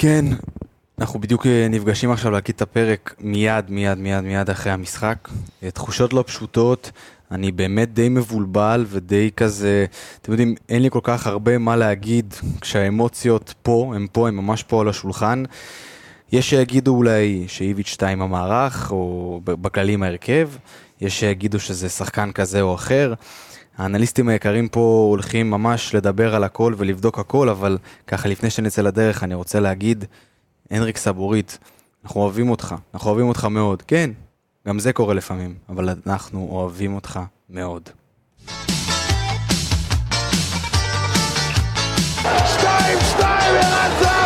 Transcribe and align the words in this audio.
כן, 0.00 0.24
אנחנו 0.98 1.20
בדיוק 1.20 1.46
אה, 1.46 1.66
נפגשים 1.70 2.10
עכשיו 2.10 2.30
להקליט 2.30 2.56
את 2.56 2.62
הפרק 2.62 3.14
מיד, 3.20 3.70
מיד, 3.70 3.98
מיד, 3.98 4.20
מיד 4.20 4.50
אחרי 4.50 4.72
המשחק. 4.72 5.28
אה, 5.62 5.70
תחושות 5.70 6.12
לא 6.12 6.24
פשוטות, 6.26 6.90
אני 7.30 7.52
באמת 7.52 7.94
די 7.94 8.08
מבולבל 8.08 8.84
ודי 8.88 9.30
כזה, 9.36 9.86
אתם 10.22 10.32
יודעים, 10.32 10.54
אין 10.68 10.82
לי 10.82 10.90
כל 10.90 11.00
כך 11.02 11.26
הרבה 11.26 11.58
מה 11.58 11.76
להגיד 11.76 12.34
כשהאמוציות 12.60 13.54
פה, 13.62 13.92
הם 13.94 14.06
פה, 14.12 14.28
הם 14.28 14.36
ממש 14.36 14.62
פה 14.62 14.80
על 14.80 14.88
השולחן. 14.88 15.42
יש 16.32 16.50
שיגידו 16.50 16.94
אולי 16.94 17.44
שאיביץ' 17.48 17.88
2 17.88 18.22
המערך, 18.22 18.90
או 18.90 19.40
בכללי 19.44 19.92
עם 19.92 20.02
ההרכב, 20.02 20.50
יש 21.00 21.20
שיגידו 21.20 21.60
שזה 21.60 21.88
שחקן 21.88 22.32
כזה 22.32 22.60
או 22.60 22.74
אחר. 22.74 23.14
האנליסטים 23.78 24.28
היקרים 24.28 24.68
פה 24.68 25.06
הולכים 25.10 25.50
ממש 25.50 25.94
לדבר 25.94 26.34
על 26.34 26.44
הכל 26.44 26.74
ולבדוק 26.76 27.18
הכל, 27.18 27.48
אבל 27.48 27.78
ככה 28.06 28.28
לפני 28.28 28.50
שנצא 28.50 28.82
לדרך 28.82 29.24
אני 29.24 29.34
רוצה 29.34 29.60
להגיד, 29.60 30.04
הנריק 30.70 30.96
סבורית, 30.96 31.58
אנחנו 32.04 32.20
אוהבים 32.20 32.50
אותך, 32.50 32.74
אנחנו 32.94 33.10
אוהבים 33.10 33.28
אותך 33.28 33.44
מאוד. 33.44 33.82
כן, 33.82 34.10
גם 34.68 34.78
זה 34.78 34.92
קורה 34.92 35.14
לפעמים, 35.14 35.54
אבל 35.68 35.88
אנחנו 36.06 36.48
אוהבים 36.50 36.94
אותך 36.94 37.20
מאוד. 37.50 37.82
שתיים, 42.46 42.98
שתיים, 43.00 43.54
ערן 43.54 44.17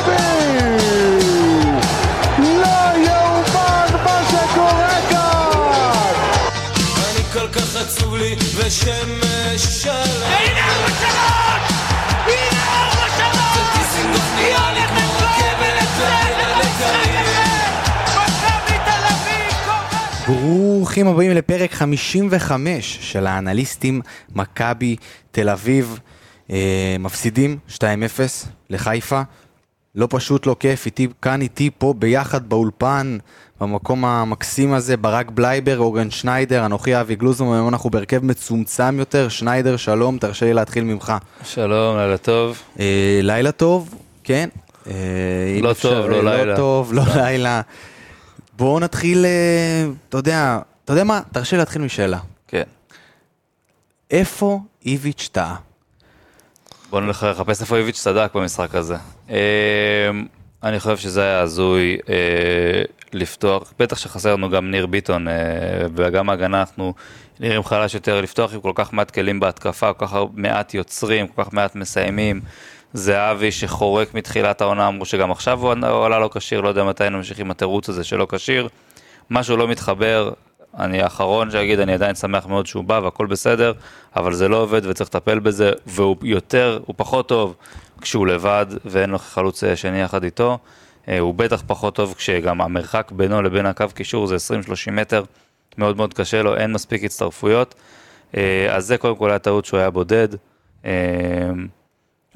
ושמש 8.66 9.82
שלם 9.82 10.22
הנה 10.22 10.66
ארבע 10.68 10.88
שלוש! 10.88 11.72
הנה 12.26 12.62
ארבע 12.68 13.08
שלוש! 13.16 13.56
ודיסינגוף 13.56 14.32
נראה 14.36 14.72
לי 14.72 14.80
כמו 14.80 15.00
רכבת 15.18 15.88
לילה 15.98 16.62
קורס! 16.78 17.02
ברוכים 20.26 21.06
הבאים 21.06 21.30
לפרק 21.30 21.72
55 21.72 22.98
של 23.00 23.26
האנליסטים 23.26 24.00
מכבי 24.34 24.96
תל 25.30 25.48
אביב. 25.48 25.98
אה, 26.50 26.96
מפסידים 26.98 27.58
2-0 27.68 27.80
לחיפה. 28.70 29.22
לא 29.94 30.06
פשוט, 30.10 30.46
לא 30.46 30.56
כיף, 30.60 30.86
איתי, 30.86 31.08
כאן 31.22 31.40
איתי 31.40 31.70
פה 31.78 31.94
ביחד 31.98 32.48
באולפן, 32.48 33.18
במקום 33.62 34.04
המקסים 34.04 34.72
הזה, 34.74 34.96
ברק 34.96 35.30
בלייבר, 35.30 35.78
אורן 35.78 36.10
שניידר, 36.10 36.66
אנוכי 36.66 37.00
אבי 37.00 37.14
גלוזום, 37.16 37.52
היום 37.52 37.68
אנחנו 37.68 37.90
בהרכב 37.90 38.24
מצומצם 38.24 38.98
יותר. 38.98 39.28
שניידר, 39.28 39.76
שלום, 39.76 40.18
תרשה 40.18 40.46
לי 40.46 40.52
להתחיל 40.54 40.84
ממך. 40.84 41.12
שלום, 41.44 41.96
לילה 41.96 42.18
טוב. 42.18 42.62
אה, 42.80 43.20
לילה 43.22 43.52
טוב, 43.52 43.94
כן. 44.24 44.48
אה, 44.86 44.92
לא 45.62 45.70
אפשר- 45.70 46.02
טוב, 46.02 46.10
לא 46.10 46.24
לילה. 46.24 46.44
לא 46.44 46.56
טוב, 46.56 46.92
לא 46.92 47.02
לילה. 47.16 47.60
בואו 48.56 48.80
נתחיל, 48.80 49.24
אה, 49.24 49.30
אתה 50.08 50.18
יודע, 50.18 50.58
אתה 50.84 50.92
יודע 50.92 51.04
מה? 51.04 51.20
תרשה 51.32 51.56
לי 51.56 51.60
להתחיל 51.60 51.82
משאלה. 51.82 52.18
כן. 52.48 52.62
איפה 54.10 54.60
איביץ' 54.86 55.28
טעה? 55.32 55.56
בוא 56.90 57.00
נלך 57.00 57.26
לחפש 57.30 57.60
איפה 57.60 57.76
איביץ' 57.76 58.00
צדק 58.00 58.30
במשחק 58.34 58.74
הזה. 58.74 58.96
אה, 59.30 59.36
אני 60.62 60.80
חושב 60.80 60.96
שזה 60.96 61.22
היה 61.22 61.40
הזוי 61.40 61.98
אה, 62.08 62.82
לפתוח, 63.12 63.72
בטח 63.78 63.98
שחסר 63.98 64.36
לנו 64.36 64.50
גם 64.50 64.70
ניר 64.70 64.86
ביטון, 64.86 65.28
אה, 65.28 65.34
וגם 65.94 66.30
ההגנה 66.30 66.60
אנחנו 66.60 66.94
נראים 67.40 67.64
חלש 67.64 67.94
יותר, 67.94 68.20
לפתוח 68.20 68.54
עם 68.54 68.60
כל 68.60 68.72
כך 68.74 68.92
מעט 68.92 69.10
כלים 69.10 69.40
בהתקפה, 69.40 69.92
כל 69.92 70.06
כך 70.06 70.16
מעט 70.34 70.74
יוצרים, 70.74 71.26
כל 71.26 71.44
כך 71.44 71.52
מעט 71.52 71.76
מסיימים. 71.76 72.40
זהבי 72.94 73.52
שחורק 73.52 74.14
מתחילת 74.14 74.60
העונה, 74.60 74.88
אמרו 74.88 75.04
שגם 75.04 75.30
עכשיו 75.30 75.60
הוא 75.60 76.06
עלה 76.06 76.18
לא 76.18 76.30
כשיר, 76.34 76.60
לא 76.60 76.68
יודע 76.68 76.84
מתי 76.84 77.10
נמשיך 77.10 77.38
עם 77.38 77.50
התירוץ 77.50 77.88
הזה 77.88 78.04
שלא 78.04 78.26
כשיר. 78.30 78.68
משהו 79.30 79.56
לא 79.56 79.68
מתחבר, 79.68 80.32
אני 80.78 81.02
האחרון 81.02 81.50
שאגיד, 81.50 81.80
אני 81.80 81.94
עדיין 81.94 82.14
שמח 82.14 82.46
מאוד 82.46 82.66
שהוא 82.66 82.84
בא 82.84 83.00
והכל 83.02 83.26
בסדר, 83.26 83.72
אבל 84.16 84.32
זה 84.34 84.48
לא 84.48 84.56
עובד 84.56 84.86
וצריך 84.86 85.10
לטפל 85.10 85.38
בזה, 85.38 85.72
והוא 85.86 86.16
יותר, 86.22 86.80
הוא 86.86 86.94
פחות 86.98 87.28
טוב 87.28 87.54
כשהוא 88.00 88.26
לבד 88.26 88.66
ואין 88.84 89.10
לו 89.10 89.18
חלוץ 89.18 89.64
אה, 89.64 89.76
שני 89.76 90.02
יחד 90.02 90.24
איתו. 90.24 90.58
אה, 91.08 91.18
הוא 91.18 91.34
בטח 91.34 91.62
פחות 91.66 91.94
טוב 91.94 92.14
כשגם 92.14 92.60
המרחק 92.60 93.12
בינו 93.12 93.42
לבין 93.42 93.66
הקו 93.66 93.86
קישור 93.94 94.26
זה 94.26 94.36
20-30 94.86 94.90
מטר, 94.90 95.24
מאוד 95.78 95.96
מאוד 95.96 96.14
קשה 96.14 96.42
לו, 96.42 96.56
אין 96.56 96.72
מספיק 96.72 97.04
הצטרפויות. 97.04 97.74
אה, 98.36 98.76
אז 98.76 98.86
זה 98.86 98.98
קודם 98.98 99.16
כל 99.16 99.30
היה 99.30 99.38
טעות 99.38 99.64
שהוא 99.64 99.80
היה 99.80 99.90
בודד. 99.90 100.28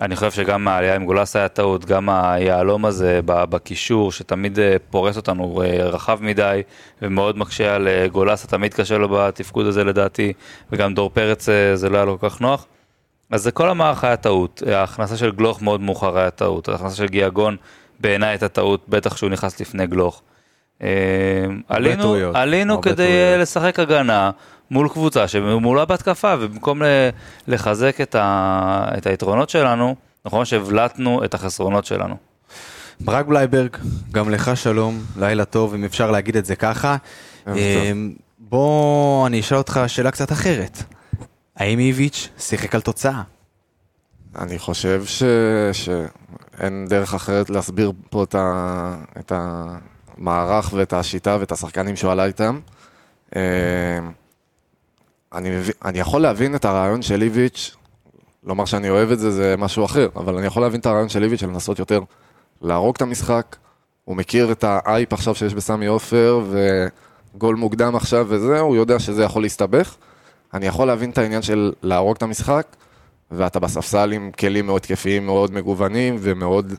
אני 0.00 0.16
חושב 0.16 0.30
שגם 0.30 0.68
העלייה 0.68 0.94
עם 0.94 1.04
גולס 1.04 1.36
היה 1.36 1.48
טעות, 1.48 1.84
גם 1.84 2.08
היהלום 2.08 2.84
הזה 2.84 3.20
בקישור, 3.24 4.12
שתמיד 4.12 4.58
אה, 4.58 4.76
פורס 4.90 5.16
אותנו 5.16 5.62
אה, 5.62 5.84
רחב 5.84 6.18
מדי, 6.22 6.62
ומאוד 7.02 7.38
מקשה 7.38 7.74
על 7.74 7.88
אה, 7.88 8.08
גולס, 8.08 8.46
תמיד 8.46 8.74
קשה 8.74 8.98
לו 8.98 9.08
בתפקוד 9.08 9.66
הזה 9.66 9.84
לדעתי, 9.84 10.32
וגם 10.72 10.94
דור 10.94 11.10
פרץ 11.10 11.48
זה 11.74 11.88
לא 11.90 11.96
היה 11.96 12.04
לו 12.04 12.20
כל 12.20 12.30
כך 12.30 12.40
נוח. 12.40 12.66
אז 13.30 13.42
זה 13.42 13.50
כל 13.50 13.68
המערך 13.68 14.04
היה 14.04 14.16
טעות, 14.16 14.62
ההכנסה 14.72 15.16
של 15.16 15.32
גלוך 15.32 15.62
מאוד 15.62 15.80
מאוחר 15.80 16.18
היה 16.18 16.30
טעות, 16.30 16.68
ההכנסה 16.68 16.96
של 16.96 17.06
גיאגון 17.06 17.56
בעיניי 18.00 18.28
הייתה 18.28 18.48
טעות, 18.48 18.84
בטח 18.88 19.16
שהוא 19.16 19.30
נכנס 19.30 19.60
לפני 19.60 19.86
גלוך. 19.86 20.22
אה, 20.82 20.88
עלינו, 21.68 22.02
טעויות, 22.02 22.36
עלינו 22.36 22.80
כדי 22.80 22.94
טעויות. 22.96 23.40
לשחק 23.40 23.78
הגנה 23.78 24.30
מול 24.70 24.88
קבוצה 24.88 25.28
שמולה 25.28 25.84
בהתקפה, 25.84 26.34
ובמקום 26.40 26.82
לחזק 27.48 28.00
את, 28.00 28.14
ה, 28.14 28.88
את 28.98 29.06
היתרונות 29.06 29.50
שלנו, 29.50 29.96
נכון 30.24 30.44
שהבלטנו 30.44 31.24
את 31.24 31.34
החסרונות 31.34 31.84
שלנו. 31.84 32.16
ברק 33.00 33.26
בלייברג, 33.26 33.76
גם 34.12 34.30
לך 34.30 34.56
שלום, 34.56 35.02
לילה 35.16 35.44
טוב, 35.44 35.74
אם 35.74 35.84
אפשר 35.84 36.10
להגיד 36.10 36.36
את 36.36 36.44
זה 36.44 36.56
ככה. 36.56 36.96
אה, 37.48 37.92
בוא, 38.38 39.26
אני 39.26 39.40
אשאל 39.40 39.58
אותך 39.58 39.80
שאלה 39.86 40.10
קצת 40.10 40.32
אחרת. 40.32 40.82
האם 41.56 41.78
איביץ' 41.78 42.28
שיחק 42.38 42.74
על 42.74 42.80
תוצאה? 42.80 43.22
אני 44.38 44.58
חושב 44.58 45.02
ש... 45.04 45.22
שאין 45.72 46.86
דרך 46.88 47.14
אחרת 47.14 47.50
להסביר 47.50 47.92
פה 48.10 48.22
את, 48.22 48.34
ה... 48.34 48.96
את 49.18 49.32
המערך 50.18 50.72
ואת 50.72 50.92
השיטה 50.92 51.36
ואת 51.40 51.52
השחקנים 51.52 51.96
שהוא 51.96 52.12
עלה 52.12 52.24
איתם. 52.24 52.60
אה, 53.36 53.40
אני. 55.32 55.50
אני 55.84 55.98
יכול 55.98 56.20
להבין 56.20 56.54
את 56.54 56.64
הרעיון 56.64 57.02
של 57.02 57.22
איביץ', 57.22 57.76
לומר 58.44 58.64
שאני 58.64 58.90
אוהב 58.90 59.10
את 59.10 59.18
זה 59.18 59.30
זה 59.30 59.54
משהו 59.58 59.84
אחר, 59.84 60.08
אבל 60.16 60.36
אני 60.36 60.46
יכול 60.46 60.62
להבין 60.62 60.80
את 60.80 60.86
הרעיון 60.86 61.08
של 61.08 61.22
איביץ' 61.22 61.40
של 61.40 61.46
לנסות 61.46 61.78
יותר 61.78 62.00
להרוג 62.62 62.94
את 62.96 63.02
המשחק. 63.02 63.56
הוא 64.04 64.16
מכיר 64.16 64.52
את 64.52 64.64
האייפ 64.64 65.12
עכשיו 65.12 65.34
שיש 65.34 65.54
בסמי 65.54 65.86
עופר, 65.86 66.40
וגול 67.34 67.56
מוקדם 67.56 67.96
עכשיו 67.96 68.26
וזה, 68.28 68.60
הוא 68.60 68.76
יודע 68.76 68.98
שזה 68.98 69.22
יכול 69.22 69.42
להסתבך. 69.42 69.96
אני 70.54 70.66
יכול 70.66 70.86
להבין 70.86 71.10
את 71.10 71.18
העניין 71.18 71.42
של 71.42 71.72
להרוג 71.82 72.16
את 72.16 72.22
המשחק, 72.22 72.66
ואתה 73.30 73.58
בספסל 73.58 74.12
עם 74.12 74.30
כלים 74.38 74.66
מאוד 74.66 74.82
תקפיים, 74.82 75.26
מאוד 75.26 75.52
מגוונים 75.52 76.16
ומאוד, 76.20 76.74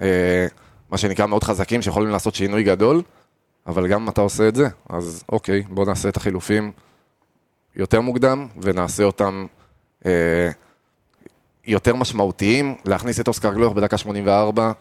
אה, 0.00 0.46
מה 0.90 0.98
שנקרא, 0.98 1.26
מאוד 1.26 1.44
חזקים, 1.44 1.82
שיכולים 1.82 2.10
לעשות 2.10 2.34
שינוי 2.34 2.62
גדול, 2.62 3.02
אבל 3.66 3.88
גם 3.88 4.02
אם 4.02 4.08
אתה 4.08 4.20
עושה 4.20 4.48
את 4.48 4.54
זה, 4.54 4.68
אז 4.88 5.24
אוקיי, 5.32 5.62
בוא 5.68 5.86
נעשה 5.86 6.08
את 6.08 6.16
החילופים 6.16 6.72
יותר 7.76 8.00
מוקדם, 8.00 8.46
ונעשה 8.62 9.04
אותם 9.04 9.46
אה, 10.06 10.50
יותר 11.66 11.94
משמעותיים. 11.94 12.74
להכניס 12.84 13.20
את 13.20 13.28
אוסקר 13.28 13.54
גלוך 13.54 13.72
בדקה 13.74 13.98
84, 13.98 14.72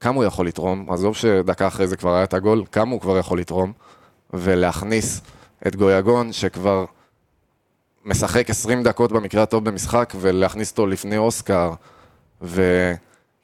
כמה 0.00 0.16
הוא 0.16 0.24
יכול 0.24 0.46
לתרום? 0.46 0.92
עזוב 0.92 1.16
שדקה 1.16 1.66
אחרי 1.66 1.86
זה 1.86 1.96
כבר 1.96 2.14
היה 2.14 2.24
את 2.24 2.34
הגול, 2.34 2.64
כמה 2.72 2.90
הוא 2.92 3.00
כבר 3.00 3.18
יכול 3.18 3.40
לתרום? 3.40 3.72
ולהכניס 4.32 5.20
את 5.66 5.76
גויגון, 5.76 6.32
שכבר 6.32 6.84
משחק 8.04 8.50
20 8.50 8.82
דקות 8.82 9.12
במקרה 9.12 9.42
הטוב 9.42 9.64
במשחק, 9.64 10.12
ולהכניס 10.20 10.70
אותו 10.70 10.86
לפני 10.86 11.16
אוסקר, 11.16 11.72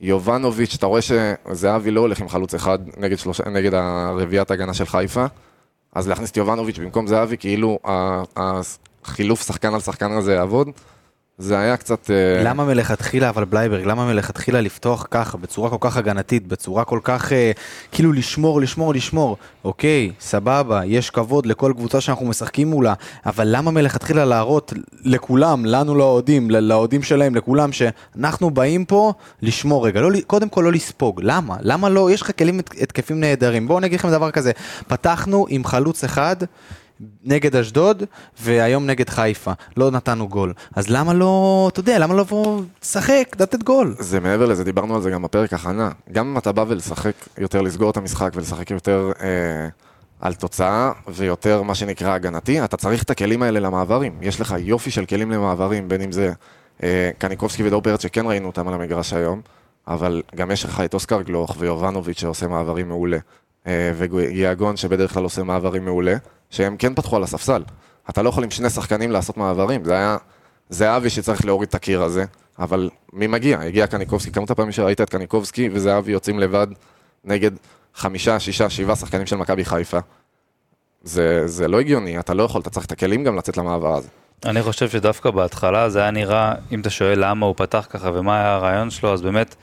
ויובנוביץ', 0.01 0.75
אתה 0.75 0.87
רואה 0.87 1.01
שזהבי 1.03 1.91
לא 1.91 2.01
הולך 2.01 2.21
עם 2.21 2.29
חלוץ 2.29 2.55
אחד 2.55 2.79
נגד, 2.97 3.19
שלוש... 3.19 3.41
נגד 3.41 3.75
הרביעיית 3.75 4.51
הגנה 4.51 4.75
של 4.75 4.85
חיפה, 4.85 5.25
אז 5.93 6.09
להכניס 6.09 6.31
את 6.31 6.37
יובנוביץ' 6.37 6.79
במקום 6.79 7.07
זהבי, 7.07 7.37
כאילו 7.37 7.79
החילוף 8.37 9.47
שחקן 9.47 9.75
על 9.75 9.81
שחקן 9.81 10.13
הזה 10.13 10.35
יעבוד, 10.35 10.69
זה 11.39 11.59
היה 11.59 11.77
קצת... 11.77 12.11
אה, 12.11 12.43
למה 12.45 12.65
מלכתחילה, 12.65 13.29
אבל 13.29 13.45
בלייברג, 13.45 13.85
למה 13.87 14.07
מלכתחילה 14.07 14.61
לפתוח 14.61 15.07
ככה, 15.11 15.39
בצורה 15.39 15.71
כל 15.71 15.77
כך 15.81 15.97
הגנתית, 15.97 16.47
בצורה 16.47 16.85
כל 16.85 17.01
כך, 17.03 17.33
אה, 17.33 17.51
כאילו 17.93 18.13
לשמור, 18.13 18.61
לשמור, 18.61 18.95
לשמור? 18.95 19.37
אוקיי, 19.65 20.13
סבבה, 20.21 20.81
יש 20.85 21.11
כבוד 21.11 21.47
לכל 21.47 21.73
קבוצה 21.77 22.01
שאנחנו 22.01 22.27
משחקים 22.27 22.69
מולה, 22.71 22.95
אבל 23.27 23.49
למה 23.51 23.71
מלכתחילה 23.71 24.25
להראות 24.25 24.73
לכולם, 25.05 25.65
לנו 25.65 25.95
לאוהדים, 25.95 26.51
לאוהדים 26.51 27.03
שלהם, 27.03 27.35
לכולם, 27.35 27.71
שאנחנו 27.73 28.51
באים 28.51 28.85
פה 28.85 29.13
לשמור 29.43 29.87
רגע, 29.87 30.01
לא, 30.01 30.11
קודם 30.27 30.49
כל 30.49 30.61
לא 30.61 30.73
לספוג, 30.73 31.21
למה? 31.25 31.57
למה 31.61 31.89
לא? 31.89 32.11
יש 32.11 32.23
לך 32.23 32.31
כלים 32.39 32.59
הת- 32.59 32.75
התקפים 32.81 33.21
נהדרים. 33.21 33.69
בואו 33.69 33.79
אני 33.79 33.87
אגיד 33.87 33.99
לכם 33.99 34.11
דבר 34.11 34.31
כזה, 34.31 34.53
פתחנו 34.89 35.47
עם 35.49 35.65
חלוץ 35.65 36.05
אחד, 36.05 36.37
נגד 37.25 37.57
אשדוד, 37.57 38.03
והיום 38.41 38.87
נגד 38.87 39.09
חיפה. 39.09 39.53
לא 39.77 39.91
נתנו 39.91 40.29
גול. 40.29 40.53
אז 40.77 40.89
למה 40.89 41.15
לא, 41.15 41.69
אתה 41.73 41.81
יודע, 41.81 41.99
למה 41.99 42.15
לא 42.15 42.21
לבוא, 42.21 42.63
לשחק, 42.83 43.37
לתת 43.41 43.63
גול? 43.63 43.95
זה 43.99 44.21
מעבר 44.21 44.47
לזה, 44.47 44.65
דיברנו 44.65 44.95
על 44.95 45.03
זה 45.03 45.11
גם 45.11 45.23
בפרק 45.23 45.53
הכנה. 45.53 45.91
גם 46.13 46.27
אם 46.27 46.39
אתה 46.39 46.53
בא 46.53 46.65
ולשחק 46.69 47.15
יותר, 47.39 47.63
לסגור 47.63 47.91
את 47.91 47.97
המשחק 47.97 48.31
ולשחק 48.35 48.71
יותר 48.71 49.13
אה, 49.21 49.69
על 50.21 50.35
תוצאה 50.35 50.93
ויותר 51.09 51.63
מה 51.63 51.75
שנקרא 51.75 52.13
הגנתי, 52.13 52.65
אתה 52.65 52.77
צריך 52.77 53.03
את 53.03 53.11
הכלים 53.11 53.43
האלה 53.43 53.61
למעברים. 53.61 54.19
יש 54.23 54.41
לך 54.41 54.55
יופי 54.59 54.91
של 54.91 55.05
כלים 55.05 55.31
למעברים, 55.31 55.89
בין 55.89 56.01
אם 56.01 56.13
זה 56.13 56.33
אה, 56.83 57.11
קניקובסקי 57.19 57.63
ודור 57.63 57.83
פרץ 57.83 58.03
שכן 58.03 58.27
ראינו 58.27 58.47
אותם 58.47 58.69
על 58.69 58.75
המגרש 58.75 59.13
היום, 59.13 59.41
אבל 59.89 60.23
גם 60.35 60.51
יש 60.51 60.65
לך 60.65 60.81
את 60.81 60.95
אוסקר 60.95 61.23
גלוך 61.23 61.57
ויובנוביץ' 61.59 62.21
שעושה 62.21 62.47
מעברים 62.49 62.89
מעולה, 62.89 63.19
אה, 63.67 63.93
ויאגון 63.97 64.77
שבדרך 64.77 65.15
כלל 65.15 65.23
עושה 65.23 65.43
מעברים 65.43 65.85
מעולה, 65.85 66.17
שהם 66.55 66.77
כן 66.77 66.95
פתחו 66.95 67.17
על 67.17 67.23
הספסל. 67.23 67.63
אתה 68.11 68.23
לא 68.23 68.29
יכול 68.29 68.45
עם 68.45 68.51
שני 68.51 68.71
שחקנים 68.71 69.11
לעשות 69.11 69.37
מעברים, 69.37 69.85
זה 69.85 69.95
היה... 69.95 70.17
זה 70.69 70.97
אבי 70.97 71.11
שצריך 71.11 71.45
להוריד 71.45 71.69
את 71.69 71.75
הקיר 71.75 72.03
הזה, 72.03 72.25
אבל 72.59 72.91
מי 73.13 73.27
מגיע? 73.27 73.61
הגיע 73.61 73.87
קניקובסקי, 73.87 74.33
כמות 74.33 74.51
הפעמים 74.51 74.73
שראית 74.73 75.01
את 75.01 75.11
קניקובסקי 75.11 75.69
וזהבי 75.73 76.13
יוצאים 76.13 76.39
לבד 76.39 76.67
נגד 77.25 77.51
חמישה, 77.95 78.41
שישה, 78.41 78.71
שבעה 78.71 78.97
שחקנים 78.97 79.27
של 79.27 79.37
מכבי 79.37 79.65
חיפה. 79.65 79.99
זה, 81.03 81.47
זה 81.47 81.69
לא 81.69 81.81
הגיוני, 81.81 82.19
אתה 82.19 82.35
לא 82.35 82.43
יכול, 82.43 82.61
אתה 82.61 82.71
צריך 82.71 82.87
את 82.87 82.93
הכלים 82.93 83.25
גם 83.25 83.37
לצאת 83.37 83.57
למעבר 83.57 83.95
הזה. 83.95 84.09
אני 84.45 84.63
חושב 84.63 84.89
שדווקא 84.89 85.31
בהתחלה 85.31 85.89
זה 85.89 86.01
היה 86.01 86.11
נראה, 86.11 86.55
אם 86.73 86.81
אתה 86.81 86.91
שואל 86.91 87.25
למה 87.25 87.47
הוא 87.47 87.55
פתח 87.57 87.87
ככה 87.91 88.11
ומה 88.15 88.41
היה 88.41 88.55
הרעיון 88.55 88.91
שלו, 88.91 89.13
אז 89.13 89.23
באמת, 89.23 89.55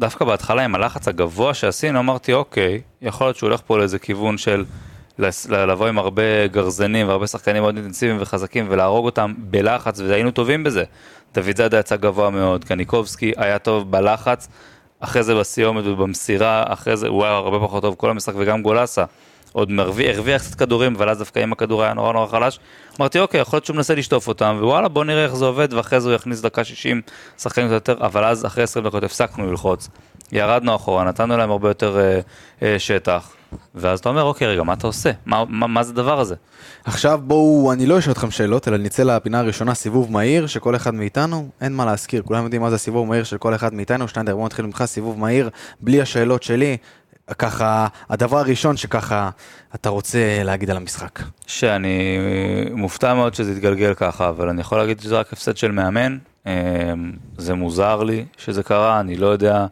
דווקא 0.00 0.24
בהתחלה 0.24 0.64
עם 0.64 0.74
הלחץ 0.74 1.08
הגבוה 1.08 1.54
שעשינו, 1.54 1.98
אמרתי, 1.98 2.32
אוקיי, 2.32 2.80
יכול 3.02 3.26
להיות 3.26 3.36
שהוא 3.36 3.48
הולך 3.48 3.60
פה 3.66 3.78
לאיזה 3.78 3.98
כיוון 3.98 4.38
של 4.38 4.64
לבוא 5.18 5.86
עם 5.86 5.98
הרבה 5.98 6.46
גרזנים 6.46 7.08
והרבה 7.08 7.26
שחקנים 7.26 7.62
מאוד 7.62 7.76
אינטנסיביים 7.76 8.18
וחזקים 8.20 8.66
ולהרוג 8.68 9.04
אותם 9.04 9.34
בלחץ, 9.38 10.00
והיינו 10.00 10.30
טובים 10.30 10.64
בזה. 10.64 10.84
דוד 11.34 11.56
זאדה 11.56 11.78
יצא 11.78 11.96
גבוה 11.96 12.30
מאוד, 12.30 12.64
קניקובסקי 12.64 13.32
היה 13.36 13.58
טוב 13.58 13.90
בלחץ, 13.90 14.48
אחרי 15.00 15.22
זה 15.22 15.34
בסיומת 15.34 15.84
ובמסירה, 15.86 16.64
אחרי 16.66 16.96
זה 16.96 17.08
הוא 17.08 17.24
היה 17.24 17.34
הרבה 17.34 17.66
פחות 17.66 17.82
טוב 17.82 17.94
כל 17.98 18.10
המשחק 18.10 18.34
וגם 18.36 18.62
גולסה. 18.62 19.04
עוד 19.54 19.70
מרוויח, 19.70 20.16
הרוויח 20.16 20.42
קצת 20.42 20.54
כדורים, 20.54 20.94
אבל 20.94 21.08
אז 21.08 21.18
דווקא 21.18 21.44
אם 21.44 21.52
הכדור 21.52 21.82
היה 21.82 21.94
נורא 21.94 22.12
נורא 22.12 22.26
חלש, 22.26 22.58
אמרתי 23.00 23.18
אוקיי, 23.18 23.40
יכול 23.40 23.56
להיות 23.56 23.64
שהוא 23.64 23.76
מנסה 23.76 23.94
לשטוף 23.94 24.28
אותם, 24.28 24.56
ווואלה 24.60 24.88
בוא 24.88 25.04
נראה 25.04 25.24
איך 25.24 25.34
זה 25.34 25.44
עובד, 25.44 25.72
ואחרי 25.72 26.00
זה 26.00 26.08
הוא 26.08 26.16
יכניס 26.16 26.40
דקה 26.40 26.64
60 26.64 27.02
שחקנים 27.38 27.72
יותר, 27.72 27.96
אבל 28.00 28.24
אז 28.24 28.46
אחרי 28.46 28.64
20 28.64 28.86
דקות 28.86 29.04
הפסקנו 29.04 29.50
ללחוץ, 29.50 29.88
ירדנו 30.32 30.76
אחורה, 30.76 31.04
נתנו 31.04 31.36
להם 31.36 31.50
הרבה 31.50 31.70
יותר 31.70 31.98
אה, 31.98 32.20
אה, 32.62 32.78
שטח, 32.78 33.33
ואז 33.74 33.98
אתה 33.98 34.08
אומר 34.08 34.22
אוקיי 34.22 34.48
רגע, 34.48 34.62
מה 34.62 34.72
אתה 34.72 34.86
עושה? 34.86 35.10
מה, 35.26 35.44
מה, 35.48 35.66
מה 35.66 35.82
זה 35.82 35.92
הדבר 35.92 36.20
הזה? 36.20 36.34
עכשיו 36.84 37.20
בואו, 37.24 37.72
אני 37.72 37.86
לא 37.86 37.98
אשאל 37.98 38.12
אתכם 38.12 38.30
שאלות, 38.30 38.68
אלא 38.68 38.76
נצא 38.76 39.02
לפינה 39.02 39.38
הראשונה, 39.38 39.74
סיבוב 39.74 40.12
מהיר 40.12 40.46
שכל 40.46 40.76
אחד 40.76 40.94
מאיתנו, 40.94 41.48
אין 41.60 41.72
מה 41.72 41.84
להזכיר, 41.84 42.22
כולם 42.22 42.44
יודעים 42.44 42.62
מה 42.62 42.70
זה 42.70 42.76
הסיבוב 42.76 43.08
מהיר 43.08 43.24
של 43.24 43.38
כל 43.38 43.54
אחד 43.54 43.74
מאיתנו, 43.74 44.08
שטיינדר 44.08 44.36
בוא 44.36 44.46
נתחיל 44.46 44.66
ממך, 44.66 44.84
סיבוב 44.86 45.18
מהיר, 45.18 45.50
בלי 45.80 46.02
השאלות 46.02 46.42
שלי, 46.42 46.76
ככה, 47.38 47.86
הדבר 48.10 48.38
הראשון 48.38 48.76
שככה 48.76 49.30
אתה 49.74 49.88
רוצה 49.88 50.42
להגיד 50.42 50.70
על 50.70 50.76
המשחק. 50.76 51.20
שאני 51.46 52.18
מופתע 52.74 53.14
מאוד 53.14 53.34
שזה 53.34 53.52
יתגלגל 53.52 53.94
ככה, 53.94 54.28
אבל 54.28 54.48
אני 54.48 54.60
יכול 54.60 54.78
להגיד 54.78 55.00
שזה 55.00 55.18
רק 55.18 55.32
הפסד 55.32 55.56
של 55.56 55.70
מאמן. 55.70 56.18
אה, 56.46 56.92
זה 57.38 57.54
מוזר 57.54 58.02
לי 58.02 58.24
שזה 58.36 58.62
קרה, 58.62 59.00
אני 59.00 59.16
לא 59.16 59.26
יודע. 59.26 59.66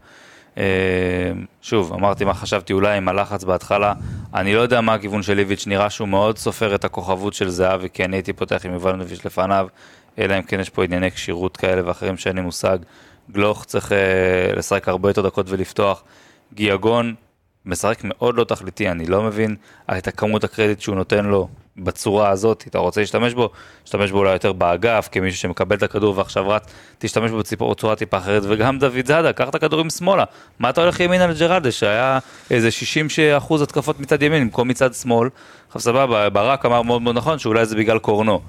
אה, 0.58 1.32
שוב, 1.62 1.93
אמרתי 1.93 2.25
מה 2.25 2.34
חשבתי 2.34 2.72
אולי 2.72 2.96
עם 2.96 3.08
הלחץ 3.08 3.44
בהתחלה. 3.44 3.94
אני 4.34 4.54
לא 4.54 4.60
יודע 4.60 4.81
מה 4.81 4.94
הכיוון 4.94 5.22
של 5.22 5.38
איביץ', 5.38 5.66
נראה 5.66 5.90
שהוא 5.90 6.08
מאוד 6.08 6.38
סופר 6.38 6.75
את 6.75 6.84
הכוכבות 6.84 7.34
של 7.34 7.49
זהבי, 7.49 7.88
כי 7.93 8.04
אני 8.04 8.16
הייתי 8.16 8.32
פותח 8.32 8.66
עם 8.66 8.72
יובנוביץ' 8.72 9.25
לפניו, 9.25 9.66
אלא 10.19 10.38
אם 10.38 10.43
כן 10.43 10.60
יש 10.60 10.70
פה 10.70 10.84
ענייני 10.84 11.10
כשירות 11.10 11.56
כאלה 11.56 11.82
ואחרים 11.84 12.16
שאין 12.16 12.37
לי 12.37 12.43
מושג. 12.43 12.78
גלוך 13.31 13.64
צריך 13.64 13.93
אה, 13.93 14.52
לשחק 14.56 14.88
הרבה 14.88 15.10
יותר 15.10 15.22
דקות 15.22 15.46
ולפתוח. 15.49 16.02
גיאגון 16.55 17.14
משחק 17.66 18.00
מאוד 18.05 18.37
לא 18.37 18.44
תכליתי, 18.44 18.88
אני 18.88 19.06
לא 19.06 19.22
מבין 19.22 19.56
את 19.98 20.08
הכמות 20.08 20.44
הקרדיט 20.44 20.81
שהוא 20.81 20.96
נותן 20.96 21.25
לו 21.25 21.48
בצורה 21.76 22.30
הזאת, 22.30 22.64
אתה 22.69 22.78
רוצה 22.78 23.00
להשתמש 23.00 23.34
בו, 23.34 23.50
תשתמש 23.84 24.10
בו 24.10 24.19
אולי 24.19 24.32
יותר 24.32 24.52
באגף, 24.52 25.08
כמישהו 25.12 25.40
שמקבל 25.40 25.76
את 25.76 25.82
הכדור 25.82 26.19
ועכשיו 26.19 26.48
רץ, 26.48 26.62
תשתמש 26.98 27.30
בו 27.30 27.70
בצורה 27.70 27.96
טיפה 27.96 28.19
אחרת, 28.19 28.42
וגם 28.46 28.78
דוד 28.78 29.06
זאדה, 29.06 29.32
קח 29.32 29.48
את 29.48 29.54
הכדורים 29.54 29.90
שמאלה, 29.90 30.24
מה 30.58 30.70
אתה 30.70 30.80
הולך 30.80 31.00
ימינה 31.00 31.26
לג'רלדה, 31.26 31.72
שהיה 31.72 32.19
איזה 32.50 32.70
60 32.70 33.06
אחוז 33.36 33.62
התקפות 33.62 34.00
מצד 34.00 34.22
ימין 34.22 34.42
במקום 34.42 34.69
מצד 34.69 34.94
שמאל, 34.94 35.28
עכשיו 35.69 35.80
סבבה, 35.80 36.30
ברק 36.30 36.66
אמר 36.66 36.82
מאוד 36.82 37.02
מאוד 37.02 37.16
נכון 37.16 37.38
שאולי 37.38 37.66
זה 37.66 37.76
בגלל 37.76 37.98
קורנו. 37.98 38.40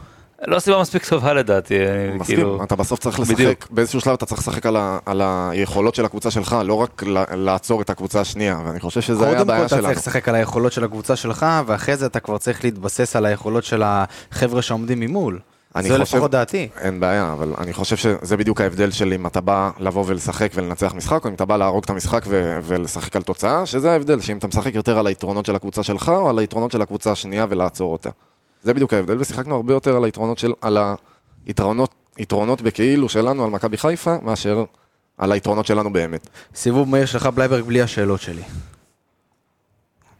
לא 0.47 0.59
סיבה 0.59 0.81
מספיק 0.81 1.05
טובה 1.05 1.33
לדעתי, 1.33 1.73
מסכים, 2.19 2.35
כאילו... 2.35 2.63
אתה 2.63 2.75
בסוף 2.75 2.99
צריך 2.99 3.19
לשחק, 3.19 3.33
בדיוק. 3.35 3.67
באיזשהו 3.71 4.01
שלב 4.01 4.13
אתה 4.13 4.25
צריך 4.25 4.41
לשחק 4.41 4.65
על, 4.65 4.75
ה, 4.77 4.99
על 5.05 5.21
היכולות 5.23 5.95
של 5.95 6.05
הקבוצה 6.05 6.31
שלך, 6.31 6.55
לא 6.65 6.73
רק 6.73 7.03
ל- 7.03 7.35
לעצור 7.35 7.81
את 7.81 7.89
הקבוצה 7.89 8.21
השנייה, 8.21 8.59
ואני 8.65 8.79
חושב 8.79 9.01
שזה 9.01 9.25
היה 9.25 9.33
קודם 9.33 9.45
כל 9.45 9.51
הבעיה 9.51 9.65
אתה 9.65 9.69
שלנו. 9.69 9.83
צריך 9.87 9.97
לשחק 9.97 10.29
על 10.29 10.35
היכולות 10.35 10.71
של 10.71 10.83
הקבוצה 10.83 11.15
שלך, 11.15 11.45
ואחרי 11.65 11.97
זה 11.97 12.05
אתה 12.05 12.19
כבר 12.19 12.37
צריך 12.37 12.63
להתבסס 12.63 13.15
על 13.15 13.25
היכולות 13.25 13.63
של 13.63 13.83
החבר'ה 13.85 14.61
שעומדים 14.61 14.99
ממול. 14.99 15.39
אני 15.75 15.83
חושב- 15.89 16.01
לפחות 16.01 16.31
דעתי. 16.31 16.67
אין 16.81 16.99
בעיה, 16.99 17.33
אבל 17.33 17.53
אני 17.57 17.73
חושב 17.73 17.95
שזה 17.95 18.37
בדיוק 18.37 18.61
ההבדל 18.61 18.91
של 18.91 19.13
אם 19.13 19.27
אתה 19.27 19.41
בא 19.41 19.69
לבוא 19.79 20.03
ולשחק 20.07 20.51
ולנצח 20.55 20.93
משחק, 20.95 21.23
או 21.25 21.29
אם 21.29 21.35
אתה 21.35 21.45
בא 21.45 21.57
להרוג 21.57 21.83
את 21.83 21.89
המשחק 21.89 22.23
ו- 22.27 22.59
ולשחק 22.63 23.15
על 23.15 23.21
תוצאה, 23.21 23.65
שזה 23.65 23.91
ההבדל, 23.91 24.19
שאם 24.21 24.37
אתה 24.37 24.47
משחק 24.47 24.75
יותר 24.75 24.99
על 24.99 25.07
היתרונות 25.07 25.45
של 25.45 25.55
הקבוצה 25.55 25.83
שלך, 25.83 26.09
או 26.09 26.29
על 26.29 26.39
היתרונות 26.39 26.71
של 26.71 26.81
הקבוצה 26.81 27.11
השנייה 27.11 27.45
ולעצור 27.49 27.91
אותה. 27.91 28.09
זה 28.63 28.73
בדיוק 28.73 28.93
ההבדל, 28.93 29.17
ושיחקנו 29.19 29.55
הרבה 29.55 29.73
יותר 29.73 29.95
על 29.95 30.03
היתרונות 30.03 30.37
של, 30.37 30.53
על 30.61 30.77
היתרונות, 31.45 31.93
יתרונות 32.17 32.61
בכאילו 32.61 33.09
שלנו 33.09 33.43
על 33.43 33.49
מכבי 33.49 33.77
חיפה, 33.77 34.15
מאשר 34.21 34.63
על 35.17 35.31
היתרונות 35.31 35.65
שלנו 35.65 35.93
באמת. 35.93 36.29
סיבוב 36.55 36.89
מהיר 36.89 37.05
שלך 37.05 37.25
בלייברג 37.25 37.63
בלי 37.63 37.81
השאלות 37.81 38.21
שלי. 38.21 38.41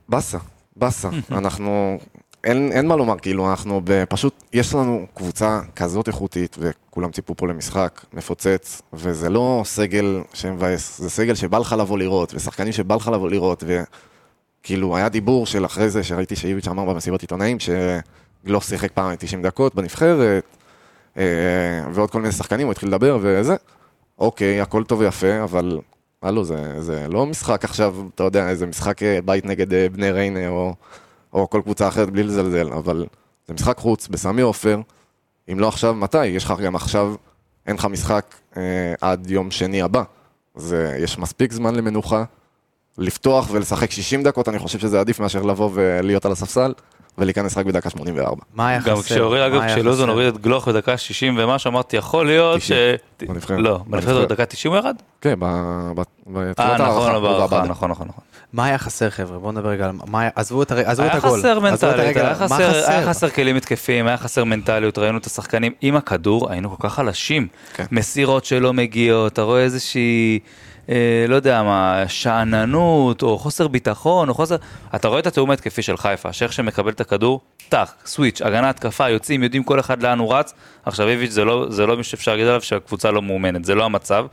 באסה, 0.09 0.37
באסה. 0.75 1.09
אנחנו, 1.31 1.99
אין, 2.43 2.71
אין 2.71 2.87
מה 2.87 2.95
לומר, 2.95 3.19
כאילו, 3.19 3.49
אנחנו 3.51 3.81
פשוט, 4.09 4.43
יש 4.53 4.73
לנו 4.73 5.05
קבוצה 5.13 5.61
כזאת 5.75 6.07
איכותית, 6.07 6.57
וכולם 6.59 7.11
ציפו 7.11 7.35
פה 7.35 7.47
למשחק 7.47 8.05
מפוצץ, 8.13 8.81
וזה 8.93 9.29
לא 9.29 9.61
סגל 9.65 10.21
שמבאס, 10.33 10.97
זה 10.97 11.09
סגל 11.09 11.35
שבא 11.35 11.57
לך 11.57 11.75
לבוא 11.79 11.97
לראות, 11.97 12.33
ושחקנים 12.33 12.73
שבא 12.73 12.95
לך 12.95 13.07
לבוא 13.07 13.29
לראות, 13.29 13.63
וכאילו, 13.67 14.97
היה 14.97 15.09
דיבור 15.09 15.45
של 15.45 15.65
אחרי 15.65 15.89
זה, 15.89 16.03
שראיתי 16.03 16.35
שאיביץ' 16.35 16.67
אמר 16.67 16.85
במסיבות 16.85 17.21
עיתונאים, 17.21 17.59
שגלוך 18.43 18.63
שיחק 18.63 18.91
פעם 18.91 19.15
90 19.15 19.41
דקות 19.41 19.75
בנבחרת, 19.75 20.43
אה, 21.17 21.23
ועוד 21.93 22.11
כל 22.11 22.21
מיני 22.21 22.31
שחקנים, 22.31 22.67
הוא 22.67 22.71
התחיל 22.71 22.89
לדבר 22.89 23.17
וזה. 23.21 23.55
אוקיי, 24.19 24.61
הכל 24.61 24.83
טוב 24.83 24.99
ויפה, 24.99 25.43
אבל 25.43 25.79
הלו, 26.21 26.43
זה, 26.43 26.81
זה 26.81 27.07
לא 27.09 27.25
משחק 27.25 27.63
עכשיו, 27.63 27.95
אתה 28.15 28.23
יודע, 28.23 28.49
איזה 28.49 28.65
משחק 28.65 29.03
אה, 29.03 29.19
בית 29.25 29.45
נגד 29.45 29.73
אה, 29.73 29.89
בני 29.89 30.11
ריינה 30.11 30.47
או, 30.47 30.73
או 31.33 31.49
כל 31.49 31.61
קבוצה 31.63 31.87
אחרת 31.87 32.09
בלי 32.09 32.23
לזלזל, 32.23 32.73
אבל 32.73 33.05
זה 33.47 33.53
משחק 33.53 33.77
חוץ 33.77 34.07
בסמי 34.07 34.41
עופר, 34.41 34.81
אם 35.51 35.59
לא 35.59 35.67
עכשיו, 35.67 35.93
מתי? 35.93 36.25
יש 36.25 36.43
לך 36.45 36.53
גם 36.59 36.75
עכשיו, 36.75 37.15
אין 37.67 37.75
לך 37.75 37.85
משחק 37.85 38.35
אה, 38.57 38.93
עד 39.01 39.29
יום 39.29 39.51
שני 39.51 39.81
הבא. 39.81 40.03
זה, 40.55 40.97
יש 40.99 41.19
מספיק 41.19 41.51
זמן 41.51 41.75
למנוחה, 41.75 42.23
לפתוח 42.97 43.47
ולשחק 43.51 43.91
60 43.91 44.23
דקות, 44.23 44.49
אני 44.49 44.59
חושב 44.59 44.79
שזה 44.79 44.99
עדיף 44.99 45.19
מאשר 45.19 45.41
לבוא 45.41 45.69
ולהיות 45.73 46.25
על 46.25 46.31
הספסל 46.31 46.73
ולהיכנס 47.17 47.57
רק 47.57 47.65
בדקה 47.65 47.89
84. 47.89 48.41
מה 48.53 48.67
היה 48.67 48.79
גם 48.79 48.95
חסר? 48.95 49.03
כשהוריד, 49.03 49.41
אגב, 49.41 49.61
כשלוזון? 49.67 50.09
הוריד 50.09 50.27
את 50.27 50.41
גלוך 50.41 50.67
בדקה 50.67 50.97
60 50.97 51.35
ומשהו, 51.37 51.71
אמרתי, 51.71 51.97
יכול 51.97 52.25
להיות 52.25 52.61
ש... 52.61 52.71
90, 53.17 53.33
בנבחרת. 53.33 53.59
לא, 53.59 53.77
בנבחרת 53.77 53.89
בנבחרת. 53.89 54.27
בדקה 54.27 54.45
90 54.45 54.73
הוא 54.73 54.79
ירד? 54.79 54.95
כן, 55.21 55.39
בתחילת 55.39 56.59
אה, 56.59 56.73
נכון, 56.73 56.81
ההערכה, 56.81 57.11
הוא 57.11 57.21
בהערכה, 57.21 57.55
ועבדה. 57.55 57.69
נכון, 57.69 57.91
נכון, 57.91 58.07
נכון. 58.07 58.23
מה 58.53 58.65
היה 58.65 58.77
חסר 58.77 59.09
חבר'ה? 59.09 59.39
בואו 59.39 59.51
נדבר 59.51 59.69
רגע 59.69 59.85
על 59.85 59.91
מה 60.07 60.29
עזבו 60.35 60.63
את 60.63 60.71
את 60.71 60.99
היה 60.99 61.13
הגול. 61.13 61.39
חסר 61.39 61.59
מנטליות, 61.59 62.37
חסר, 62.37 62.89
היה 62.89 63.05
חסר 63.05 63.29
כלים 63.29 63.55
התקפיים, 63.55 64.07
היה 64.07 64.17
חסר 64.17 64.43
מנטליות, 64.43 64.97
ראינו 64.97 65.17
את 65.17 65.25
השחקנים 65.25 65.71
עם 65.81 65.95
הכדור, 65.95 66.51
היינו 66.51 66.77
כל 66.77 66.87
כך 66.87 66.93
חלשים. 66.93 67.47
כן. 67.73 67.85
מסירות 67.91 68.45
שלא 68.45 68.73
מגיעות, 68.73 69.33
אתה 69.33 69.41
רואה 69.41 69.61
איזושהי, 69.61 70.39
אה, 70.89 71.25
לא 71.27 71.35
יודע 71.35 71.63
מה, 71.63 72.03
שאננות, 72.07 73.21
או 73.21 73.37
חוסר 73.37 73.67
ביטחון, 73.67 74.29
או 74.29 74.33
חוסר... 74.33 74.55
אתה 74.95 75.07
רואה 75.07 75.19
את 75.19 75.27
התיאום 75.27 75.49
ההתקפי 75.49 75.81
של 75.81 75.97
חיפה, 75.97 76.33
שאיך 76.33 76.53
שמקבל 76.53 76.91
את 76.91 77.01
הכדור, 77.01 77.41
טאק, 77.69 77.89
סוויץ', 78.05 78.41
הגנה, 78.41 78.69
התקפה, 78.69 79.09
יוצאים, 79.09 79.43
יודעים 79.43 79.63
כל 79.63 79.79
אחד 79.79 80.03
לאן 80.03 80.19
הוא 80.19 80.33
רץ. 80.33 80.53
עכשיו 80.85 81.07
איביץ' 81.07 81.31
זה 81.31 81.45
לא, 81.45 81.65
זה 81.69 81.85
לא 81.85 81.97
מי 81.97 82.03
שאפשר 82.03 82.31
להגיד 82.31 82.47
עליו 82.47 82.61
שהקבוצה 82.61 83.11
לא 83.11 83.21
מאומנת, 83.21 83.65
זה 83.65 83.75
לא 83.75 83.85
המצב. 83.85 84.25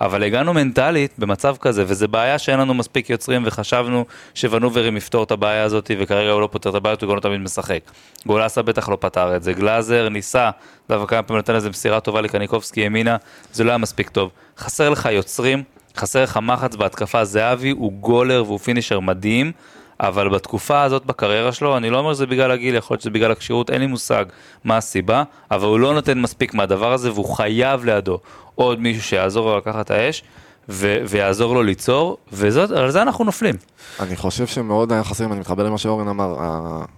אבל 0.00 0.22
הגענו 0.22 0.54
מנטלית 0.54 1.12
במצב 1.18 1.56
כזה, 1.60 1.84
וזו 1.86 2.08
בעיה 2.08 2.38
שאין 2.38 2.60
לנו 2.60 2.74
מספיק 2.74 3.10
יוצרים, 3.10 3.42
וחשבנו 3.46 4.04
שוונוברים 4.34 4.96
יפתור 4.96 5.24
את 5.24 5.30
הבעיה 5.30 5.62
הזאת, 5.62 5.90
וכרגע 5.98 6.30
הוא 6.30 6.40
לא 6.40 6.48
פותר 6.52 6.70
את 6.70 6.74
הבעיה, 6.74 6.96
הוא 7.00 7.08
גם 7.08 7.16
לא 7.16 7.20
תמיד 7.20 7.40
משחק. 7.40 7.80
גולסה 8.26 8.62
בטח 8.62 8.88
לא 8.88 8.96
פתר 9.00 9.36
את 9.36 9.42
זה, 9.42 9.52
גלאזר 9.52 10.08
ניסה, 10.08 10.50
דווקא 10.88 11.06
כמה 11.06 11.22
פעמים 11.22 11.38
נתן 11.38 11.54
איזה 11.54 11.70
מסירה 11.70 12.00
טובה 12.00 12.20
לקניקובסקי 12.20 12.80
ימינה, 12.80 13.16
זה 13.52 13.64
לא 13.64 13.70
היה 13.70 13.78
מספיק 13.78 14.08
טוב. 14.08 14.30
חסר 14.58 14.90
לך 14.90 15.08
יוצרים, 15.12 15.62
חסר 15.96 16.22
לך 16.22 16.38
מחץ 16.42 16.76
בהתקפה, 16.76 17.24
זהבי 17.24 17.70
הוא 17.70 17.92
גולר 17.92 18.42
והוא 18.46 18.58
פינישר 18.58 19.00
מדהים, 19.00 19.52
אבל 20.00 20.28
בתקופה 20.28 20.82
הזאת 20.82 21.06
בקריירה 21.06 21.52
שלו, 21.52 21.76
אני 21.76 21.90
לא 21.90 21.98
אומר 21.98 22.14
שזה 22.14 22.26
בגלל 22.26 22.50
הגיל, 22.50 22.74
יכול 22.74 22.94
להיות 22.94 23.00
שזה 23.00 23.10
בגלל 23.10 23.32
הכשירות, 23.32 23.70
אין 23.70 23.80
לי 23.80 23.86
מושג 23.86 24.24
מה 24.64 24.76
הסיבה, 24.76 25.22
אבל 25.50 25.66
הוא 25.66 25.80
לא 25.80 25.94
נותן 25.94 26.20
מספיק 26.20 26.54
מהדבר 26.54 26.92
הזה, 26.92 27.12
והוא 27.12 27.36
חייב 27.36 27.84
לידו 27.84 28.18
עוד 28.54 28.80
מישהו 28.80 29.02
שיעזור 29.02 29.50
לו 29.50 29.58
לקחת 29.58 29.86
את 29.86 29.90
האש, 29.90 30.22
ו- 30.68 30.98
ויעזור 31.08 31.54
לו 31.54 31.62
ליצור, 31.62 32.16
ועל 32.32 32.90
זה 32.90 33.02
אנחנו 33.02 33.24
נופלים. 33.24 33.54
אני 34.00 34.16
חושב 34.16 34.46
שמאוד 34.46 34.92
היה 34.92 35.04
חסר, 35.04 35.24
אם 35.24 35.32
אני 35.32 35.40
מתחבר 35.40 35.62
למה 35.62 35.78
שאורן 35.78 36.08
אמר, 36.08 36.36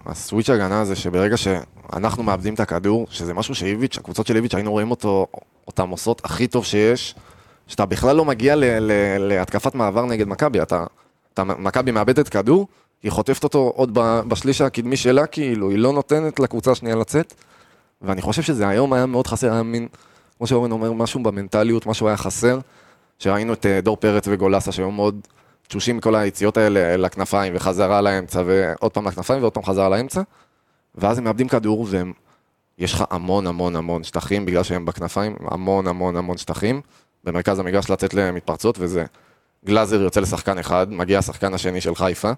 הסוויץ' 0.05 0.49
הגנה 0.49 0.81
הזה, 0.81 0.95
שברגע 0.95 1.37
שאנחנו 1.37 2.23
מאבדים 2.23 2.53
את 2.53 2.59
הכדור, 2.59 3.07
שזה 3.09 3.33
משהו 3.33 3.55
שאיביץ', 3.55 3.97
הקבוצות 3.97 4.27
של 4.27 4.35
איביץ', 4.35 4.55
היינו 4.55 4.71
רואים 4.71 4.91
אותו, 4.91 5.27
אותם 5.67 5.89
עושות 5.89 6.21
הכי 6.25 6.47
טוב 6.47 6.65
שיש, 6.65 7.15
שאתה 7.71 7.85
בכלל 7.85 8.15
לא 8.15 8.25
מגיע 8.25 8.55
ל- 8.55 8.79
ל- 8.79 9.17
להתקפת 9.17 9.75
מעבר 9.75 10.05
נגד 10.05 10.27
מכבי, 10.27 10.61
אתה, 10.61 10.85
אתה, 11.33 11.43
מכבי 11.43 11.91
מאבדת 11.91 12.29
כדור, 12.29 12.67
היא 13.03 13.11
חוטפת 13.11 13.43
אותו 13.43 13.71
עוד 13.75 13.97
בשליש 14.27 14.61
הקדמי 14.61 14.97
שלה, 14.97 15.25
כאילו, 15.25 15.69
היא 15.69 15.77
לא 15.77 15.93
נותנת 15.93 16.39
לקבוצה 16.39 16.71
השנייה 16.71 16.95
לצאת, 16.95 17.33
ואני 18.01 18.21
חושב 18.21 18.41
שזה 18.41 18.67
היום 18.67 18.93
היה 18.93 19.05
מאוד 19.05 19.27
חסר, 19.27 19.53
היה 19.53 19.63
מין, 19.63 19.87
כמו 20.37 20.47
שאורן 20.47 20.71
אומר, 20.71 20.91
משהו 20.93 21.23
במנטליות, 21.23 21.85
משהו 21.85 22.07
היה 22.07 22.17
חסר, 22.17 22.59
שראינו 23.19 23.53
את 23.53 23.65
אה, 23.65 23.81
דור 23.81 23.97
פרץ 23.97 24.23
וגולסה 24.27 24.71
שהיו 24.71 24.91
מאוד 24.91 25.19
תשושים 25.67 25.97
מכל 25.97 26.15
היציאות 26.15 26.57
האלה 26.57 26.97
לכנפיים 26.97 27.53
וחזרה 27.55 28.01
לאמצע 28.01 28.43
ועוד 28.45 28.91
פעם 28.91 29.07
לכנפיים 29.07 29.41
ועוד 29.41 29.53
פעם 29.53 29.63
חזרה 29.63 29.89
לאמצע 29.89 30.21
ואז 30.95 31.17
הם 31.17 31.23
מאבדים 31.23 31.47
כדור 31.47 31.87
והם, 31.89 32.13
יש 32.77 32.93
לך 32.93 33.03
המון 33.09 33.47
המון 33.47 33.75
המון 33.75 34.03
שטחים 34.03 34.45
בגלל 34.45 34.63
שהם 34.63 34.85
בכנפיים, 34.85 35.35
המון 35.51 35.87
המון 35.87 36.15
המון 36.15 36.37
שטחים 36.37 36.81
במרכז 37.23 37.59
המגרש 37.59 37.89
לצאת 37.89 38.13
למתפרצות 38.13 38.75
וזה 38.79 39.05
גלאזר 39.65 40.01
יוצא 40.01 40.21
לשחקן 40.21 40.57
אחד, 40.57 40.87
מגיע 40.89 41.19
השחקן 41.19 41.53
השני 41.53 41.81
של 41.81 41.95
חיפה 41.95 42.31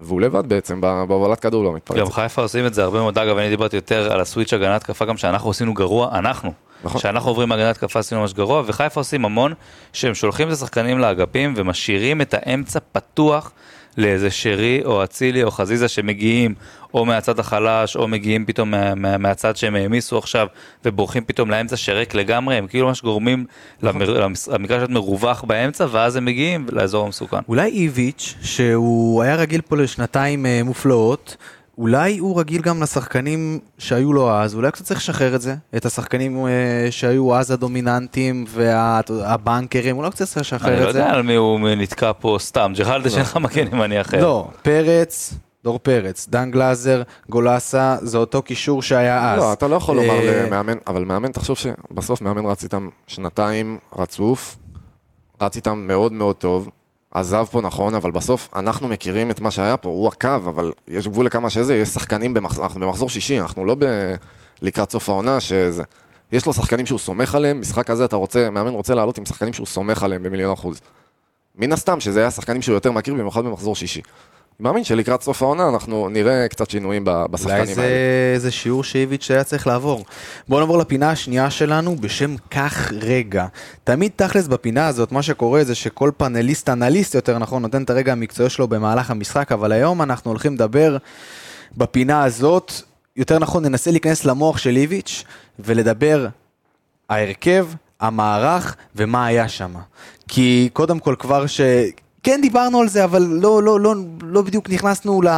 והוא 0.00 0.20
לבד 0.20 0.48
בעצם 0.48 0.80
בהובלת 0.80 1.40
כדור 1.40 1.64
לא 1.64 1.72
מתפרץ. 1.72 1.98
גם 1.98 2.10
חיפה 2.10 2.42
עושים 2.42 2.66
את 2.66 2.74
זה 2.74 2.82
הרבה 2.84 3.00
מאוד, 3.00 3.18
אגב, 3.18 3.38
אני 3.38 3.48
דיברתי 3.48 3.76
יותר 3.76 4.12
על 4.12 4.20
הסוויץ' 4.20 4.52
הגנת 4.52 4.82
התקפה, 4.82 5.04
גם 5.04 5.16
שאנחנו 5.16 5.50
עשינו 5.50 5.74
גרוע, 5.74 6.18
אנחנו. 6.18 6.52
נכון. 6.84 7.00
כשאנחנו 7.00 7.30
עוברים 7.30 7.48
מהגנת 7.48 7.76
התקפה 7.76 7.98
עשינו 7.98 8.20
ממש 8.20 8.32
גרוע, 8.32 8.62
וחיפה 8.66 9.00
עושים 9.00 9.24
המון, 9.24 9.54
שהם 9.92 10.14
שולחים 10.14 10.48
את 10.48 10.52
השחקנים 10.52 10.98
לאגפים 10.98 11.54
ומשאירים 11.56 12.20
את 12.20 12.34
האמצע 12.38 12.78
פתוח 12.92 13.52
לאיזה 13.96 14.30
שרי 14.30 14.80
או 14.84 15.04
אצילי 15.04 15.42
או 15.42 15.50
חזיזה 15.50 15.88
שמגיעים 15.88 16.54
או 16.94 17.04
מהצד 17.04 17.38
החלש, 17.38 17.96
או 17.96 18.08
מגיעים 18.08 18.44
פתאום 18.46 18.70
מה, 18.70 18.94
מה, 18.94 19.18
מהצד 19.18 19.56
שהם 19.56 19.74
העמיסו 19.74 20.18
עכשיו, 20.18 20.46
ובורחים 20.84 21.24
פתאום 21.24 21.50
לאמצע 21.50 21.76
שריק 21.76 22.14
לגמרי, 22.14 22.56
הם 22.56 22.66
כאילו 22.66 22.86
ממש 22.86 23.02
גורמים 23.02 23.44
למר, 23.82 24.10
למס- 24.26 24.48
למגרש 24.48 24.78
להיות 24.78 24.90
מרווח 24.90 25.44
באמצע, 25.44 25.86
ואז 25.90 26.16
הם 26.16 26.24
מגיעים 26.24 26.66
לאזור 26.72 27.06
המסוכן. 27.06 27.36
אולי 27.48 27.70
איביץ', 27.70 28.34
שהוא 28.42 29.22
היה 29.22 29.34
רגיל 29.36 29.60
פה 29.60 29.76
לשנתיים 29.76 30.46
אה, 30.46 30.60
מופלאות, 30.64 31.36
אולי 31.78 32.18
הוא 32.18 32.40
רגיל 32.40 32.62
גם 32.62 32.82
לשחקנים 32.82 33.58
שהיו 33.78 34.12
לו 34.12 34.30
אז, 34.30 34.54
אולי 34.54 34.70
קצת 34.70 34.84
צריך 34.84 35.00
לשחרר 35.00 35.34
את 35.34 35.40
זה, 35.40 35.54
את 35.76 35.86
השחקנים 35.86 36.46
אה, 36.46 36.50
שהיו 36.90 37.36
אז 37.36 37.50
הדומיננטיים 37.50 38.44
והבנקרים, 38.48 39.96
אולי 39.96 40.10
קצת 40.10 40.24
צריך 40.24 40.36
אני 40.36 40.40
לשחרר 40.40 40.84
לא 40.84 40.88
את 40.88 40.92
זה. 40.92 40.98
יודע 40.98 41.10
על 41.10 41.22
מי 41.22 41.34
הוא 41.34 41.60
נתקע 41.76 42.12
פה 42.20 42.36
סתם, 42.40 42.72
ג'רלדה 42.76 43.10
שאין 43.10 43.22
לך 43.22 43.36
מגן 43.36 43.66
ימני 43.66 44.00
אחר. 44.00 44.22
לא, 44.22 44.48
פרץ, 44.62 45.34
דור 45.64 45.78
פרץ, 45.78 46.26
דן 46.28 46.50
גלאזר, 46.50 47.02
גולסה, 47.28 47.96
זה 48.02 48.18
אותו 48.18 48.42
קישור 48.42 48.82
שהיה 48.82 49.32
אז. 49.32 49.38
לא, 49.38 49.52
אתה 49.52 49.68
לא 49.68 49.76
יכול 49.76 49.96
לומר 49.96 50.28
אה, 50.28 50.46
למאמן, 50.46 50.76
אבל 50.86 51.04
מאמן, 51.04 51.32
תחשוב 51.32 51.56
שבסוף 51.56 52.20
מאמן 52.20 52.46
רץ 52.46 52.62
איתם 52.62 52.88
שנתיים 53.06 53.78
רצוף, 53.98 54.56
רץ 55.40 55.56
איתם 55.56 55.84
מאוד 55.86 56.12
מאוד 56.12 56.36
טוב, 56.36 56.68
עזב 57.14 57.44
פה 57.50 57.60
נכון, 57.60 57.94
אבל 57.94 58.10
בסוף 58.10 58.48
אנחנו 58.56 58.88
מכירים 58.88 59.30
את 59.30 59.40
מה 59.40 59.50
שהיה 59.50 59.76
פה, 59.76 59.88
הוא 59.88 60.08
הקו, 60.08 60.28
אבל 60.28 60.72
יש 60.88 61.08
גבול 61.08 61.26
לכמה 61.26 61.50
שזה, 61.50 61.76
יש 61.76 61.88
שחקנים 61.88 62.34
במחזור, 62.34 62.64
אנחנו 62.64 62.80
במחזור 62.80 63.08
שישי, 63.08 63.40
אנחנו 63.40 63.64
לא 63.64 63.76
ב... 63.78 63.84
לקראת 64.62 64.90
סוף 64.90 65.08
העונה, 65.08 65.40
שזה... 65.40 65.82
יש 66.32 66.46
לו 66.46 66.52
שחקנים 66.52 66.86
שהוא 66.86 66.98
סומך 66.98 67.34
עליהם, 67.34 67.60
משחק 67.60 67.86
כזה 67.86 68.04
אתה 68.04 68.16
רוצה, 68.16 68.50
מאמן 68.50 68.72
רוצה 68.72 68.94
לעלות 68.94 69.18
עם 69.18 69.26
שחקנים 69.26 69.52
שהוא 69.52 69.66
סומך 69.66 70.02
עליהם 70.02 70.22
במיליון 70.22 70.52
אחוז. 70.52 70.80
מן 71.56 71.72
הסתם 71.72 72.00
שזה 72.00 72.20
היה 72.20 72.30
שחקנים 72.30 72.62
שהוא 72.62 72.74
יותר 72.74 72.92
מכיר, 72.92 73.14
במיוחד 73.14 73.44
במחזור 73.44 73.76
שישי. 73.76 74.00
אני 74.60 74.68
מאמין 74.68 74.84
שלקראת 74.84 75.22
סוף 75.22 75.42
העונה 75.42 75.68
אנחנו 75.68 76.08
נראה 76.08 76.48
קצת 76.48 76.70
שינויים 76.70 77.08
אולי 77.08 77.28
בשחקנים 77.30 77.74
זה, 77.74 77.82
האלה. 77.82 78.38
זה 78.38 78.50
שיעור 78.50 78.84
שאיביץ' 78.84 79.30
היה 79.30 79.44
צריך 79.44 79.66
לעבור. 79.66 80.04
בואו 80.48 80.60
נעבור 80.60 80.78
לפינה 80.78 81.10
השנייה 81.10 81.50
שלנו 81.50 81.96
בשם 81.96 82.36
כך 82.50 82.92
רגע. 82.92 83.46
תמיד 83.84 84.12
תכלס 84.16 84.46
בפינה 84.46 84.86
הזאת, 84.86 85.12
מה 85.12 85.22
שקורה 85.22 85.64
זה 85.64 85.74
שכל 85.74 86.10
פאנליסט, 86.16 86.68
אנליסט 86.68 87.14
יותר 87.14 87.38
נכון, 87.38 87.62
נותן 87.62 87.82
את 87.82 87.90
הרגע 87.90 88.12
המקצועי 88.12 88.50
שלו 88.50 88.68
במהלך 88.68 89.10
המשחק, 89.10 89.52
אבל 89.52 89.72
היום 89.72 90.02
אנחנו 90.02 90.30
הולכים 90.30 90.54
לדבר 90.54 90.96
בפינה 91.76 92.24
הזאת, 92.24 92.72
יותר 93.16 93.38
נכון 93.38 93.64
ננסה 93.64 93.90
להיכנס 93.90 94.24
למוח 94.24 94.58
של 94.58 94.76
איביץ' 94.76 95.24
ולדבר 95.58 96.26
ההרכב, 97.08 97.66
המערך 98.00 98.76
ומה 98.96 99.26
היה 99.26 99.48
שם. 99.48 99.74
כי 100.28 100.68
קודם 100.72 100.98
כל 100.98 101.14
כבר 101.18 101.46
ש... 101.46 101.60
כן 102.24 102.40
דיברנו 102.42 102.80
על 102.80 102.88
זה, 102.88 103.04
אבל 103.04 103.22
לא, 103.30 103.62
לא, 103.62 103.80
לא, 103.80 103.94
לא 104.22 104.42
בדיוק 104.42 104.70
נכנסנו 104.70 105.22
ל... 105.22 105.28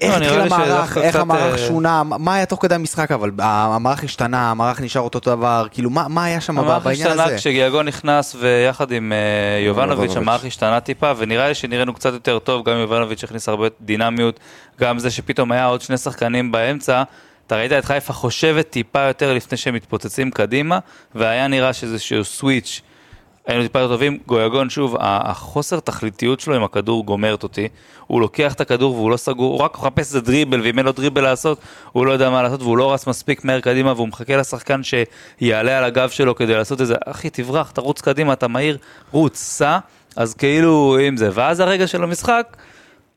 איך 0.00 0.20
לא, 0.20 0.24
התחיל 0.24 0.40
המערך, 0.40 0.98
איך 0.98 1.10
קצת, 1.10 1.20
המערך 1.20 1.52
אה, 1.60 1.66
שונה, 1.66 2.02
מה 2.04 2.34
היה 2.34 2.46
תוך 2.46 2.62
כדי 2.62 2.74
המשחק, 2.74 3.10
אבל 3.10 3.30
המערך 3.38 4.04
השתנה, 4.04 4.50
המערך 4.50 4.80
נשאר 4.80 5.02
אותו 5.02 5.20
דבר, 5.20 5.66
כאילו 5.70 5.90
מה, 5.90 6.08
מה 6.08 6.24
היה 6.24 6.40
שם 6.40 6.58
המערך 6.58 6.84
בעניין 6.84 7.06
השתנה 7.06 7.24
הזה? 7.24 7.36
כשגיאגון 7.36 7.86
נכנס 7.86 8.36
ויחד 8.38 8.92
עם 8.92 9.12
אה, 9.12 9.64
יובנוביץ'. 9.64 10.16
המערך 10.16 10.44
השתנה 10.44 10.80
טיפה, 10.80 11.12
ונראה 11.16 11.48
לי 11.48 11.54
שנראינו 11.54 11.94
קצת 11.94 12.12
יותר 12.12 12.38
טוב, 12.38 12.68
גם 12.68 12.76
יובנוביץ' 12.76 13.24
הכניס 13.24 13.48
הרבה 13.48 13.66
דינמיות, 13.80 14.40
גם 14.80 14.98
זה 14.98 15.10
שפתאום 15.10 15.52
היה 15.52 15.64
עוד 15.64 15.80
שני 15.80 15.96
שחקנים 15.98 16.52
באמצע, 16.52 17.02
אתה 17.46 17.56
ראית 17.56 17.72
את 17.72 17.84
חיפה 17.84 18.12
חושבת 18.12 18.70
טיפה 18.70 19.00
יותר 19.00 19.34
לפני 19.34 19.58
שהם 19.58 19.74
מתפוצצים 19.74 20.30
קדימה, 20.30 20.78
והיה 21.14 21.48
נראה 21.48 21.72
שזה 21.72 21.92
איזשהו 21.92 22.24
סוויץ'. 22.24 22.80
היינו 23.46 23.62
טיפה 23.62 23.78
יותר 23.78 23.92
טובים, 23.94 24.18
גויגון 24.26 24.70
שוב, 24.70 24.96
החוסר 25.00 25.80
תכליתיות 25.80 26.40
שלו 26.40 26.54
עם 26.54 26.64
הכדור 26.64 27.04
גומרת 27.04 27.42
אותי. 27.42 27.68
הוא 28.06 28.20
לוקח 28.20 28.54
את 28.54 28.60
הכדור 28.60 28.94
והוא 28.94 29.10
לא 29.10 29.16
סגור, 29.16 29.52
הוא 29.52 29.60
רק 29.60 29.78
מחפש 29.78 29.98
איזה 29.98 30.20
דריבל, 30.20 30.60
ואם 30.60 30.78
אין 30.78 30.86
לו 30.86 30.92
דריבל 30.92 31.22
לעשות, 31.22 31.58
הוא 31.92 32.06
לא 32.06 32.12
יודע 32.12 32.30
מה 32.30 32.42
לעשות, 32.42 32.62
והוא 32.62 32.78
לא 32.78 32.92
רץ 32.94 33.06
מספיק 33.06 33.44
מהר 33.44 33.60
קדימה, 33.60 33.92
והוא 33.92 34.08
מחכה 34.08 34.36
לשחקן 34.36 34.80
שיעלה 34.82 35.78
על 35.78 35.84
הגב 35.84 36.08
שלו 36.08 36.34
כדי 36.34 36.54
לעשות 36.54 36.80
את 36.80 36.86
זה, 36.86 36.94
אחי 37.06 37.30
תברח, 37.30 37.70
תרוץ 37.70 38.00
קדימה, 38.00 38.32
אתה 38.32 38.48
מהיר, 38.48 38.78
רוץ, 39.12 39.36
סע, 39.36 39.78
אז 40.16 40.34
כאילו 40.34 40.98
עם 41.02 41.16
זה. 41.16 41.30
ואז 41.32 41.60
הרגע 41.60 41.86
של 41.86 42.02
המשחק, 42.02 42.56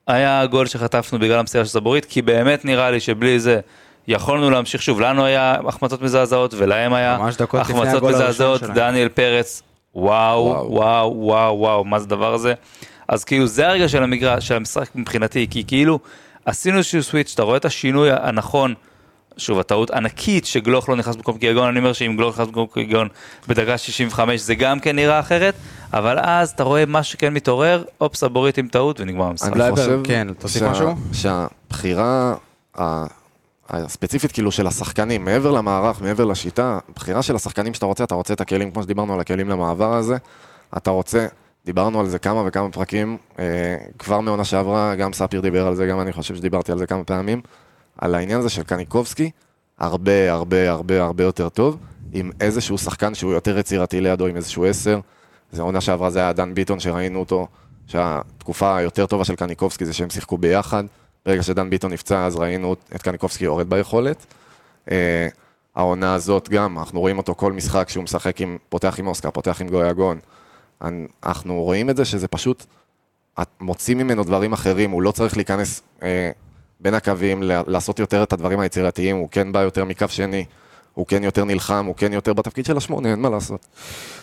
היה 0.07 0.41
הגול 0.41 0.67
שחטפנו 0.67 1.19
בגלל 1.19 1.39
המסירה 1.39 1.65
של 1.65 1.71
סבורית, 1.71 2.05
כי 2.05 2.21
באמת 2.21 2.65
נראה 2.65 2.91
לי 2.91 2.99
שבלי 2.99 3.39
זה 3.39 3.59
יכולנו 4.07 4.49
להמשיך 4.49 4.81
שוב, 4.81 5.01
לנו 5.01 5.25
היה 5.25 5.55
החמצות 5.67 6.01
מזעזעות 6.01 6.53
ולהם 6.57 6.93
היה 6.93 7.17
החמצות 7.53 8.03
מזעזעות. 8.03 8.63
דניאל 8.63 9.09
פרץ, 9.09 9.61
וואו, 9.95 10.45
וואו. 10.45 10.71
וואו, 10.71 11.13
וואו, 11.17 11.57
וואו, 11.59 11.83
מה 11.85 11.99
זה 11.99 12.05
הדבר 12.05 12.33
הזה? 12.33 12.53
אז 13.07 13.23
כאילו 13.23 13.47
זה 13.47 13.67
הרגע 13.67 13.87
של 13.89 14.03
המגרש, 14.03 14.47
של 14.47 14.55
המשחק 14.55 14.95
מבחינתי, 14.95 15.47
כי 15.49 15.63
כאילו 15.67 15.99
עשינו 16.45 16.77
איזשהו 16.77 17.03
סוויץ', 17.03 17.31
אתה 17.33 17.43
רואה 17.43 17.57
את 17.57 17.65
השינוי 17.65 18.09
הנכון. 18.11 18.73
שוב, 19.37 19.59
הטעות 19.59 19.91
ענקית 19.91 20.45
שגלוך 20.45 20.89
לא 20.89 20.95
נכנס 20.95 21.15
במקום 21.15 21.37
קיגון, 21.37 21.67
אני 21.67 21.79
אומר 21.79 21.93
שאם 21.93 22.13
גלוך 22.17 22.35
נכנס 22.35 22.47
במקום 22.47 22.67
קיגון 22.73 23.07
בדקה 23.47 23.77
65 23.77 24.41
זה 24.41 24.55
גם 24.55 24.79
כן 24.79 24.95
נראה 24.95 25.19
אחרת, 25.19 25.53
אבל 25.93 26.19
אז 26.21 26.49
אתה 26.51 26.63
רואה 26.63 26.85
מה 26.85 27.03
שכן 27.03 27.33
מתעורר, 27.33 27.83
אופ 28.01 28.15
סבורית 28.15 28.57
עם 28.57 28.67
טעות 28.67 28.99
ונגמר 28.99 29.25
המשחק. 29.25 29.53
אני 29.53 29.71
חושב 29.71 29.99
כן, 30.03 30.27
תוסיף 30.39 30.61
שה- 30.61 30.69
משהו? 30.71 30.93
שהבחירה 31.13 32.35
הספציפית 33.73 34.31
כאילו 34.31 34.51
של 34.51 34.67
השחקנים, 34.67 35.25
מעבר 35.25 35.51
למערך, 35.51 36.01
מעבר 36.01 36.25
לשיטה, 36.25 36.79
בחירה 36.95 37.21
של 37.21 37.35
השחקנים 37.35 37.73
שאתה 37.73 37.85
רוצה, 37.85 38.03
אתה 38.03 38.15
רוצה 38.15 38.33
את 38.33 38.41
הכלים, 38.41 38.71
כמו 38.71 38.83
שדיברנו 38.83 39.13
על 39.13 39.19
הכלים 39.19 39.49
למעבר 39.49 39.93
הזה, 39.93 40.17
אתה 40.77 40.91
רוצה, 40.91 41.27
דיברנו 41.65 41.99
על 41.99 42.07
זה 42.07 42.19
כמה 42.19 42.43
וכמה 42.45 42.71
פרקים, 42.71 43.17
אה, 43.39 43.77
כבר 43.99 44.19
מעונה 44.19 44.43
שעברה, 44.43 44.95
גם 44.95 45.13
ספיר 45.13 45.41
דיבר 45.41 45.67
על 45.67 45.75
זה, 45.75 45.87
גם 45.87 45.99
אני 45.99 46.13
חושב 46.13 46.35
שדיברתי 46.35 46.71
על 46.71 46.77
זה 46.77 46.87
כמה 46.87 47.03
פעמים, 47.03 47.41
על 47.97 48.15
העניין 48.15 48.39
הזה 48.39 48.49
של 48.49 48.63
קניקובסקי, 48.63 49.31
הרבה 49.79 50.31
הרבה 50.31 50.71
הרבה 50.71 51.03
הרבה 51.03 51.23
יותר 51.23 51.49
טוב, 51.49 51.77
עם 52.13 52.31
איזשהו 52.41 52.77
שחקן 52.77 53.15
שהוא 53.15 53.33
יותר 53.33 53.57
יצירתי 53.57 54.01
לידו, 54.01 54.27
עם 54.27 54.35
איזשהו 54.35 54.65
עשר. 54.65 54.99
זה 55.51 55.61
עונה 55.61 55.81
שעברה 55.81 56.09
זה 56.09 56.19
היה 56.19 56.33
דן 56.33 56.53
ביטון 56.53 56.79
שראינו 56.79 57.19
אותו, 57.19 57.47
שהתקופה 57.87 58.77
היותר 58.77 59.05
טובה 59.05 59.25
של 59.25 59.35
קניקובסקי 59.35 59.85
זה 59.85 59.93
שהם 59.93 60.09
שיחקו 60.09 60.37
ביחד. 60.37 60.83
ברגע 61.25 61.43
שדן 61.43 61.69
ביטון 61.69 61.93
נפצע 61.93 62.25
אז 62.25 62.35
ראינו 62.35 62.75
את 62.95 63.01
קניקובסקי 63.01 63.43
יורד 63.45 63.69
ביכולת. 63.69 64.25
אה, 64.91 65.27
העונה 65.75 66.13
הזאת 66.13 66.49
גם, 66.49 66.79
אנחנו 66.79 66.99
רואים 66.99 67.17
אותו 67.17 67.35
כל 67.35 67.51
משחק 67.51 67.89
שהוא 67.89 68.03
משחק 68.03 68.41
עם, 68.41 68.57
פותח 68.69 68.95
עם 68.99 69.07
אוסקר, 69.07 69.31
פותח 69.31 69.61
עם 69.61 69.67
גויגון. 69.67 70.19
אנ- 70.81 71.07
אנחנו 71.23 71.63
רואים 71.63 71.89
את 71.89 71.97
זה 71.97 72.05
שזה 72.05 72.27
פשוט, 72.27 72.65
מוציא 73.61 73.95
ממנו 73.95 74.23
דברים 74.23 74.53
אחרים, 74.53 74.91
הוא 74.91 75.01
לא 75.01 75.11
צריך 75.11 75.37
להיכנס 75.37 75.81
אה, 76.03 76.31
בין 76.79 76.93
הקווים, 76.93 77.43
לעשות 77.43 77.99
יותר 77.99 78.23
את 78.23 78.33
הדברים 78.33 78.59
היצירתיים, 78.59 79.15
הוא 79.15 79.27
כן 79.31 79.51
בא 79.51 79.59
יותר 79.59 79.85
מקו 79.85 80.07
שני, 80.09 80.45
הוא 80.93 81.07
כן 81.07 81.23
יותר 81.23 81.45
נלחם, 81.45 81.85
הוא 81.85 81.95
כן 81.95 82.13
יותר 82.13 82.33
בתפקיד 82.33 82.65
של 82.65 82.77
השמונה, 82.77 83.11
אין 83.11 83.19
מה 83.19 83.29
לעשות. 83.29 83.65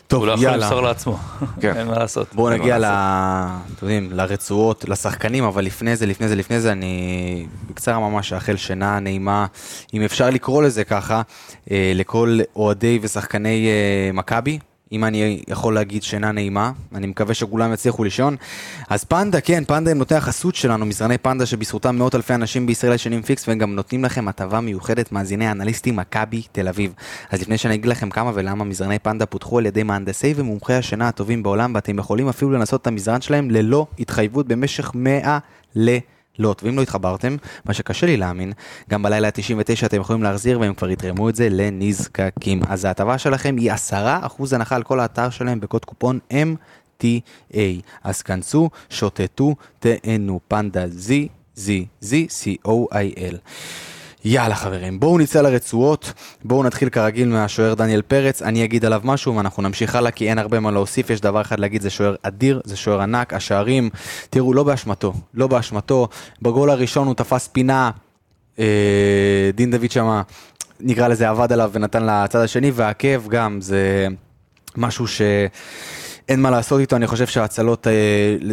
טוב, 0.07 0.19
הוא 0.19 0.27
לא 0.27 0.33
יכול 0.33 0.45
יאללה. 0.45 0.57
למסור 0.57 0.81
לעצמו, 0.81 1.17
כן. 1.61 1.77
אין 1.77 1.87
מה 1.87 1.99
לעשות. 1.99 2.35
בואו 2.35 2.51
נגיע 2.51 2.79
ל... 2.79 2.85
אתם 2.85 3.63
יודעים, 3.83 4.13
לרצועות, 4.13 4.89
לשחקנים, 4.89 5.45
אבל 5.45 5.65
לפני 5.65 5.97
זה, 5.97 6.07
לפני 6.07 6.29
זה, 6.29 6.37
לפני 6.37 6.61
זה, 6.61 6.73
אני 6.73 7.47
בקצרה 7.71 7.99
ממש 7.99 8.33
אאחל 8.33 8.57
שינה 8.57 9.01
נעימה, 9.01 9.47
אם 9.95 10.03
אפשר 10.03 10.31
לקרוא 10.31 10.63
לזה 10.63 10.85
ככה, 10.85 11.23
אה, 11.71 11.93
לכל 11.95 12.39
אוהדי 12.57 12.99
ושחקני 13.03 13.69
אה, 13.69 14.13
מכבי. 14.13 14.59
אם 14.93 15.05
אני 15.05 15.43
יכול 15.49 15.75
להגיד 15.75 16.03
שינה 16.03 16.33
נעימה, 16.33 16.73
אני 16.95 17.07
מקווה 17.07 17.35
שכולם 17.35 17.73
יצליחו 17.73 18.05
לישון. 18.05 18.37
אז 18.89 19.05
פנדה, 19.05 19.41
כן, 19.41 19.65
פנדה 19.65 19.91
הם 19.91 19.99
נותני 19.99 20.19
החסות 20.19 20.55
שלנו, 20.55 20.87
מזרני 20.87 21.19
פנדה 21.19 21.47
שבזכותם 21.47 21.97
מאות 21.97 22.15
אלפי 22.15 22.35
אנשים 22.35 22.67
בישראל 22.67 22.93
ישנים 22.93 23.23
פיקס, 23.23 23.49
והם 23.49 23.59
גם 23.59 23.75
נותנים 23.75 24.05
לכם 24.05 24.29
הטבה 24.29 24.61
מיוחדת, 24.61 25.13
מאזיני 25.13 25.47
האנליסטים 25.47 25.97
מכבי 25.97 26.43
תל 26.53 26.69
אביב. 26.69 26.93
אז 27.31 27.41
לפני 27.41 27.59
שאני 27.59 27.75
אגיד 27.75 27.87
לכם 27.87 28.11
כמה 28.11 28.31
ולמה 28.35 28.65
מזרני 28.65 28.99
פנדה 28.99 29.27
פותחו 29.27 29.59
על 29.59 29.67
ידי 29.67 29.83
מהנדסי 29.83 30.35
ומומחי 30.37 30.75
השינה 30.75 31.09
הטובים 31.09 31.43
בעולם, 31.43 31.73
ואתם 31.75 31.99
יכולים 31.99 32.29
אפילו 32.29 32.51
לנסות 32.51 32.83
את 32.83 32.87
המזרן 32.87 33.21
שלהם 33.21 33.51
ללא 33.51 33.87
התחייבות 33.99 34.49
במשך 34.49 34.91
100 34.95 35.39
לילות. 36.41 36.63
ואם 36.63 36.77
לא 36.77 36.83
התחברתם, 36.83 37.37
מה 37.65 37.75
שקשה 37.75 38.07
לי 38.07 38.17
להאמין, 38.17 38.53
גם 38.91 39.03
בלילה 39.03 39.29
ה-99 39.29 39.87
אתם 39.87 40.01
יכולים 40.01 40.23
להחזיר 40.23 40.61
והם 40.61 40.75
כבר 40.75 40.91
יתרמו 40.91 41.29
את 41.29 41.37
זה 41.37 41.49
לנזקקים. 41.51 42.61
אז 42.69 42.85
ההטבה 42.85 43.19
שלכם 43.19 43.57
היא 43.59 43.73
10% 43.73 43.95
הנחה 44.53 44.77
על 44.77 44.83
כל 44.83 45.01
האתר 45.01 45.31
שלהם 45.31 45.61
בקוד 45.61 45.85
קופון 45.85 46.19
MTA. 46.33 47.07
אז 48.05 48.23
כנסו, 48.23 48.71
שוטטו, 48.91 49.55
תהנו, 49.79 50.41
פנדה 50.49 50.89
זי, 50.89 51.29
זי, 51.55 51.87
זי, 52.01 52.27
C-O-I-L. 52.31 53.37
יאללה 54.25 54.55
חברים, 54.55 55.01
בואו 55.01 55.19
נצא 55.19 55.43
לרצועות, 55.43 56.13
בואו 56.45 56.63
נתחיל 56.63 56.89
כרגיל 56.89 57.29
מהשוער 57.29 57.75
דניאל 57.75 58.03
פרץ, 58.03 58.43
אני 58.43 58.65
אגיד 58.65 58.85
עליו 58.85 59.01
משהו 59.05 59.37
ואנחנו 59.37 59.63
נמשיך 59.63 59.95
הלאה 59.95 60.11
כי 60.11 60.31
אין 60.31 60.39
הרבה 60.39 60.61
מה 60.61 60.71
להוסיף, 60.71 61.11
יש 61.11 61.21
דבר 61.21 61.41
אחד 61.41 61.61
להגיד, 61.61 61.83
זה 61.83 61.91
שוער 61.91 62.15
אדיר, 62.23 62.61
זה 62.65 62.77
שוער 62.77 63.01
ענק, 63.01 63.35
השערים, 63.35 63.91
תראו, 64.31 64.55
לא 64.55 64.63
באשמתו, 64.63 65.13
לא 65.35 65.47
באשמתו, 65.47 66.09
בגול 66.43 66.71
הראשון 66.71 67.07
הוא 67.07 67.15
תפס 67.15 67.49
פינה, 67.49 67.91
אה, 68.59 69.51
דין 69.55 69.71
דוד 69.71 69.91
שמה, 69.91 70.23
נקרא 70.81 71.09
לזה 71.09 71.29
עבד 71.29 71.53
עליו 71.53 71.71
ונתן 71.73 72.07
לצד 72.07 72.41
השני, 72.41 72.71
והעקב 72.71 73.29
גם, 73.29 73.61
זה 73.61 74.07
משהו 74.77 75.07
ש... 75.09 75.23
אין 76.31 76.41
מה 76.41 76.51
לעשות 76.51 76.81
איתו, 76.81 76.97
אני 76.97 77.07
חושב 77.07 77.27
שההצלות 77.27 77.87
אה, 77.87 77.93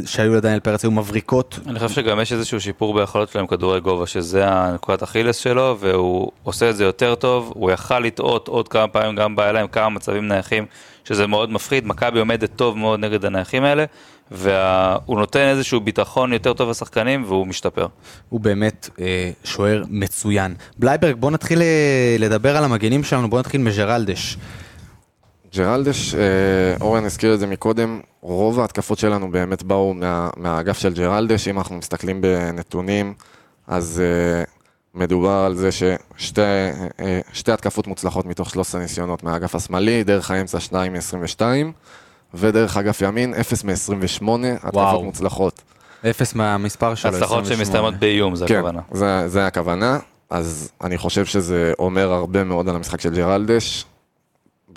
שהיו 0.05 0.35
לדניאל 0.35 0.59
פרץ 0.59 0.83
היו 0.83 0.91
מבריקות, 0.91 1.59
אני 1.67 1.79
חושב 1.79 1.95
שגם 1.95 2.19
יש 2.19 2.33
איזשהו 2.33 2.61
שיפור 2.61 2.93
ביכולות 2.93 3.29
שלו 3.29 3.41
עם 3.41 3.47
כדורי 3.47 3.79
גובה, 3.79 4.07
שזה 4.07 4.47
הנקודת 4.47 5.03
אכילס 5.03 5.37
שלו, 5.37 5.77
והוא 5.79 6.31
עושה 6.43 6.69
את 6.69 6.75
זה 6.75 6.83
יותר 6.83 7.15
טוב, 7.15 7.51
הוא 7.55 7.71
יכל 7.71 7.99
לטעות 7.99 8.47
עוד 8.47 8.67
כמה 8.67 8.87
פעמים, 8.87 9.15
גם 9.15 9.39
אליי 9.39 9.61
עם 9.61 9.67
כמה 9.67 9.89
מצבים 9.89 10.27
נייחים, 10.27 10.65
שזה 11.03 11.27
מאוד 11.27 11.51
מפחיד, 11.51 11.87
מכבי 11.87 12.19
עומדת 12.19 12.49
טוב 12.55 12.77
מאוד 12.77 12.99
נגד 12.99 13.25
הנייחים 13.25 13.63
האלה, 13.63 13.85
והוא 14.31 15.19
נותן 15.19 15.39
איזשהו 15.39 15.79
ביטחון 15.79 16.33
יותר 16.33 16.53
טוב 16.53 16.69
לשחקנים, 16.69 17.23
והוא 17.27 17.47
משתפר. 17.47 17.87
הוא 18.29 18.39
באמת 18.39 18.89
אה, 18.99 19.31
שוער 19.43 19.83
מצוין. 19.89 20.55
בלייברג, 20.77 21.15
בוא 21.15 21.31
נתחיל 21.31 21.61
אה, 21.61 22.15
לדבר 22.19 22.57
על 22.57 22.63
המגנים 22.63 23.03
שלנו, 23.03 23.29
בוא 23.29 23.39
נתחיל 23.39 23.61
מג'רלדש. 23.61 24.37
ג'רלדש, 25.55 26.15
אה, 26.15 26.19
אורן 26.81 27.05
הזכיר 27.05 27.33
את 27.33 27.39
זה 27.39 27.47
מקודם, 27.47 27.99
רוב 28.21 28.59
ההתקפות 28.59 28.99
שלנו 28.99 29.31
באמת 29.31 29.63
באו 29.63 29.93
מה, 29.93 30.29
מהאגף 30.37 30.77
של 30.77 30.93
ג'רלדש, 30.93 31.47
אם 31.47 31.57
אנחנו 31.57 31.75
מסתכלים 31.75 32.21
בנתונים, 32.21 33.13
אז 33.67 34.01
אה, 34.05 34.43
מדובר 34.95 35.43
על 35.45 35.55
זה 35.55 35.69
ששתי 35.71 36.41
אה, 36.99 37.19
שתי 37.33 37.51
התקפות 37.51 37.87
מוצלחות 37.87 38.25
מתוך 38.25 38.49
13 38.49 38.81
ניסיונות 38.81 39.23
מהאגף 39.23 39.55
השמאלי, 39.55 40.03
דרך 40.03 40.31
האמצע 40.31 40.59
2 40.59 40.93
מ-22, 40.93 41.41
ודרך 42.33 42.77
אגף 42.77 43.01
ימין 43.01 43.33
0 43.33 43.63
מ-28, 43.63 43.71
התקפות 44.53 44.73
וואו. 44.73 45.03
מוצלחות. 45.03 45.61
אפס 46.09 46.35
מהמספר 46.35 46.95
שלו, 46.95 47.09
הצלחות 47.09 47.43
28. 47.43 47.55
שמסתיימות 47.57 47.93
באיום, 47.93 48.35
זה 48.35 48.45
כן, 48.47 48.55
הכוונה. 48.55 48.81
זה, 48.91 49.27
זה 49.27 49.47
הכוונה, 49.47 49.99
אז 50.29 50.71
אני 50.83 50.97
חושב 50.97 51.25
שזה 51.25 51.73
אומר 51.79 52.11
הרבה 52.11 52.43
מאוד 52.43 52.69
על 52.69 52.75
המשחק 52.75 53.01
של 53.01 53.15
ג'רלדש. 53.15 53.85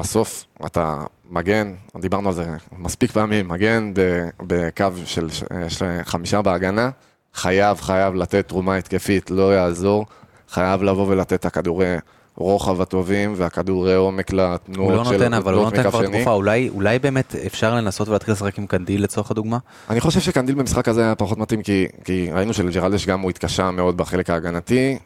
בסוף 0.00 0.44
אתה 0.66 1.04
מגן, 1.30 1.74
דיברנו 2.00 2.28
על 2.28 2.34
זה 2.34 2.44
מספיק 2.78 3.10
פעמים, 3.10 3.48
מגן 3.48 3.92
בקו 4.40 4.86
של 5.04 5.28
של 5.68 6.00
חמישה 6.04 6.42
בהגנה, 6.42 6.90
חייב, 7.34 7.80
חייב 7.80 8.14
לתת 8.14 8.48
תרומה 8.48 8.76
התקפית, 8.76 9.30
לא 9.30 9.54
יעזור, 9.54 10.06
חייב 10.48 10.82
לבוא 10.82 11.06
ולתת 11.08 11.32
את 11.32 11.44
הכדורי 11.44 11.96
רוחב 12.36 12.80
הטובים 12.80 13.34
והכדורי 13.36 13.94
עומק 13.94 14.32
לתנועות 14.32 14.90
הוא 14.90 14.96
לא 14.96 15.04
של 15.04 15.12
נותן, 15.12 15.34
אבל 15.34 15.54
הוא 15.54 15.62
לא 15.62 15.70
נותן 15.70 15.90
כבר. 15.90 16.06
תקופה, 16.06 16.32
אולי, 16.32 16.68
אולי 16.68 16.98
באמת 16.98 17.34
אפשר 17.46 17.74
לנסות 17.74 18.08
ולהתחיל 18.08 18.34
לשחק 18.34 18.58
עם 18.58 18.66
קנדיל 18.66 19.02
לצורך 19.02 19.30
הדוגמה? 19.30 19.58
אני 19.90 20.00
חושב 20.00 20.20
שקנדיל 20.20 20.54
במשחק 20.54 20.88
הזה 20.88 21.02
היה 21.02 21.14
פחות 21.14 21.38
מתאים, 21.38 21.62
כי, 21.62 21.86
כי 22.04 22.30
ראינו 22.32 22.54
שלג'רלדש 22.54 23.06
גם 23.06 23.20
הוא 23.20 23.30
התקשה 23.30 23.70
מאוד 23.70 23.96
בחלק 23.96 24.30
ההגנתי. 24.30 24.98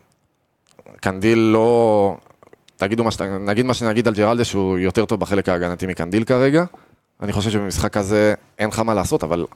קנדיל 1.00 1.38
לא... 1.38 2.16
תגידו 2.76 3.04
מה 3.04 3.10
ש... 3.10 3.20
נגיד 3.20 3.66
מה 3.66 3.74
שנגיד 3.74 4.08
על 4.08 4.14
ג'רלדש, 4.14 4.50
שהוא 4.50 4.78
יותר 4.78 5.04
טוב 5.04 5.20
בחלק 5.20 5.48
ההגנתי 5.48 5.86
מקנדיל 5.86 6.24
כרגע. 6.24 6.64
אני 7.22 7.32
חושב 7.32 7.50
שבמשחק 7.50 7.96
הזה 7.96 8.34
אין 8.58 8.68
לך 8.68 8.78
מה 8.78 8.94
לעשות, 8.94 9.24
אבל 9.24 9.46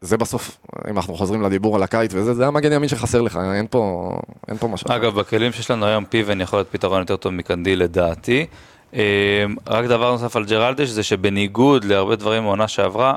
זה 0.00 0.16
בסוף, 0.16 0.58
אם 0.90 0.96
אנחנו 0.96 1.14
חוזרים 1.14 1.42
לדיבור 1.42 1.76
על 1.76 1.82
הקיץ 1.82 2.10
וזה, 2.14 2.34
זה 2.34 2.46
המגן 2.46 2.72
ימין 2.72 2.88
שחסר 2.88 3.20
לך, 3.20 3.38
אין 3.54 3.66
פה, 3.70 4.10
אין 4.48 4.56
פה 4.56 4.68
משהו. 4.68 4.86
אגב, 4.90 5.14
בכלים 5.14 5.52
שיש 5.52 5.70
לנו 5.70 5.86
היום, 5.86 6.04
פיבן 6.04 6.40
יכול 6.40 6.58
להיות 6.58 6.68
פתרון 6.70 7.00
יותר 7.00 7.16
טוב 7.16 7.32
מקנדיל 7.32 7.82
לדעתי. 7.82 8.46
אה, 8.94 9.44
רק 9.66 9.84
דבר 9.84 10.12
נוסף 10.12 10.36
על 10.36 10.44
ג'רלדש, 10.44 10.88
זה 10.88 11.02
שבניגוד 11.02 11.84
להרבה 11.84 12.16
דברים 12.16 12.42
מעונה 12.42 12.68
שעברה, 12.68 13.14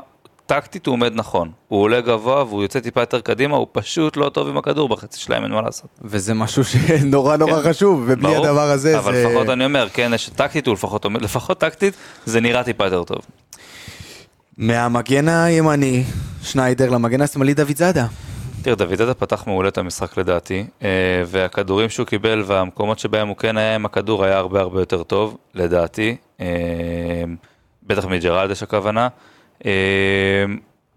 טקטית 0.52 0.86
הוא 0.86 0.92
עומד 0.92 1.12
נכון. 1.14 1.50
הוא 1.68 1.82
עולה 1.82 2.00
גבוה 2.00 2.44
והוא 2.44 2.62
יוצא 2.62 2.80
טיפה 2.80 3.00
יותר 3.00 3.20
קדימה, 3.20 3.56
הוא 3.56 3.66
פשוט 3.72 4.16
לא 4.16 4.28
טוב 4.28 4.48
עם 4.48 4.56
הכדור 4.56 4.88
בחצי 4.88 5.20
שלהם, 5.20 5.42
אין 5.42 5.52
מה 5.52 5.62
לעשות. 5.62 5.90
וזה 6.02 6.34
משהו 6.34 6.64
שנורא 6.64 7.36
נורא 7.36 7.62
כן. 7.62 7.68
חשוב, 7.68 8.04
ובלי 8.06 8.34
ברור, 8.34 8.46
הדבר 8.46 8.70
הזה 8.70 8.98
אבל 8.98 9.12
זה... 9.12 9.24
לפחות 9.24 9.48
אני 9.48 9.64
אומר, 9.64 9.88
כן, 9.92 10.10
יש 10.14 10.30
טקטית 10.36 10.66
הוא 10.66 10.74
לפחות 10.74 11.04
עומד, 11.04 11.22
לפחות 11.22 11.58
טקטית, 11.58 11.94
זה 12.26 12.40
נראה 12.40 12.64
טיפה 12.64 12.84
יותר 12.84 13.04
טוב. 13.04 13.18
מהמגן 14.58 15.28
הימני, 15.28 16.04
שניידר, 16.42 16.90
למגן 16.90 17.20
השמאלי 17.20 17.54
דוד 17.54 17.76
זאדה. 17.76 18.06
תראה, 18.62 18.76
דוד 18.76 18.94
זאדה 18.94 19.14
פתח 19.14 19.44
מעולה 19.46 19.68
את 19.68 19.78
המשחק 19.78 20.16
לדעתי, 20.16 20.66
אה, 20.82 20.88
והכדורים 21.26 21.88
שהוא 21.88 22.06
קיבל 22.06 22.42
והמקומות 22.46 22.98
שבהם 22.98 23.28
הוא 23.28 23.36
כן 23.36 23.56
היה 23.56 23.74
עם 23.74 23.86
הכדור 23.86 24.24
היה 24.24 24.36
הרבה 24.36 24.60
הרבה 24.60 24.80
יותר 24.80 25.02
טוב, 25.02 25.36
לדעתי. 25.54 26.16
אה, 26.40 26.46
בטח 27.82 28.04
מג'רלדש 28.04 28.62
הכוונה. 28.62 29.08
אה, 29.66 30.44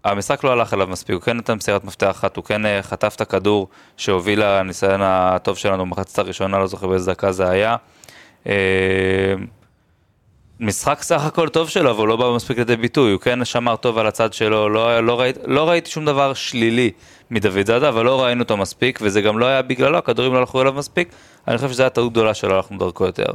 המשחק 0.04 0.44
לא 0.44 0.52
הלך 0.52 0.74
אליו 0.74 0.86
מספיק, 0.86 1.14
הוא 1.14 1.22
כן 1.22 1.36
נתן 1.36 1.54
מסירת 1.54 1.84
מפתח 1.84 2.10
אחת, 2.10 2.36
הוא 2.36 2.44
כן 2.44 2.66
אה, 2.66 2.82
חטף 2.82 3.12
את 3.16 3.20
הכדור 3.20 3.68
שהוביל 3.96 4.44
לניסיון 4.44 5.00
הטוב 5.02 5.56
שלנו 5.56 5.86
במחצית 5.86 6.18
הראשונה, 6.18 6.58
לא 6.58 6.66
זוכר 6.66 6.86
באיזה 6.86 7.10
דקה 7.10 7.32
זה 7.32 7.48
היה. 7.48 7.76
אה, 8.46 9.34
משחק 10.60 11.02
סך 11.02 11.24
הכל 11.24 11.48
טוב 11.48 11.68
שלו, 11.68 11.90
אבל 11.90 11.98
הוא 11.98 12.08
לא 12.08 12.16
בא 12.16 12.32
מספיק 12.36 12.58
לידי 12.58 12.76
ביטוי, 12.76 13.12
הוא 13.12 13.20
כן 13.20 13.44
שמר 13.44 13.76
טוב 13.76 13.98
על 13.98 14.06
הצד 14.06 14.32
שלו, 14.32 14.68
לא, 14.68 15.00
לא, 15.00 15.20
ראית, 15.20 15.38
לא 15.44 15.68
ראיתי 15.68 15.90
שום 15.90 16.04
דבר 16.04 16.34
שלילי 16.34 16.90
מדוד 17.30 17.66
זאדה, 17.66 17.88
אבל 17.88 18.04
לא 18.04 18.22
ראינו 18.22 18.42
אותו 18.42 18.56
מספיק, 18.56 18.98
וזה 19.02 19.20
גם 19.20 19.38
לא 19.38 19.46
היה 19.46 19.62
בגללו, 19.62 19.98
הכדורים 19.98 20.34
לא 20.34 20.38
הלכו 20.38 20.62
אליו 20.62 20.72
מספיק, 20.72 21.08
אני 21.48 21.56
חושב 21.56 21.70
שזו 21.70 21.82
הייתה 21.82 21.94
טעות 21.94 22.12
גדולה 22.12 22.34
שלא 22.34 22.54
הלכנו 22.54 22.78
דרכו 22.78 23.06
יותר. 23.06 23.32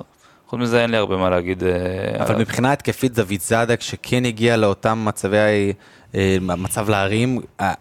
חוץ 0.52 0.60
מזה 0.60 0.82
אין 0.82 0.90
לי 0.90 0.98
הרבה 0.98 1.18
מה 1.18 1.30
להגיד. 1.30 1.64
אה, 1.64 2.24
אבל. 2.24 2.36
מבחינה 2.36 2.74
התקפית 2.74 3.14
דוד 3.14 3.40
זאדה, 3.40 3.76
כשכן 3.76 4.26
הגיע 4.26 4.58
לאותם 4.58 5.02
מצבי, 5.06 5.74
אה, 6.16 6.38
מצב 6.42 6.90
להרים, 6.90 7.40
אה, 7.62 7.74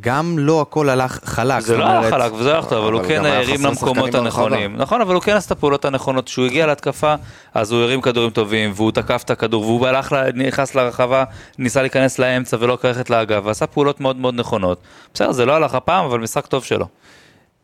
גם 0.00 0.38
לא 0.38 0.60
הכל 0.60 0.88
הלך 0.88 1.20
חלק. 1.24 1.60
זה 1.60 1.76
לא 1.76 1.84
אומרת, 1.84 2.12
חלק 2.12 2.32
וזה 2.32 2.52
היה 2.52 2.62
טוב, 2.62 2.84
אבל 2.84 2.92
הוא 2.92 3.02
כן 3.08 3.24
הרים 3.24 3.64
למקומות. 3.64 4.14
הנכונים. 4.14 4.76
נכון, 4.76 5.00
אבל 5.00 5.14
הוא 5.14 5.22
כן 5.22 5.36
עשה 5.36 5.46
את 5.46 5.50
הפעולות 5.50 5.84
הנכונות. 5.84 6.26
כשהוא 6.26 6.46
הגיע 6.46 6.66
להתקפה, 6.66 7.14
אז 7.54 7.72
הוא 7.72 7.82
הרים 7.82 8.00
כדורים 8.00 8.30
טובים, 8.30 8.72
והוא 8.74 8.92
תקף 8.92 9.22
את 9.24 9.30
הכדור, 9.30 9.62
והוא 9.62 9.86
הלך, 9.86 10.16
נכנס 10.34 10.74
לרחבה, 10.74 11.24
ניסה 11.58 11.82
להיכנס 11.82 12.18
לאמצע 12.18 12.56
ולא 12.60 12.78
כרכת 12.82 13.10
לאגף, 13.10 13.40
ועשה 13.44 13.66
פעולות 13.66 14.00
מאוד 14.00 14.16
מאוד 14.16 14.34
נכונות. 14.34 14.78
בסדר, 15.14 15.32
זה 15.32 15.46
לא 15.46 15.52
הלך 15.52 15.74
הפעם, 15.74 16.04
אבל 16.04 16.20
משחק 16.20 16.46
טוב 16.46 16.64
שלו. 16.64 16.86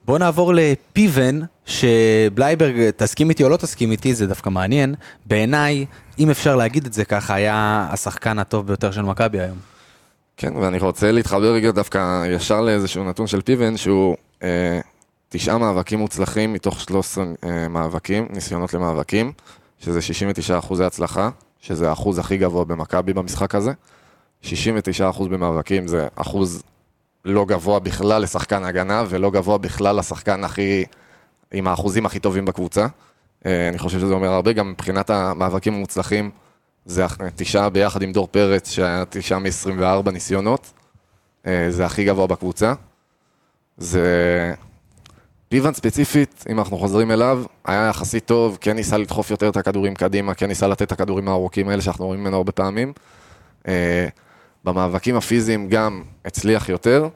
בוא 0.05 0.19
נעבור 0.19 0.53
לפיבן, 0.55 1.41
שבלייברג, 1.67 2.91
תסכים 2.97 3.31
איתי 3.31 3.45
או 3.45 3.49
לא 3.49 3.57
תסכים 3.57 3.91
איתי, 3.91 4.15
זה 4.15 4.27
דווקא 4.27 4.49
מעניין. 4.49 4.95
בעיניי, 5.27 5.87
אם 6.19 6.31
אפשר 6.31 6.57
להגיד 6.57 6.87
את 6.87 6.93
זה 6.93 7.05
ככה, 7.05 7.35
היה 7.35 7.89
השחקן 7.91 8.39
הטוב 8.39 8.67
ביותר 8.67 8.91
של 8.91 9.03
מכבי 9.03 9.41
היום. 9.41 9.59
כן, 10.37 10.57
ואני 10.57 10.79
רוצה 10.79 11.13
להתחבר 11.13 11.53
רגע 11.55 11.71
דווקא 11.71 12.27
ישר 12.27 12.61
לאיזשהו 12.61 13.05
נתון 13.05 13.27
של 13.27 13.41
פיבן, 13.41 13.77
שהוא 13.77 14.17
אה, 14.43 14.81
תשעה 15.29 15.59
מאבקים 15.59 15.99
מוצלחים 15.99 16.53
מתוך 16.53 16.81
13 16.81 17.25
אה, 17.45 17.69
מאבקים, 17.69 18.27
ניסיונות 18.31 18.75
למאבקים, 18.75 19.33
שזה 19.79 20.03
69 20.03 20.59
אחוזי 20.59 20.85
הצלחה, 20.85 21.31
שזה 21.61 21.89
האחוז 21.89 22.19
הכי 22.19 22.37
גבוה 22.37 22.65
במכבי 22.65 23.13
במשחק 23.13 23.55
הזה. 23.55 23.73
69 24.43 25.11
אחוז 25.11 25.29
במאבקים 25.29 25.89
זה 25.89 26.09
אחוז 26.17 26.63
לא 27.24 27.44
גבוה 27.44 27.78
בכלל 27.78 28.22
לשחקן 28.22 28.64
הגנה, 28.64 29.04
ולא 29.09 29.30
גבוה 29.30 29.59
בכלל 29.59 29.98
לשחקן 29.98 30.44
הכי, 30.44 30.85
עם 31.52 31.68
האחוזים 31.68 32.06
הכי 32.06 32.18
טובים 32.18 32.44
בקבוצה. 32.44 32.87
אה, 33.46 33.68
אני 33.68 33.78
חושב 33.78 34.00
שזה 34.00 34.14
אומר 34.14 34.28
הרבה, 34.28 34.52
גם 34.52 34.70
מבחינת 34.70 35.11
המאבקים 35.11 35.74
המוצלחים, 35.74 36.30
זה 36.85 37.06
תשעה 37.37 37.70
ביחד 37.70 38.02
עם 38.02 38.12
דור 38.12 38.28
פרץ, 38.30 38.70
שהיה 38.70 39.04
תשעה 39.11 39.38
מ-24 39.38 40.11
ניסיונות, 40.11 40.72
אה, 41.46 41.66
זה 41.70 41.87
הכי 41.87 42.04
גבוה 42.04 42.26
בקבוצה. 42.26 42.72
זה... 43.78 44.54
פיוון 45.48 45.74
ספציפית, 45.74 46.44
אם 46.50 46.59
אנחנו 46.59 46.78
חוזרים 46.78 47.11
אליו, 47.11 47.42
היה 47.64 47.88
יחסית 47.88 48.24
טוב, 48.24 48.59
כן 48.61 48.76
ניסה 48.76 48.98
לדחוף 48.98 49.30
יותר 49.30 49.48
את 49.48 49.56
הכדורים 49.56 49.94
קדימה, 49.94 50.35
כן 50.35 50.46
ניסה 50.46 50.68
לתת 50.68 50.83
את 50.83 50.92
הכדורים 50.92 51.28
הארוכים 51.28 51.68
האלה 51.68 51.83
שאנחנו 51.83 52.06
רואים 52.06 52.20
ממנו 52.20 52.37
הרבה 52.37 52.52
פעמים. 52.52 52.92
אה, 54.66 54.73
במאבקים 54.73 55.16
הפיזיים 55.16 55.68
גם 55.68 56.03
הצליח 56.25 56.68
יותר, 56.68 57.09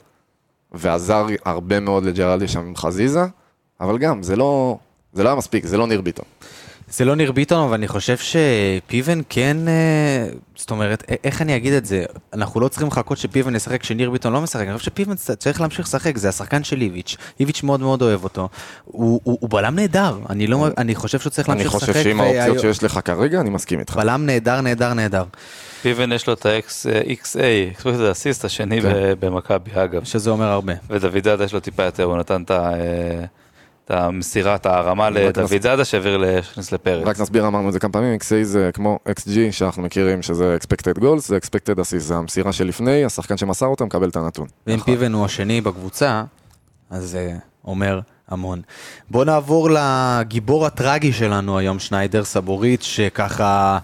ועזר 0.73 1.27
הרבה 1.45 1.81
מאוד 1.81 2.05
לג'רלדי 2.05 2.49
שם 2.49 2.61
עם 2.61 2.77
חזיזה, 2.77 3.25
אבל 3.81 3.99
גם, 3.99 4.23
זה 4.23 4.37
לא, 4.37 4.79
זה 5.13 5.23
לא 5.23 5.29
היה 5.29 5.37
מספיק, 5.39 5.67
זה 5.67 5.77
לא 5.77 5.87
ניר 5.87 6.01
ביטון. 6.01 6.25
זה 6.91 7.05
לא 7.05 7.15
ניר 7.15 7.33
ביטון, 7.33 7.65
אבל 7.65 7.75
אני 7.75 7.89
חושב 7.89 8.17
שפיבן 8.17 9.21
כן, 9.29 9.57
אה, 9.69 10.27
זאת 10.57 10.71
אומרת, 10.71 11.05
איך 11.25 11.43
אני 11.43 11.57
אגיד 11.57 11.73
את 11.73 11.87
זה? 11.87 12.05
אנחנו 12.33 12.61
לא 12.61 12.69
צריכים 12.69 12.89
לחכות 12.89 13.19
שפיבן 13.19 13.55
ישחק 13.57 13.81
כשניר 13.81 14.11
ביטון 14.11 14.33
לא 14.33 14.41
משחק, 14.41 14.67
אני 14.69 14.79
חושב 14.79 14.91
שפיבן 14.91 15.15
צריך 15.15 15.61
להמשיך 15.61 15.87
לשחק, 15.87 16.17
זה 16.19 16.29
השחקן 16.29 16.65
של 16.65 16.81
איביץ', 16.81 17.17
איביץ' 17.41 17.63
מאוד 17.63 17.81
מאוד 17.81 18.03
אוהב 18.03 18.25
אותו. 18.25 18.49
הוא, 18.85 19.21
הוא, 19.25 19.39
הוא 19.41 19.51
בלם 19.51 19.75
נהדר, 19.75 20.19
אני, 20.31 20.47
לא, 20.47 20.67
אני 20.79 20.95
חושב 20.95 21.19
שהוא 21.21 21.31
צריך 21.31 21.49
אני 21.51 21.57
להמשיך 21.65 21.75
לשחק. 21.75 21.89
חושב 21.93 22.03
שעם 22.05 22.21
והיו- 22.21 22.35
האופציות 22.43 22.61
שיש 22.61 22.83
לך 22.83 23.01
כרגע, 23.05 23.41
אני 23.41 23.51
מסכים 23.51 23.81
איתך. 23.81 23.97
בלם 23.97 24.27
נהדר, 24.27 24.61
נהדר, 24.61 24.95
נהדר. 24.95 25.25
פיבן 25.85 26.13
יש 26.13 26.27
לו 26.27 26.33
את 26.33 26.47
ה-XA, 26.47 26.89
expected 27.79 27.85
assist 27.85 28.47
השני 28.47 28.83
כן. 28.83 28.93
ב- 28.93 29.27
במכבי 29.27 29.71
אגב. 29.75 30.05
שזה 30.05 30.31
אומר 30.31 30.47
הרבה. 30.47 30.73
ודוד 30.91 31.25
זאדה 31.25 31.45
יש 31.45 31.55
לו 31.55 31.61
טיפה 31.61 31.83
יותר, 31.83 32.05
הוא 32.05 32.17
נתן 32.17 32.43
את 32.43 32.51
אה, 32.51 33.25
המסירה, 33.89 34.55
את 34.55 34.67
הרמה 34.67 35.07
רק 35.07 35.13
לדוד 35.15 35.63
זאדה 35.63 35.85
שהעביר 35.85 36.17
להכניס 36.17 36.73
לפרץ. 36.73 37.07
רק 37.07 37.21
נסביר, 37.21 37.47
אמרנו 37.47 37.69
את 37.69 37.73
זה 37.73 37.79
כמה 37.81 37.93
פעמים, 37.93 38.19
XA 38.19 38.43
זה 38.45 38.71
כמו 38.75 38.99
XG 39.09 39.31
שאנחנו 39.51 39.83
מכירים 39.83 40.23
שזה 40.23 40.57
expected 40.61 41.01
goals, 41.01 41.19
זה 41.19 41.39
expected 41.39 41.79
assist, 41.79 41.99
זה 41.99 42.15
המסירה 42.15 42.53
שלפני, 42.53 43.05
השחקן 43.05 43.37
שמסר 43.37 43.67
אותה 43.67 43.85
מקבל 43.85 44.09
את 44.09 44.17
הנתון. 44.17 44.47
ואם 44.67 44.81
פיבן 44.81 45.13
הוא 45.13 45.25
השני 45.25 45.61
בקבוצה, 45.61 46.25
אז 46.91 47.05
זה 47.05 47.33
אומר 47.65 48.01
המון. 48.29 48.63
בוא 49.11 49.25
נעבור 49.25 49.69
לגיבור 49.71 50.67
הטרגי 50.67 51.13
שלנו 51.13 51.59
היום, 51.59 51.79
שניידר 51.79 52.25
סבורית, 52.25 52.83
שככה 52.83 53.79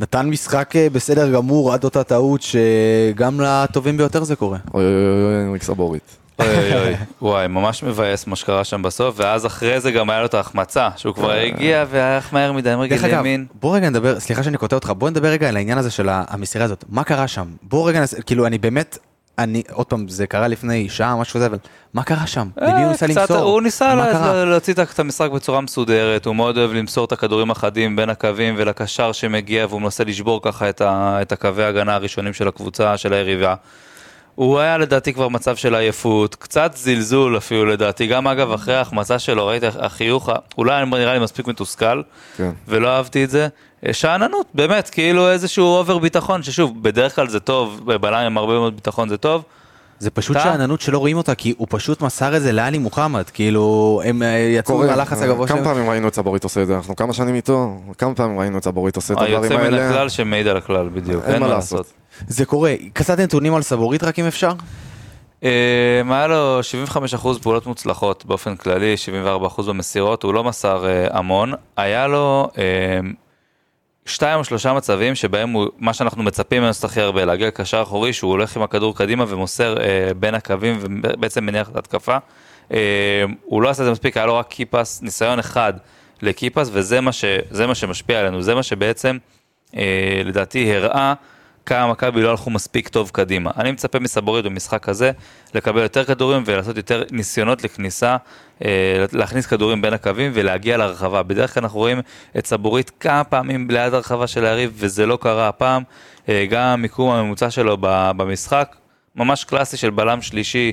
נתן 0.00 0.26
משחק 0.26 0.76
אה, 0.76 0.90
בסדר 0.92 1.32
גמור 1.32 1.72
עד 1.72 1.84
אותה 1.84 2.04
טעות, 2.04 2.40
שגם 2.42 3.40
לטובים 3.40 3.96
ביותר 3.96 4.24
זה 4.24 4.36
קורה. 4.36 4.58
אוי 4.74 4.84
אוי 4.84 4.94
אוי 4.94 5.24
אוי, 5.24 5.44
אנריק 5.44 5.62
סבורית. 5.62 6.16
אוי 6.38 6.48
אוי 6.48 6.74
אוי, 6.74 6.94
וואי, 7.22 7.48
ממש 7.48 7.82
מבאס 7.82 8.26
מה 8.26 8.36
שקרה 8.36 8.64
שם 8.64 8.82
בסוף, 8.82 9.14
ואז 9.18 9.46
אחרי 9.46 9.80
זה 9.80 9.90
גם 9.90 10.10
היה 10.10 10.20
לו 10.20 10.26
את 10.26 10.34
ההחמצה, 10.34 10.88
שהוא 10.96 11.14
כבר 11.14 11.30
הגיע 11.30 11.84
והלך 11.90 12.32
מהר 12.32 12.52
מדי, 12.52 12.70
עם 12.70 12.80
רגל 12.80 13.18
ימין. 13.18 13.46
בוא 13.60 13.76
רגע 13.76 13.90
נדבר, 13.90 14.20
סליחה 14.20 14.42
שאני 14.42 14.56
קוטע 14.56 14.76
אותך, 14.76 14.92
בוא 14.98 15.10
נדבר 15.10 15.28
רגע 15.28 15.48
על 15.48 15.56
העניין 15.56 15.78
הזה 15.78 15.90
של 15.90 16.08
המסירה 16.10 16.64
הזאת. 16.64 16.84
מה 16.88 17.04
קרה 17.04 17.28
שם? 17.28 17.46
בוא 17.62 17.88
רגע. 17.88 18.04
כאילו, 18.26 18.46
אני 18.46 18.58
באמת, 18.58 18.98
אני, 19.38 19.62
עוד 19.72 19.86
פעם, 19.86 20.08
זה 20.08 20.26
קרה 20.26 20.48
לפני 20.48 20.88
שעה, 20.88 21.16
משהו 21.16 21.34
כזה, 21.34 21.46
אבל 21.46 21.58
מה 21.94 22.02
קרה 22.02 22.26
שם? 22.26 22.48
למי 22.56 22.70
הוא 22.72 22.80
אה, 22.80 22.88
ניסה 22.88 23.06
למסור? 23.06 23.36
הוא 23.36 23.62
ניסה? 23.62 23.94
להוציא 24.44 24.74
את 24.74 24.98
המשחק 24.98 25.30
בצורה 25.30 25.60
מסודרת, 25.60 26.26
הוא 26.26 26.36
מאוד 26.36 26.58
אוהב 26.58 26.72
למסור 26.72 27.04
את 27.04 27.12
הכדורים 27.12 27.50
החדים 27.50 27.96
בין 27.96 28.10
הקווים 28.10 28.54
ולקשר 28.58 29.12
שמגיע, 29.12 29.66
והוא 29.68 29.82
מנסה 29.82 30.04
לשבור 30.04 30.40
ככה 30.42 30.68
את, 30.68 30.80
ה, 30.80 31.18
את 31.22 31.32
הקווי 31.32 31.64
ההגנה 31.64 31.94
הראשונים 31.94 32.32
של 32.32 32.48
הקבוצה, 32.48 32.96
של 32.96 33.12
היריבה. 33.12 33.54
הוא 34.36 34.58
היה 34.58 34.78
לדעתי 34.78 35.12
כבר 35.12 35.28
מצב 35.28 35.56
של 35.56 35.74
עייפות, 35.74 36.34
קצת 36.34 36.72
זלזול 36.76 37.36
אפילו 37.36 37.64
לדעתי, 37.64 38.06
גם 38.06 38.28
אגב 38.28 38.52
אחרי 38.52 38.74
ההחמצה 38.74 39.18
שלו, 39.18 39.46
ראיתי 39.46 39.66
החיוך, 39.78 40.30
אולי 40.58 40.84
נראה 40.86 41.14
לי 41.14 41.18
מספיק 41.18 41.46
מתוסכל, 41.46 42.02
כן. 42.36 42.50
ולא 42.68 42.88
אהבתי 42.88 43.24
את 43.24 43.30
זה. 43.30 43.48
אה, 43.86 43.92
שאננות, 43.92 44.46
באמת, 44.54 44.90
כאילו 44.90 45.30
איזשהו 45.30 45.64
אובר 45.64 45.98
ביטחון, 45.98 46.42
ששוב, 46.42 46.82
בדרך 46.82 47.14
כלל 47.14 47.28
זה 47.28 47.40
טוב, 47.40 47.80
בבלם 47.84 48.14
עם 48.14 48.38
הרבה 48.38 48.52
מאוד 48.52 48.74
ביטחון 48.74 49.08
זה 49.08 49.16
טוב. 49.16 49.42
זה 49.98 50.10
פשוט 50.10 50.36
שאננות 50.42 50.80
שלא 50.80 50.98
רואים 50.98 51.16
אותה, 51.16 51.34
כי 51.34 51.54
הוא 51.56 51.66
פשוט 51.70 52.02
מסר 52.02 52.36
את 52.36 52.42
זה 52.42 52.52
לאלי 52.52 52.78
מוחמד, 52.78 53.24
כאילו, 53.30 54.00
הם 54.04 54.22
אה, 54.22 54.28
יצאו 54.58 54.78
מהלחץ 54.78 55.22
הגבוה 55.22 55.48
כמה 55.48 55.56
שלהם. 55.56 55.74
פעמים 55.74 55.90
ראינו 55.90 56.08
את 56.08 56.14
סבורית 56.14 56.44
עושה 56.44 56.62
את 56.62 56.66
זה, 56.66 56.76
אנחנו 56.76 56.96
כמה 56.96 57.12
שנים 57.12 57.34
איתו, 57.34 57.78
כמה 57.98 58.14
פעמים 58.14 58.38
ראינו 58.38 58.58
את 58.58 58.64
סבורית 58.64 58.96
עושה 58.96 59.14
את 59.14 59.18
הדברים 59.18 59.42
היוצא 59.42 59.56
מן 59.56 59.64
האלה. 59.64 59.88
הכלל 59.90 60.08
שמעיד 60.08 60.46
על 60.46 60.56
הכלל, 60.56 60.88
בדיוק, 60.88 61.24
אין 61.24 61.40
מה 61.40 61.48
לעשות. 61.48 61.92
זה 62.26 62.44
קורה. 62.44 62.74
קצת 62.92 63.20
נתונים 63.20 63.54
על 63.54 63.62
סבורית 63.62 64.04
רק 64.04 64.18
אם 64.18 64.26
אפשר? 64.26 64.52
אה, 65.44 66.02
היה 66.10 66.26
לו 66.26 66.60
75% 67.14 67.42
פעולות 67.42 67.66
מוצלחות 67.66 68.26
באופן 68.26 68.56
כללי, 68.56 68.94
74% 69.58 69.62
במסירות, 69.62 70.22
הוא 70.22 70.34
לא 70.34 70.44
מסר 70.44 70.86
אה, 70.86 71.18
המון. 71.18 71.52
היה 71.76 72.06
לו 72.06 72.48
אה, 72.58 73.00
שתיים 74.06 74.38
או 74.38 74.44
שלושה 74.44 74.72
מצבים 74.72 75.14
שבהם 75.14 75.50
הוא, 75.50 75.66
מה 75.78 75.94
שאנחנו 75.94 76.22
מצפים 76.22 76.62
ממנו 76.62 76.74
שצריך 76.74 76.98
הרבה, 76.98 77.24
להגיע 77.24 77.46
לקשר 77.46 77.82
אחורי, 77.82 78.12
שהוא 78.12 78.30
הולך 78.30 78.56
עם 78.56 78.62
הכדור 78.62 78.96
קדימה 78.96 79.24
ומוסר 79.28 79.80
אה, 79.80 80.14
בין 80.14 80.34
הקווים 80.34 80.78
ובעצם 80.80 81.46
מניח 81.46 81.68
את 81.68 81.76
ההתקפה. 81.76 82.16
אה, 82.72 83.24
הוא 83.44 83.62
לא 83.62 83.68
עשה 83.68 83.82
את 83.82 83.86
זה 83.86 83.92
מספיק, 83.92 84.16
היה 84.16 84.26
לו 84.26 84.36
רק 84.36 84.48
קיפס, 84.48 85.02
ניסיון 85.02 85.38
אחד 85.38 85.72
לקיפס, 86.22 86.70
וזה 86.72 87.00
מה, 87.00 87.12
ש, 87.12 87.24
מה 87.68 87.74
שמשפיע 87.74 88.20
עלינו, 88.20 88.42
זה 88.42 88.54
מה 88.54 88.62
שבעצם 88.62 89.18
אה, 89.76 90.22
לדעתי 90.24 90.74
הראה 90.74 91.14
כמה 91.66 91.86
מכבי 91.86 92.22
לא 92.22 92.30
הלכו 92.30 92.50
מספיק 92.50 92.88
טוב 92.88 93.10
קדימה. 93.10 93.50
אני 93.56 93.72
מצפה 93.72 93.98
מסבורית 93.98 94.44
במשחק 94.44 94.88
הזה 94.88 95.10
לקבל 95.54 95.82
יותר 95.82 96.04
כדורים 96.04 96.42
ולעשות 96.46 96.76
יותר 96.76 97.02
ניסיונות 97.10 97.64
לכניסה, 97.64 98.16
אה, 98.64 99.04
להכניס 99.12 99.46
כדורים 99.46 99.82
בין 99.82 99.92
הקווים 99.92 100.30
ולהגיע 100.34 100.76
לרחבה. 100.76 101.22
בדרך 101.22 101.54
כלל 101.54 101.62
אנחנו 101.62 101.78
רואים 101.78 102.00
את 102.38 102.46
סבורית 102.46 102.90
כמה 103.00 103.24
פעמים 103.24 103.70
ליד 103.70 103.94
הרחבה 103.94 104.26
של 104.26 104.44
היריב 104.44 104.72
וזה 104.74 105.06
לא 105.06 105.18
קרה 105.20 105.48
הפעם. 105.48 105.82
אה, 106.28 106.46
גם 106.50 106.62
המיקום 106.62 107.10
הממוצע 107.10 107.50
שלו 107.50 107.76
במשחק, 107.80 108.76
ממש 109.16 109.44
קלאסי 109.44 109.76
של 109.76 109.90
בלם 109.90 110.22
שלישי, 110.22 110.72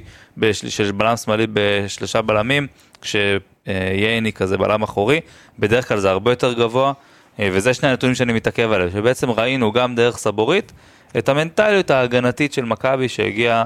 של 0.52 0.92
בלם 0.92 1.18
שמאלי 1.18 1.48
בשלושה 1.54 2.22
בלמים, 2.22 2.68
כשייני 3.02 4.34
כזה 4.34 4.58
בלם 4.58 4.84
אחורי, 4.84 5.20
בדרך 5.60 5.88
כלל 5.88 5.98
זה 5.98 6.10
הרבה 6.10 6.32
יותר 6.32 6.54
גבוה. 6.54 6.94
אה, 7.40 7.50
וזה 7.52 7.74
שני 7.74 7.90
הנתונים 7.90 8.16
שאני 8.16 8.34
מתעכב 8.34 8.72
עליהם, 8.72 8.92
שבעצם 8.92 9.32
ראינו 9.32 9.72
גם 9.72 9.96
דרך 9.96 10.18
סבורית 10.18 10.72
את 11.18 11.30
המנטליות 11.30 11.92
ההגנתית 11.92 12.54
של 12.54 12.66
מכבי 12.66 13.10
שהגיעה 13.10 13.66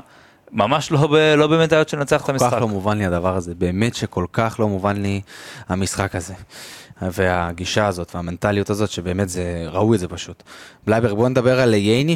ממש 0.52 0.92
לא, 0.92 1.08
ב, 1.08 1.16
לא 1.16 1.48
במנטליות 1.48 1.90
של 1.90 1.98
לנצח 1.98 2.22
את 2.22 2.26
כל 2.26 2.34
כך 2.34 2.42
המשחק. 2.42 2.62
לא 2.62 2.68
מובן 2.68 2.98
לי 2.98 3.06
הדבר 3.06 3.36
הזה, 3.36 3.56
באמת 3.56 3.96
שכל 3.96 4.26
כך 4.34 4.56
לא 4.60 4.68
מובן 4.68 4.98
לי 5.02 5.22
המשחק 5.70 6.16
הזה. 6.16 6.34
והגישה 7.02 7.88
הזאת 7.88 8.16
והמנטליות 8.16 8.70
הזאת, 8.70 8.90
שבאמת 8.90 9.30
זה, 9.30 9.66
ראו 9.68 9.94
את 9.94 10.00
זה 10.00 10.08
פשוט. 10.08 10.44
בלייברג, 10.86 11.14
בוא 11.16 11.30
נדבר 11.30 11.60
על 11.60 11.74
ייני, 11.74 12.16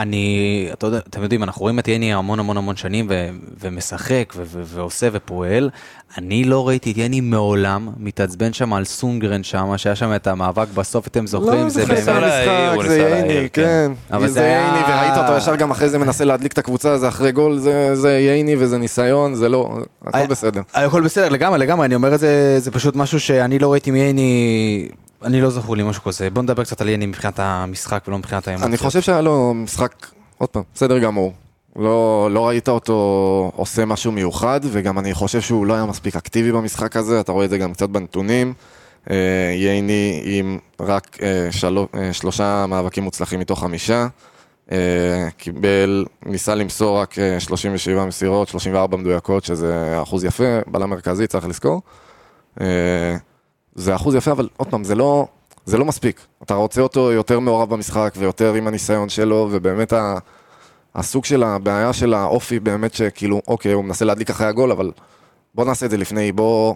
שאני, 0.00 0.36
אתה 0.72 0.86
יודע, 0.86 0.98
אתם 0.98 1.22
יודעים, 1.22 1.42
אנחנו 1.42 1.60
רואים 1.62 1.78
את 1.78 1.88
ייני 1.88 2.14
המון 2.14 2.38
המון 2.38 2.56
המון 2.56 2.76
שנים 2.76 3.06
ו- 3.10 3.28
ומשחק 3.60 4.32
ו- 4.36 4.42
ו- 4.46 4.62
ועושה 4.64 5.08
ופועל. 5.12 5.70
אני 6.18 6.44
לא 6.44 6.68
ראיתי 6.68 6.92
את 6.92 6.96
ייני 6.96 7.20
מעולם 7.20 7.88
מתעצבן 7.98 8.52
שם 8.52 8.72
על 8.72 8.84
סונגרן 8.84 9.42
שם, 9.42 9.72
שהיה 9.76 9.94
שם 9.96 10.14
את 10.14 10.26
המאבק 10.26 10.66
בסוף, 10.74 11.06
אתם 11.06 11.26
זוכרים, 11.26 11.62
לא, 11.64 11.68
זה 11.68 11.86
באמת... 11.86 12.08
הוא 12.08 12.14
המשחק, 12.14 12.88
זה 12.88 12.98
ייני, 12.98 13.48
כן. 13.52 13.62
כן. 13.62 13.92
אבל 14.16 14.26
זה 14.26 14.32
זה 14.32 14.40
היה- 14.40 14.58
ייני, 14.60 14.92
וראית 14.92 15.18
אותו 15.18 15.36
ישר 15.38 15.56
גם 15.56 15.70
אחרי 15.70 15.88
זה 15.88 15.98
מנסה 15.98 16.24
להדליק 16.24 16.52
את 16.52 16.58
הקבוצה, 16.58 16.98
זה 16.98 17.08
אחרי 17.08 17.32
גול, 17.32 17.58
זה- 17.58 17.94
זה 17.96 18.12
ייני 18.18 18.56
וזה 18.58 18.78
ניסיון, 18.78 19.34
זה 19.34 19.48
לא, 19.48 19.78
הכל 20.06 20.26
בסדר. 20.26 20.60
הכל 20.74 21.02
בסדר, 21.02 21.28
לגמרי, 21.28 21.58
לגמרי, 21.58 21.86
אני 21.86 21.94
אומר 21.94 22.14
את 22.14 22.20
זה, 22.20 22.56
זה 22.58 22.70
פשוט 22.70 22.96
משהו 22.96 23.20
שאני 23.20 23.58
לא 23.58 23.72
ראיתי 23.72 23.90
מייני, 23.90 24.88
אני 25.24 25.40
לא 25.40 25.50
זכור 25.50 25.76
לי 25.76 25.82
משהו 25.82 26.02
כזה. 26.02 26.30
בוא 26.30 26.42
נדבר 26.42 26.64
קצת 26.64 26.80
על 26.80 26.88
ייני 26.88 27.06
מבחינת 27.06 27.38
המשחק 27.38 28.04
ולא 28.08 28.18
מבחינת 28.18 28.48
האמוציות. 28.48 28.68
אני 28.68 28.76
חושב 28.76 29.00
שהיה 29.00 29.20
לו 29.20 29.54
משחק, 29.54 30.06
עוד 30.38 30.48
פעם, 30.48 30.62
בסדר 30.74 30.98
גמור. 30.98 31.32
לא, 31.76 32.28
לא 32.32 32.48
ראית 32.48 32.68
אותו 32.68 33.52
עושה 33.56 33.84
משהו 33.84 34.12
מיוחד, 34.12 34.60
וגם 34.64 34.98
אני 34.98 35.14
חושב 35.14 35.40
שהוא 35.40 35.66
לא 35.66 35.74
היה 35.74 35.84
מספיק 35.84 36.16
אקטיבי 36.16 36.52
במשחק 36.52 36.96
הזה, 36.96 37.20
אתה 37.20 37.32
רואה 37.32 37.44
את 37.44 37.50
זה 37.50 37.58
גם 37.58 37.72
קצת 37.72 37.88
בנתונים. 37.88 38.54
אה, 39.10 39.16
ייני 39.54 40.22
עם 40.24 40.58
רק 40.80 41.18
אה, 41.22 41.48
שלו, 41.50 41.88
אה, 41.94 42.12
שלושה 42.12 42.66
מאבקים 42.68 43.02
מוצלחים 43.02 43.40
מתוך 43.40 43.60
חמישה. 43.60 44.06
אה, 44.72 45.28
קיבל, 45.36 46.04
ניסה 46.26 46.54
למסור 46.54 47.00
רק 47.00 47.18
אה, 47.18 47.40
37 47.40 48.04
מסירות, 48.04 48.48
34 48.48 48.96
מדויקות, 48.96 49.44
שזה 49.44 49.98
אחוז 50.02 50.24
יפה, 50.24 50.58
בלם 50.66 50.90
מרכזי, 50.90 51.26
צריך 51.26 51.48
לזכור. 51.48 51.82
זה 53.74 53.94
אחוז 53.94 54.14
יפה, 54.14 54.30
אבל 54.30 54.48
עוד 54.56 54.68
פעם, 54.68 54.84
זה 54.84 54.94
לא, 54.94 55.26
זה 55.64 55.78
לא 55.78 55.84
מספיק. 55.84 56.20
אתה 56.42 56.54
רוצה 56.54 56.80
אותו 56.80 57.12
יותר 57.12 57.40
מעורב 57.40 57.70
במשחק 57.70 58.14
ויותר 58.16 58.54
עם 58.54 58.66
הניסיון 58.66 59.08
שלו, 59.08 59.48
ובאמת 59.50 59.92
ה, 59.92 60.18
הסוג 60.94 61.24
של 61.24 61.42
הבעיה 61.42 61.92
של 61.92 62.14
האופי, 62.14 62.60
באמת 62.60 62.94
שכאילו, 62.94 63.42
אוקיי, 63.48 63.72
הוא 63.72 63.84
מנסה 63.84 64.04
להדליק 64.04 64.30
אחרי 64.30 64.46
הגול, 64.46 64.70
אבל 64.70 64.92
בוא 65.54 65.64
נעשה 65.64 65.86
את 65.86 65.90
זה 65.90 65.96
לפני, 65.96 66.32
בוא 66.32 66.74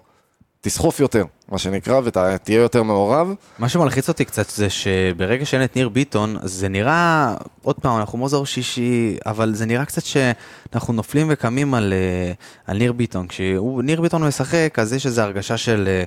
תסחוף 0.60 1.00
יותר. 1.00 1.24
מה 1.48 1.58
שנקרא, 1.58 2.00
ותהיה 2.04 2.58
יותר 2.60 2.82
מעורב. 2.82 3.34
מה 3.58 3.68
שמלחיץ 3.68 4.08
אותי 4.08 4.24
קצת 4.24 4.50
זה 4.50 4.70
שברגע 4.70 5.44
שאין 5.44 5.64
את 5.64 5.76
ניר 5.76 5.88
ביטון, 5.88 6.36
זה 6.42 6.68
נראה, 6.68 7.34
עוד 7.62 7.76
פעם, 7.76 8.00
אנחנו 8.00 8.18
מוזר 8.18 8.44
שישי, 8.44 9.16
אבל 9.26 9.54
זה 9.54 9.66
נראה 9.66 9.84
קצת 9.84 10.02
שאנחנו 10.04 10.92
נופלים 10.92 11.26
וקמים 11.30 11.74
על, 11.74 11.92
אה, 11.92 12.32
על 12.66 12.78
ניר 12.78 12.92
ביטון. 12.92 13.26
כשניר 13.26 14.00
ביטון 14.00 14.24
משחק, 14.24 14.78
אז 14.78 14.92
יש 14.92 15.06
איזו 15.06 15.22
הרגשה 15.22 15.56
של 15.56 15.88
אה, 15.88 16.04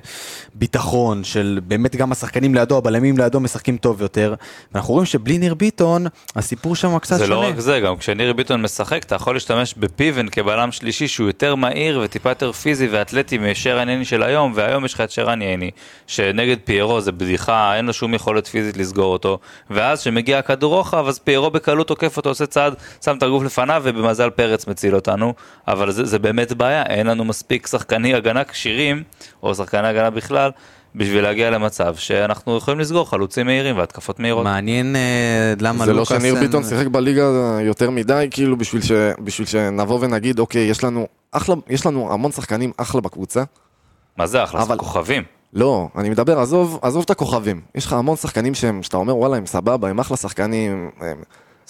ביטחון, 0.54 1.24
של 1.24 1.60
באמת 1.64 1.96
גם 1.96 2.12
השחקנים 2.12 2.54
לידו, 2.54 2.78
הבלמים 2.78 3.18
לידו 3.18 3.40
משחקים 3.40 3.76
טוב 3.76 4.02
יותר. 4.02 4.34
ואנחנו 4.72 4.94
רואים 4.94 5.06
שבלי 5.06 5.38
ניר 5.38 5.54
ביטון, 5.54 6.06
הסיפור 6.36 6.76
שם 6.76 6.98
קצת 6.98 7.18
זה 7.18 7.26
שונה. 7.26 7.40
לא 7.40 7.48
רק 7.48 7.58
זה, 7.58 7.80
גם 7.80 7.96
כשניר 7.96 8.32
ביטון 8.32 8.62
משחק, 8.62 9.04
אתה 9.04 9.14
יכול 9.14 9.34
להשתמש 9.34 9.74
בפיבן 9.74 10.28
כבלם 10.28 10.72
שלישי 10.72 11.08
שהוא 11.08 11.26
יותר 11.26 11.54
מהיר 11.54 12.00
וטיפה 12.04 12.28
יותר 12.28 12.52
פיזי 12.52 12.88
ואתלטי 12.88 13.38
משרן 13.38 13.88
ייני 13.88 14.04
של 14.04 14.22
היום, 14.22 14.39
והיום 14.54 14.84
יש 14.84 14.94
לך 14.94 15.00
את 15.00 15.10
שרן 15.10 15.42
ייני, 15.42 15.70
שנגד 16.06 16.56
פיירו 16.64 17.00
זה 17.00 17.12
בדיחה, 17.12 17.76
אין 17.76 17.86
לו 17.86 17.92
שום 17.92 18.14
יכולת 18.14 18.46
פיזית 18.46 18.76
לסגור 18.76 19.12
אותו, 19.12 19.38
ואז 19.70 20.00
כשמגיע 20.00 20.38
הכדור 20.38 20.76
רוחב, 20.76 21.06
אז 21.08 21.18
פיירו 21.18 21.50
בקלות 21.50 21.88
תוקף 21.88 22.16
אותו, 22.16 22.28
עושה 22.28 22.46
צעד, 22.46 22.74
שם 23.04 23.16
את 23.16 23.22
הגוף 23.22 23.42
לפניו, 23.44 23.82
ובמזל 23.84 24.30
פרץ 24.30 24.66
מציל 24.66 24.94
אותנו, 24.94 25.34
אבל 25.68 25.90
זה, 25.90 26.04
זה 26.04 26.18
באמת 26.18 26.52
בעיה, 26.52 26.82
אין 26.82 27.06
לנו 27.06 27.24
מספיק 27.24 27.66
שחקני 27.66 28.14
הגנה 28.14 28.44
כשירים, 28.44 29.02
או 29.42 29.54
שחקני 29.54 29.88
הגנה 29.88 30.10
בכלל, 30.10 30.50
בשביל 30.94 31.22
להגיע 31.22 31.50
למצב 31.50 31.94
שאנחנו 31.96 32.56
יכולים 32.56 32.80
לסגור 32.80 33.10
חלוצים 33.10 33.46
מהירים 33.46 33.78
והתקפות 33.78 34.20
מהירות. 34.20 34.44
מעניין 34.44 34.96
אה, 34.96 35.54
למה 35.60 35.84
זה 35.84 35.92
לא 35.92 35.98
לוקאסן... 35.98 36.20
שניר 36.20 36.34
ביטון 36.34 36.64
שיחק 36.64 36.86
בליגה 36.86 37.22
יותר 37.62 37.90
מדי, 37.90 38.28
כאילו 38.30 38.56
בשביל, 38.56 38.82
ש, 38.82 38.92
בשביל 39.24 39.46
שנבוא 39.46 39.98
ונגיד, 40.00 40.38
אוקיי, 40.38 40.62
יש 40.62 40.84
לנו, 40.84 41.06
אחלה, 41.32 41.54
יש 41.68 41.86
לנו 41.86 42.12
המון 42.12 42.32
שחקנים 42.32 42.72
אחלה 42.76 43.00
בקבוצה. 43.00 43.42
מה 44.20 44.26
זה 44.26 44.44
אחלה? 44.44 44.62
אבל- 44.62 44.78
כוכבים. 44.78 45.22
לא, 45.54 45.88
אני 45.96 46.10
מדבר, 46.10 46.40
עזוב, 46.40 46.78
עזוב 46.82 47.02
את 47.04 47.10
הכוכבים. 47.10 47.60
יש 47.74 47.86
לך 47.86 47.92
המון 47.92 48.16
שחקנים 48.16 48.54
שהם, 48.54 48.82
שאתה 48.82 48.96
אומר, 48.96 49.16
וואלה, 49.16 49.36
הם 49.36 49.46
סבבה, 49.46 49.88
הם 49.88 49.98
אחלה 49.98 50.16
שחקנים. 50.16 50.90
הם, 51.00 51.16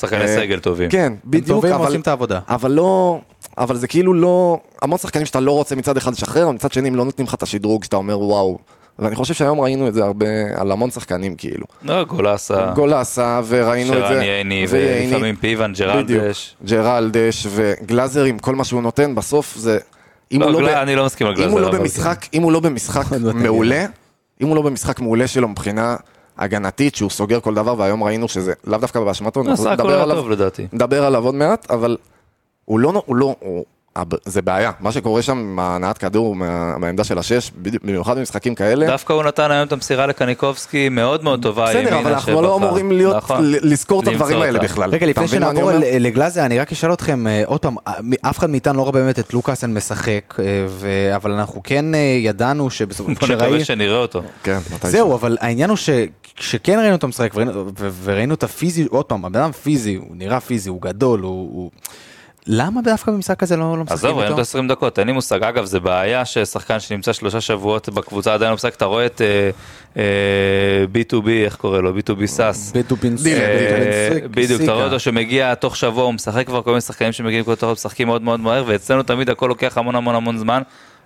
שחקני 0.01 0.21
אה, 0.21 0.37
סגל 0.37 0.59
טובים. 0.59 0.91
כן, 0.91 1.07
הם 1.13 1.17
בדיוק, 1.25 1.47
טובים, 1.47 1.73
אבל, 1.73 1.87
עושים 1.87 2.01
את 2.01 2.09
העבודה. 2.09 2.41
אבל 2.49 2.71
לא, 2.71 3.21
אבל 3.59 3.77
זה 3.77 3.89
כאילו 3.89 4.15
לא, 4.15 4.59
המון 4.83 4.99
שחקנים 4.99 5.27
שאתה 5.27 5.41
לא 5.41 5.53
רוצה 5.53 5.77
מצד 5.77 5.97
אחד 5.97 6.13
לשחרר, 6.13 6.45
אבל 6.45 6.53
מצד 6.55 6.73
שני 6.73 6.89
הם 6.89 6.95
לא 6.97 7.05
נותנים 7.05 7.27
לך 7.27 7.35
את 7.35 7.43
השדרוג 7.43 7.85
שאתה 7.85 7.97
אומר, 7.97 8.19
וואו. 8.21 8.59
ואני 8.99 9.15
חושב 9.17 9.35
שהיום 9.35 9.61
ראינו 9.61 9.89
את 9.89 9.95
זה 9.95 10.05
הרבה, 10.05 10.27
על 10.57 10.73
המון 10.73 10.91
שחקנים 10.91 11.35
כאילו. 11.35 11.67
לא, 11.83 12.05
גולסה, 12.05 12.73
גולסה, 12.75 13.41
וראינו 13.49 13.93
את 13.93 13.99
זה. 13.99 14.09
שרן 14.09 14.23
ייני. 14.23 14.67
ולפעמים 14.69 15.35
בדיוק. 15.35 15.61
ג'רלדש. 15.79 16.57
ג'רלדש 16.65 17.47
וגלאזר 17.51 18.25
עם 18.25 18.39
כל 18.39 18.55
מה 18.55 18.65
שהוא 18.65 18.83
נותן, 18.83 19.15
בסוף 19.15 19.57
זה... 19.57 19.79
אם 20.33 20.41
לא, 20.41 20.47
הוא 20.47 20.63
לא 20.63 20.69
ב- 20.69 20.73
אני 20.73 20.97
לא 20.97 21.05
מסכים 21.05 21.27
על 21.27 21.35
גלאזר. 21.35 21.49
אם 21.49 21.53
הוא 21.53 21.61
לא 21.61 21.71
במשחק, 21.71 22.27
אם 22.35 22.43
הוא 22.47 22.53
לא 22.53 22.61
במשחק 22.61 23.05
לא. 23.21 23.33
מעולה, 23.33 23.87
אם 24.43 24.47
הוא 24.49 24.57
לא 24.57 24.63
במשחק 24.63 25.01
מעולה 25.01 25.27
שלו 25.27 25.49
מבחינה 25.49 25.97
הגנתית, 26.39 26.95
שהוא 26.95 27.11
סוגר 27.11 27.41
כל 27.41 27.55
דבר, 27.55 27.75
והיום 27.79 28.05
ראינו 28.05 28.29
שזה 28.29 28.53
לאו 28.65 28.79
דווקא 28.79 29.01
באשמתו, 29.01 29.43
לא, 29.43 29.73
נדבר 29.73 30.01
עליו, 30.03 30.17
טוב 30.17 30.31
לדעתי. 30.31 30.67
נדבר 30.73 31.05
עליו 31.05 31.25
עוד 31.25 31.35
מעט, 31.35 31.71
אבל 31.71 31.97
הוא 32.65 32.79
לא, 32.81 33.03
הוא 33.07 33.17
לא, 33.17 33.35
הוא, 33.41 33.65
זה 34.25 34.43
בעיה, 34.43 34.71
מה 34.81 34.93
שקורה 34.93 35.23
שם 35.23 35.39
עם 35.39 35.59
הנעת 35.59 35.99
כדור 35.99 36.35
מה- 36.37 36.79
מהעמדה 36.79 37.05
של 37.05 37.19
השש, 37.19 37.51
במיוחד 37.83 38.19
במשחקים 38.19 38.55
כאלה, 38.55 38.87
דווקא 38.87 39.13
הוא 39.13 39.23
נתן 39.23 39.51
היום 39.51 39.67
את 39.67 39.73
המסירה 39.73 40.07
לקניקובסקי 40.07 40.89
מאוד 40.89 41.25
מאוד 41.25 41.43
טובה. 41.43 41.67
בסדר, 41.71 41.99
אבל 41.99 42.13
אנחנו. 42.13 42.43
לא 42.43 42.57
אמורים 42.57 42.93
להיות, 42.93 43.17
נכון. 43.17 43.45
ל- 43.53 43.73
לזכור 43.73 44.03
את 44.03 44.09
הדברים 44.09 44.43
האלה. 44.43 44.59
בכלל. 44.59 44.91
רגע, 44.91 45.07
לפני 45.07 45.29
שנעבור 45.29 45.71
לגלאזר, 46.01 46.47
אני 46.47 46.59
רק 46.59 46.73
אשאל 46.73 46.93
אתכם, 46.93 47.27
אה, 47.27 47.43
עוד 47.47 47.61
פעם, 47.61 47.77
אה, 47.89 47.93
אף 48.31 48.39
אחד 48.39 48.51
מאיתנו 48.51 48.77
לא 48.77 48.83
רואה 48.83 48.93
באמת 48.93 49.19
את 49.19 49.35
לוקאסן 49.35 49.75
משחק, 49.75 50.35
אה, 50.39 50.45
ו- 50.69 51.17
אבל 51.17 51.33
אנחנו 51.33 51.61
כן 51.65 51.85
ידענו 52.19 52.71
שבסופו 52.71 53.13
בוא 53.15 53.29
נקווה 53.29 53.65
שנראה 53.65 53.99
אותו. 53.99 54.23
כן, 54.43 54.59
מתי 54.75 54.91
זהו, 54.91 55.15
אבל 55.15 55.37
העניין 55.41 55.71
הוא 55.71 55.77
שכשכן 55.77 56.79
ראינו 56.79 56.93
אותו 56.95 57.09
משחק 57.09 57.35
וראינו- 58.05 58.35
את 58.35 58.43
הפיזי, 58.43 58.87
עוד 58.91 59.05
פעם, 59.05 59.25
הבן 59.25 59.41
אדם 59.41 59.53
פיזי, 59.53 59.95
הוא 59.95 60.17
נראה 60.17 60.41
פיזי, 60.41 60.69
הוא 60.69 60.83
גדול, 60.83 61.21
הוא... 61.21 61.31
הוא- 61.31 61.71
למה 62.47 62.83
דווקא 62.83 63.13
במשחק 63.13 63.43
הזה 63.43 63.57
לא 63.57 63.79
לא 63.79 63.85
משחקים 63.85 63.95
עזוב, 63.95 64.11
ראינו 64.11 64.23
איתו? 64.23 64.35
את 64.35 64.39
20 64.39 64.69
דקות, 64.69 64.99
אין 64.99 65.07
לי 65.07 65.13
מושג. 65.13 65.43
אגב, 65.43 65.65
זה 65.65 65.81
בעיה 65.81 66.25
ששחקן 66.25 66.81
שנמצא 66.81 67.13
שלושה 67.13 67.41
שבועות 67.41 67.89
בקבוצה 67.89 68.35
עדיין 68.35 68.49
לא 68.49 68.55
משחק, 68.55 68.75
אתה 68.75 68.85
רואה 68.85 69.07
את 69.07 69.21
אה, 69.21 69.51
אה, 69.97 70.85
B2B, 70.95 71.29
איך 71.29 71.57
קורא 71.57 71.81
לו? 71.81 71.99
B2B 71.99 72.27
סאס. 72.27 72.73
בדובינסק. 72.75 73.27
אה, 73.27 74.19
בדיוק, 74.31 74.63
אתה 74.63 74.73
רואה 74.73 74.85
אותו 74.85 75.01
שמגיע 75.01 75.55
תוך 75.55 75.77
שבוע, 75.77 76.05
הוא 76.05 76.15
משחק 76.15 76.47
כבר 76.47 76.63
כל 76.63 76.71
מיני 76.71 76.81
שחקנים 76.81 77.13
שמגיעים 77.13 77.45
כל 77.45 77.55
תוך 77.55 77.73
משחקים 77.73 78.07
מאוד 78.07 78.23
מאוד 78.23 78.41
מהר, 78.41 78.65
ואצלנו 78.67 79.03
תמיד 79.03 79.31
הכל 79.31 79.47
לוקח 79.47 79.79
המון 79.79 79.95
המון 79.95 80.15
המון 80.15 80.39
זמן. 80.39 80.63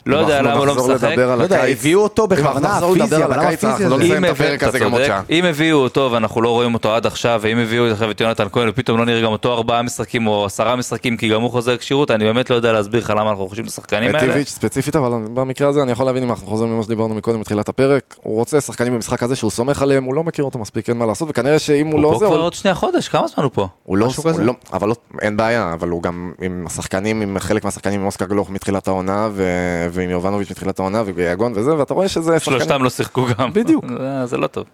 לא 0.06 0.16
יודע 0.16 0.36
אנחנו 0.38 0.50
למה 0.50 0.58
הוא 0.58 0.66
לא 0.66 0.72
נחזור 0.74 0.94
משחק. 0.94 1.08
לדבר 1.10 1.30
על 1.30 1.38
לא 1.38 1.42
יודע, 1.44 1.56
הקיץ. 1.62 1.78
הביאו 1.78 2.00
אותו 2.02 2.26
בכוונה, 2.26 2.50
אנחנו 2.50 2.70
נחזור 2.70 2.92
פיזי, 2.94 3.04
לדבר 3.04 3.16
על 3.16 3.22
אבל 3.22 3.36
למה 3.40 3.50
אנחנו 3.50 3.68
לא 3.68 3.74
הזה? 3.74 4.04
נסיים 4.04 4.24
את 4.24 4.30
הביא- 4.30 4.46
הפרק 4.46 4.62
הזה 4.62 4.76
אתה 4.78 4.84
גם 4.84 4.92
עוד. 4.92 5.04
שעה. 5.06 5.22
אם 5.30 5.44
הביאו 5.44 5.78
אותו 5.78 6.08
ואנחנו 6.12 6.42
לא 6.42 6.48
רואים 6.48 6.74
אותו 6.74 6.94
עד 6.94 7.06
עכשיו, 7.06 7.38
ואם 7.42 7.58
הביאו 7.58 7.86
עכשיו 7.92 8.10
את 8.10 8.20
יונתן 8.20 8.46
כהן 8.52 8.68
ופתאום 8.68 8.98
לא 8.98 9.04
נראה 9.04 9.20
גם 9.22 9.32
אותו 9.32 9.52
ארבעה 9.52 9.82
משחקים 9.82 10.26
או 10.26 10.44
עשרה 10.46 10.76
משחקים 10.76 11.16
כי 11.16 11.28
גם 11.28 11.42
הוא 11.42 11.50
חוזר 11.50 11.76
כשירות, 11.76 12.10
אני 12.10 12.24
באמת 12.24 12.50
לא 12.50 12.54
יודע 12.56 12.72
להסביר 12.72 13.00
לך 13.00 13.10
למה 13.10 13.30
אנחנו 13.30 13.48
חושבים 13.48 13.64
את 13.64 13.70
השחקנים 13.70 14.10
את 14.10 14.14
האלה. 14.14 14.32
טיביץ' 14.32 14.48
ספציפית, 14.48 14.96
אבל 14.96 15.10
במקרה 15.34 15.68
הזה 15.68 15.82
אני 15.82 15.92
יכול 15.92 16.06
להבין 16.06 16.22
אם 16.22 16.30
אנחנו 16.30 16.46
חוזרים 16.46 16.72
למה 16.72 16.82
שדיברנו 16.82 17.14
מקודם 17.14 17.40
בתחילת 17.40 17.68
הפרק, 17.68 18.14
הוא 18.22 18.36
רוצה 18.36 18.60
שחקנים 18.60 18.94
במשחק 18.94 19.22
הזה 19.22 19.36
שהוא 19.36 19.50
סומך 19.50 19.82
עליהם, 19.82 20.04
הוא 20.04 20.14
לא 20.14 20.24
מכיר 20.24 20.44
אותו 20.44 20.58
מספיק, 20.58 20.88
אין 20.88 20.98
מה 20.98 21.06
לעשות, 21.06 21.28
וכנראה 21.30 21.58
שאם 21.58 21.86
הוא 21.86 21.94
הוא 21.94 22.02
לא 22.02 22.08
פה 22.12 22.18
זה, 22.18 22.26
כבר 22.26 22.34
הוא- 22.36 22.44
עוד 22.44 22.54
שנייה 22.54 22.74
חודש, 22.74 23.08
כמה 23.08 23.26
זמן 23.28 23.44
הוא 23.44 23.50
פה? 23.54 23.68
הוא 23.84 23.96
לא. 23.96 24.08
לא, 24.38 24.52
אבל 24.72 24.88
לא, 24.88 24.94
אין 25.22 25.36
בעיה, 25.36 25.72
אבל 25.72 25.88
הוא 25.88 26.02
גם 26.02 26.32
עם 26.42 26.64
השחקנים, 26.66 27.20
עם 27.20 27.38
חלק 27.38 27.64
מהשחקנים 27.64 28.00
עם 28.00 28.06
אוסקר 28.06 28.24
גלוך 28.24 28.50
מתחילת 28.50 28.88
העונה, 28.88 29.28
ו- 29.32 29.88
ועם 29.94 30.10
יובנוביץ' 30.10 30.50
מתחילת 30.50 30.78
העונה, 30.78 31.02
וביגון 31.06 31.52
וזה, 31.56 31.74
ואתה 31.76 31.94
רואה 31.94 32.08
שזה 32.08 32.40
שלושתם 32.40 32.82
לא 32.82 32.90
שיחקו 32.90 33.26
גם. 33.38 33.52
בדיוק. 33.52 33.84
זה- 33.88 34.26
זה 34.30 34.36
לא 34.36 34.46
טוב. 34.46 34.64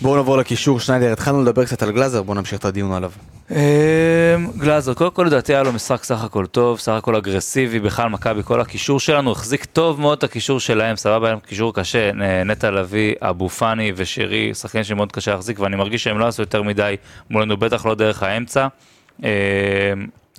בואו 0.00 0.16
נעבור 0.16 0.36
לקישור, 0.36 0.80
שניידר, 0.80 1.12
התחלנו 1.12 1.42
לדבר 1.42 1.64
קצת 1.64 1.82
על 1.82 1.90
גלאזר, 1.92 2.22
בואו 2.22 2.38
נמשיך 2.38 2.58
את 2.58 2.64
הדיון 2.64 2.92
עליו. 2.92 3.10
אמ, 3.50 3.56
גלאזר, 4.58 4.94
קודם 4.94 5.10
כל 5.10 5.24
לדעתי 5.24 5.54
היה 5.54 5.62
לו 5.62 5.72
משחק 5.72 6.04
סך 6.04 6.24
הכל 6.24 6.46
טוב, 6.46 6.78
סך 6.78 6.92
הכל 6.92 7.16
אגרסיבי, 7.16 7.80
בכלל 7.80 8.08
מכבי, 8.08 8.40
כל 8.44 8.60
הקישור 8.60 9.00
שלנו 9.00 9.32
החזיק 9.32 9.64
טוב 9.64 10.00
מאוד 10.00 10.18
את 10.18 10.24
הקישור 10.24 10.60
שלהם, 10.60 10.96
סבבה, 10.96 11.26
היה 11.28 11.36
קישור 11.46 11.74
קשה, 11.74 12.10
נטע 12.44 12.70
לביא, 12.70 13.14
אבו 13.20 13.48
פאני 13.48 13.92
ושירי, 13.96 14.54
שחקנים 14.54 14.84
שמאוד 14.84 15.12
קשה 15.12 15.30
להחזיק, 15.32 15.60
ואני 15.60 15.76
מרגיש 15.76 16.04
שהם 16.04 16.18
לא 16.18 16.26
עשו 16.26 16.42
יותר 16.42 16.62
מדי 16.62 16.96
מולנו, 17.30 17.56
בטח 17.56 17.86
לא 17.86 17.94
דרך 17.94 18.22
האמצע. 18.22 18.66
אמ, 19.22 19.26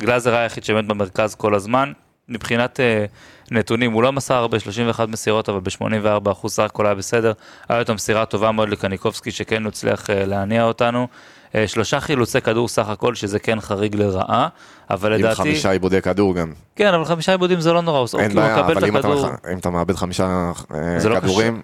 גלאזר 0.01 0.33
היה 0.33 0.41
היחיד 0.43 0.63
שבאמת 0.63 0.87
במרכז 0.87 1.35
כל 1.35 1.55
הזמן, 1.55 1.91
מבחינת 2.29 2.79
אה, 2.79 3.05
נתונים, 3.51 3.91
הוא 3.91 4.03
לא 4.03 4.11
מסר 4.13 4.33
הרבה, 4.35 4.59
31 4.59 5.09
מסירות, 5.09 5.49
אבל 5.49 5.59
ב-84 5.59 6.31
אחוז 6.31 6.51
סך 6.53 6.63
הכל 6.63 6.85
היה 6.85 6.95
בסדר. 6.95 7.31
היה 7.69 7.77
לו 7.77 7.83
את 7.83 7.89
המסירה 7.89 8.21
הטובה 8.21 8.51
מאוד 8.51 8.69
לקניקובסקי, 8.69 9.31
שכן 9.31 9.63
הוא 9.63 9.69
הצליח 9.69 10.09
אה, 10.09 10.25
להניע 10.25 10.63
אותנו. 10.63 11.07
אה, 11.55 11.67
שלושה 11.67 11.99
חילוצי 11.99 12.41
כדור 12.41 12.67
סך 12.67 12.89
הכל, 12.89 13.15
שזה 13.15 13.39
כן 13.39 13.61
חריג 13.61 13.95
לרעה, 13.95 14.47
אבל 14.89 15.13
עם 15.13 15.19
לדעתי... 15.19 15.35
חמישה 15.35 15.71
עיבודי 15.71 16.01
כדור 16.01 16.35
גם, 16.35 16.51
כן, 16.75 16.93
אבל 16.93 17.05
חמישה 17.05 17.31
עיבודים 17.31 17.59
זה 17.59 17.73
לא 17.73 17.81
נורא, 17.81 18.05
אין 18.19 18.35
בעיה, 18.35 18.59
אבל 18.59 18.85
אם 18.85 18.97
אתה, 18.97 19.07
הכדור. 19.07 19.27
מח- 19.29 19.35
אם 19.53 19.57
אתה 19.57 19.69
מאבד 19.69 19.95
חמישה 19.95 20.51
אה, 20.73 20.99
זה 20.99 21.09
לא 21.09 21.19
כדורים, 21.19 21.61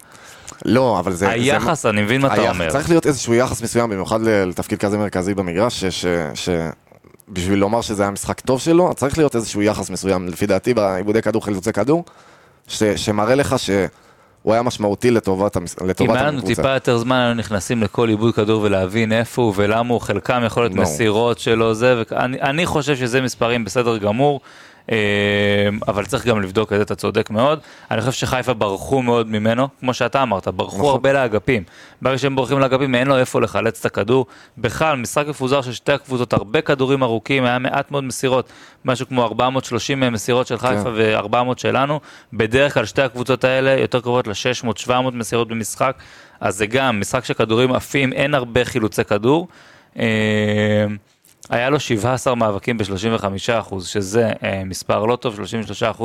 לא, 0.65 0.99
אבל 0.99 1.11
זה, 1.11 1.17
זה, 1.17 1.29
היחס, 1.29 1.85
אני 1.85 2.01
מבין 2.01 2.21
מה 2.21 2.27
אתה 2.33 2.41
היחס- 2.41 2.49
אומר. 2.55 2.69
צריך 2.71 2.89
להיות 2.89 3.07
איזשהו 3.07 3.33
יחס 3.33 3.61
מסוים, 3.61 3.89
במיוחד 3.89 4.19
לתפקיד 4.21 4.79
כזה 4.79 4.97
מרכזי 4.97 5.33
במגרש, 5.33 5.85
ש- 5.85 6.05
ש- 6.33 6.49
שבשביל 7.29 7.59
לומר 7.59 7.81
שזה 7.81 8.03
היה 8.03 8.11
משחק 8.11 8.39
טוב 8.39 8.59
שלו, 8.59 8.93
צריך 8.93 9.17
להיות 9.17 9.35
איזשהו 9.35 9.61
יחס 9.61 9.89
מסוים, 9.89 10.27
לפי 10.27 10.45
דעתי, 10.45 10.73
בעיבודי 10.73 11.21
כדור, 11.21 11.45
חילוצי 11.45 11.73
כדור, 11.73 12.03
ש- 12.67 12.83
שמראה 12.83 13.35
לך 13.35 13.55
שהוא 13.59 14.53
היה 14.53 14.61
משמעותי 14.61 15.11
לטובת 15.11 15.55
המס- 15.55 15.75
אם 16.01 16.11
היה 16.11 16.23
לנו 16.23 16.37
הקבוצה. 16.37 16.55
טיפה 16.55 16.69
יותר 16.73 16.97
זמן, 16.97 17.15
היינו 17.15 17.33
נכנסים 17.33 17.83
לכל 17.83 18.09
עיבוד 18.09 18.33
כדור 18.35 18.61
ולהבין 18.61 19.11
איפה 19.11 19.41
הוא 19.41 19.53
ולמה 19.55 19.93
הוא, 19.93 20.01
חלקם 20.01 20.41
יכול 20.45 20.63
להיות 20.63 20.73
ברור. 20.73 20.83
מסירות 20.83 21.39
שלו, 21.39 21.73
זה, 21.73 22.01
ואני 22.11 22.41
אני 22.41 22.65
חושב 22.65 22.95
שזה 22.95 23.21
מספרים 23.21 23.65
בסדר 23.65 23.97
גמור, 23.97 24.41
אבל 25.87 26.05
צריך 26.05 26.25
גם 26.25 26.41
לבדוק 26.41 26.73
את 26.73 26.77
זה, 26.77 26.83
אתה 26.83 26.95
צודק 26.95 27.29
מאוד. 27.29 27.59
אני 27.91 28.01
חושב 28.01 28.11
שחיפה 28.11 28.53
ברחו 28.53 29.01
מאוד 29.01 29.27
ממנו, 29.27 29.67
כמו 29.79 29.93
שאתה 29.93 30.23
אמרת, 30.23 30.47
ברחו 30.47 30.77
נכון. 30.77 30.89
הרבה 30.89 31.13
לאגפים. 31.13 31.63
ברגע 32.01 32.17
שהם 32.17 32.35
בורחים 32.35 32.59
לאגפים, 32.59 32.95
אין 32.95 33.07
לו 33.07 33.17
איפה 33.17 33.41
לחלץ 33.41 33.79
את 33.79 33.85
הכדור. 33.85 34.25
בכלל, 34.57 34.95
משחק 34.95 35.27
מפוזר 35.27 35.61
של 35.61 35.73
שתי 35.73 35.91
הקבוצות, 35.91 36.33
הרבה 36.33 36.61
כדורים 36.61 37.03
ארוכים, 37.03 37.45
היה 37.45 37.59
מעט 37.59 37.91
מאוד 37.91 38.03
מסירות, 38.03 38.49
משהו 38.85 39.07
כמו 39.07 39.23
430 39.23 39.99
מסירות 39.99 40.47
של 40.47 40.57
חיפה 40.57 40.83
כן. 40.83 40.89
ו-400 40.93 41.57
שלנו. 41.57 41.99
בדרך 42.33 42.73
כלל 42.73 42.85
שתי 42.85 43.01
הקבוצות 43.01 43.43
האלה 43.43 43.71
יותר 43.71 44.01
קרובות 44.01 44.27
ל-600-700 44.27 44.91
מסירות 45.13 45.47
במשחק, 45.47 45.95
אז 46.41 46.57
זה 46.57 46.65
גם 46.65 46.99
משחק 46.99 47.25
של 47.25 47.33
כדורים 47.33 47.73
עפים, 47.73 48.13
אין 48.13 48.33
הרבה 48.33 48.65
חילוצי 48.65 49.03
כדור. 49.03 49.47
היה 51.49 51.69
לו 51.69 51.79
17 51.79 52.35
מאבקים 52.35 52.77
ב-35%, 52.77 53.81
שזה 53.81 54.31
אה, 54.43 54.61
מספר 54.65 55.05
לא 55.05 55.15
טוב, 55.15 55.39
33% 55.99 56.03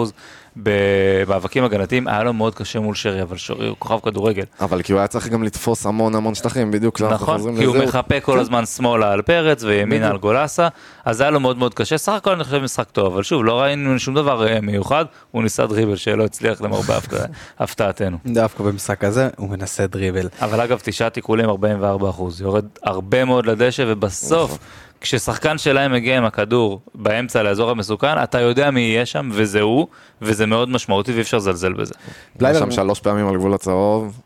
במאבקים 0.57 1.64
הגנתיים, 1.64 2.09
היה 2.09 2.22
לו 2.22 2.33
מאוד 2.33 2.55
קשה 2.55 2.81
מול 2.81 2.94
שרי, 2.94 3.22
אבל 3.22 3.37
שרי 3.37 3.68
הוא 3.68 3.77
כוכב 3.79 3.98
כדורגל. 4.11 4.42
אבל 4.61 4.83
כי 4.83 4.92
הוא 4.92 4.98
היה 4.98 5.09
צריך 5.09 5.29
גם 5.29 5.42
לתפוס 5.42 5.87
המון 5.87 6.14
המון 6.14 6.35
שטחים, 6.35 6.70
בדיוק 6.70 6.94
כשאנחנו 6.96 7.14
נכון, 7.16 7.37
חוזרים 7.37 7.57
כי 7.59 7.64
הוא 7.64 7.77
לזה. 7.77 7.85
מחפה 7.87 8.20
כל 8.20 8.33
כן. 8.33 8.38
הזמן 8.38 8.66
שמאלה 8.66 9.12
על 9.12 9.22
פרץ 9.22 9.62
וימינה 9.62 10.01
בדיוק. 10.07 10.12
על 10.12 10.18
גולסה, 10.18 10.68
אז 11.05 11.20
היה 11.20 11.31
לו 11.31 11.40
מאוד 11.40 11.59
מאוד 11.59 11.74
קשה, 11.74 11.98
סך 11.98 12.12
הכל 12.12 12.33
אני 12.33 12.44
חושב 12.44 12.59
משחק 12.62 12.90
טוב, 12.90 13.12
אבל 13.12 13.22
שוב, 13.22 13.44
לא 13.44 13.61
ראינו 13.61 13.98
שום 13.98 14.14
דבר 14.14 14.48
אה, 14.48 14.61
מיוחד, 14.61 15.05
הוא 15.31 15.42
ניסה 15.42 15.66
דריבל 15.66 15.96
שלא 15.96 16.24
הצליח 16.24 16.61
למרבה 16.61 16.98
הפתע- 16.98 17.27
הפתעתנו. 17.64 18.16
דווקא 18.27 18.64
במשחק 18.64 19.05
הזה 19.05 19.29
הוא 19.37 19.51
מנסה 19.51 19.87
דריבל. 19.87 20.29
אבל 20.40 20.61
אגב, 20.61 20.79
תשעה 20.83 21.11
תיקולים, 21.11 21.48
44 21.48 22.11
אחוז, 22.11 22.40
יורד 22.40 22.64
הרבה 22.83 23.24
מאוד 23.24 23.46
לדשא, 23.46 23.85
ובסוף, 23.87 24.51
נכון. 24.51 24.59
כששחקן 25.00 25.58
שלהם 25.58 25.92
מגיע 25.92 26.16
עם 26.18 26.24
הכדור 26.24 26.80
באמצע 26.94 27.42
לאזור 27.42 27.70
המסוכן, 27.70 28.22
אתה 28.22 28.40
יודע 28.40 28.70
מי 28.70 28.80
יהיה 28.80 29.06
שם, 29.06 29.30
וזה 29.32 29.61
הוא, 29.61 29.87
וזה 30.22 30.46
מאוד 30.46 30.68
משמעותי 30.68 31.12
ואי 31.12 31.20
אפשר 31.20 31.37
לזלזל 31.37 31.72
בזה. 31.72 31.94
בלייברג- 32.37 32.59
שם 32.58 32.70
שלוש 32.70 33.00
פעמים 33.00 33.28
על 33.28 33.34
גבול 33.37 33.54
הצהוב. 33.54 34.20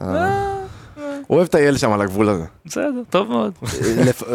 אה, 0.00 0.42
הוא 1.26 1.36
אוהב 1.36 1.44
לטייל 1.46 1.76
שם 1.78 1.92
על 1.92 2.00
הגבול 2.00 2.28
הזה. 2.28 2.44
בסדר, 2.64 3.02
טוב 3.10 3.28
מאוד. 3.28 3.52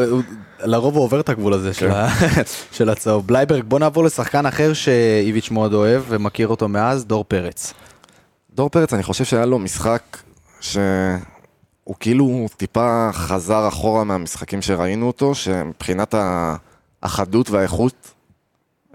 הוא- 0.10 0.22
לרוב 0.64 0.96
הוא 0.96 1.04
עובר 1.04 1.20
את 1.20 1.30
הגבול 1.30 1.54
הזה 1.54 1.74
של 1.74 1.92
ה- 1.92 2.10
של 2.78 2.90
הצהוב. 2.90 3.28
בלייברג, 3.28 3.64
בוא 3.64 3.80
נעבור 3.80 4.04
לשחקן 4.04 4.46
אחר 4.46 4.74
שאיביץ' 4.74 5.52
מאוד 5.52 5.74
אוהב 5.74 6.04
ומכיר 6.08 6.48
אותו 6.48 6.68
מאז, 6.68 7.06
דור 7.06 7.26
פרץ. 7.28 7.74
דור 8.56 8.70
פרץ, 8.70 8.94
אני 8.94 9.04
חושב 9.04 9.26
שהיה 9.26 9.46
לו 9.46 9.60
משחק 9.60 10.02
שהוא 11.92 12.00
כאילו 12.00 12.48
טיפה 12.58 13.10
חזר 13.14 13.68
אחורה 13.68 14.04
מהמשחקים 14.04 14.62
שראינו 14.62 15.08
אותו, 15.08 15.36
שמבחינת 15.36 16.14
ה- 16.14 16.56
החדות 17.04 17.50
והאיכות, 17.50 18.14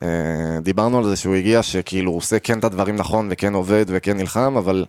אה, 0.03 0.09
דיברנו 0.63 0.99
על 0.99 1.05
זה 1.05 1.17
שהוא 1.17 1.35
הגיע 1.35 1.63
שכאילו 1.63 2.11
הוא 2.11 2.19
עושה 2.19 2.39
כן 2.39 2.59
את 2.59 2.65
הדברים 2.65 2.97
נכון 2.97 3.29
וכן 3.31 3.55
עובד 3.55 3.85
וכן 3.89 4.17
נלחם, 4.17 4.57
אבל 4.57 4.85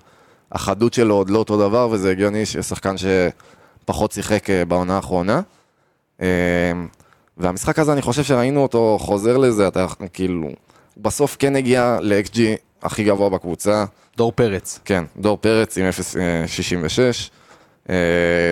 החדות 0.52 0.94
שלו 0.94 1.16
עוד 1.16 1.30
לא 1.30 1.40
אותו 1.40 1.58
דבר, 1.58 1.90
וזה 1.92 2.12
הגיוני 2.12 2.46
ששחקן 2.46 2.96
שפחות 2.98 4.12
שיחק 4.12 4.50
אה, 4.50 4.66
בעונה 4.66 4.96
האחרונה. 4.96 5.42
אה, 6.22 6.28
והמשחק 7.38 7.80
הזה, 7.80 7.94
אני 7.94 8.02
חושב 8.02 8.24
שראינו 8.24 8.64
אותו 8.64 8.98
חוזר 9.02 9.38
לזה, 9.38 9.68
אתה 9.68 9.86
כאילו, 10.14 10.44
הוא 10.44 10.54
בסוף 10.98 11.36
כן 11.40 11.56
הגיע 11.56 11.98
ל-XG 12.02 12.40
הכי 12.82 13.04
גבוה 13.04 13.30
בקבוצה. 13.30 13.86
דור 14.18 14.32
פרץ. 14.32 14.80
כן, 14.86 15.04
דור 15.18 15.38
פרץ 15.38 15.78
עם 15.78 15.86
0.66, 15.90 16.20
אה, 16.20 17.12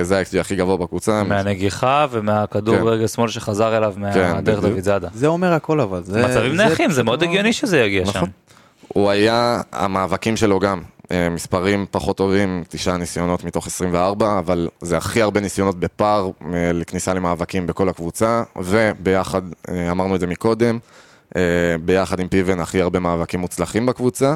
זה 0.04 0.19
ה-XG 0.19 0.39
הכי 0.39 0.56
גבוה 0.56 0.78
בקבוצה. 0.78 1.24
מהנגיחה 1.24 2.06
ומהכדור 2.12 2.76
כן. 2.78 2.84
רגל 2.84 3.08
שמאל 3.08 3.28
שחזר 3.30 3.78
אליו 3.78 3.93
מהדרך 3.98 4.34
בדיוק. 4.60 4.74
דוד 4.74 4.80
זאדה. 4.84 5.08
זה 5.13 5.28
אומר 5.28 5.54
הכל 5.54 5.80
אבל. 5.82 6.02
זה- 6.04 6.26
מצבים 6.28 6.52
זה 6.58 6.63
נייחים, 6.65 6.89
זה 6.89 6.95
פשוט 6.95 7.06
מאוד 7.06 7.24
הגיוני 7.24 7.54
שזה 7.54 7.80
יגיע 7.80 8.06
שם. 8.06 8.10
נכון. 8.17 8.30
הוא 8.88 9.10
היה, 9.10 9.62
המאבקים 9.71 10.38
שלו 10.38 10.60
גם, 10.60 10.82
אה, 11.12 11.30
מספרים 11.30 11.86
פחות 11.91 12.17
טובים, 12.17 12.63
תשעה 12.69 12.98
ניסיונות 12.98 13.43
מתוך 13.43 13.67
24, 13.67 14.39
אבל 14.39 14.67
זה 14.82 14.98
הכי 14.98 15.21
הרבה 15.21 15.39
ניסיונות 15.39 15.80
בפער 15.80 16.30
אה, 16.54 16.71
לכניסה 16.74 17.13
למאבקים 17.13 17.67
בכל 17.67 17.89
הקבוצה, 17.89 18.43
וביחד, 18.56 19.41
אה, 19.69 19.91
אמרנו 19.91 20.15
את 20.15 20.19
זה 20.19 20.28
מקודם, 20.28 20.80
אה, 21.36 21.41
ביחד 21.86 22.19
עם 22.19 22.28
פיבן 22.28 22.60
הכי 22.60 22.82
הרבה 22.82 23.00
מאבקים 23.00 23.39
מוצלחים 23.39 23.86
בקבוצה, 23.86 24.36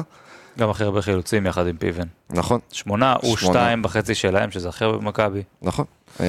גם 0.60 0.70
הכי 0.70 0.84
הרבה 0.84 1.02
חילוצים 1.02 1.46
יחד 1.46 1.66
עם 1.66 1.76
פיבן. 1.76 2.06
נכון? 2.30 2.60
שמונה, 2.72 3.14
הוא. 3.22 3.36
שתיים 3.36 3.82
בחצי 3.82 4.14
שלהם, 4.14 4.50
שזה 4.50 4.68
הכי 4.68 4.84
הרבה 4.84 4.98
במכבי. 4.98 5.42
נכון. 5.62 5.84
אה, 6.20 6.26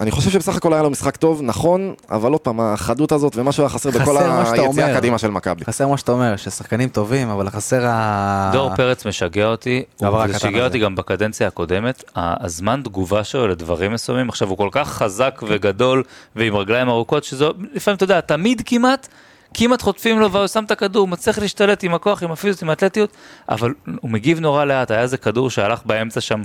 אני 0.00 0.10
חושב 0.10 0.30
שבסך 0.30 0.56
הכל 0.56 0.72
היה 0.72 0.82
לו 0.82 0.90
משחק 0.90 1.16
טוב, 1.16 1.42
נכון, 1.42 1.94
אבל 2.10 2.32
עוד 2.32 2.40
פעם, 2.40 2.60
החדות 2.60 3.12
הזאת 3.12 3.36
ומה 3.36 3.52
שהיה 3.52 3.68
חסר 3.68 3.90
בכל 3.90 4.16
היציאה. 4.16 4.96
הקדימה 4.96 5.18
של 5.18 5.30
מכבי. 5.30 5.64
חסר 5.64 5.88
מה 5.88 5.98
שאתה 5.98 6.12
אומר, 6.12 6.36
ששחקנים 6.36 6.88
טובים, 6.88 7.28
אבל 7.28 7.50
חסר 7.50 7.86
ה... 7.86 8.50
דור 8.52 8.76
פרץ 8.76 9.06
משגע 9.06 9.46
אותי, 9.46 9.82
דבר 10.00 10.24
הוא 10.24 10.38
שיגע. 10.38 10.64
אותי 10.64 10.78
גם 10.78 10.96
בקדנציה 10.96 11.48
הקודמת, 11.48 12.04
הזמן 12.16 12.80
תגובה 12.84 13.24
שלו 13.24 13.48
לדברים 13.48 13.92
מסוימים, 13.92 14.28
עכשיו 14.28 14.48
הוא 14.48 14.58
כל 14.58 14.68
כך 14.72 14.88
חזק 14.88 15.40
וגדול 15.48 16.02
ועם 16.36 16.56
רגליים 16.56 16.88
ארוכות, 16.88 17.24
שזו, 17.24 17.52
לפעמים 17.72 17.96
אתה 17.96 18.04
יודע, 18.04 18.20
תמיד 18.20 18.62
כמעט, 18.66 19.08
כמעט 19.54 19.82
חוטפים 19.82 20.20
לו 20.20 20.32
והוא 20.32 20.46
שם 20.46 20.64
את 20.64 20.70
הכדור, 20.70 21.08
מצליח 21.08 21.38
להשתלט 21.38 21.84
עם 21.84 21.94
הכוח, 21.94 22.22
עם 22.22 22.32
הפיזיות, 22.32 22.62
עם 22.62 22.70
האתלטיות, 22.70 23.10
אבל 23.48 23.74
הוא 24.00 24.10
מגיב 24.10 24.40
נורא 24.40 24.64
לאט, 24.64 24.90
היה 24.90 25.00
איזה 25.00 25.16
כדור 25.16 25.50
שהלך 25.50 25.80
באמצע 25.86 26.20
שם. 26.20 26.42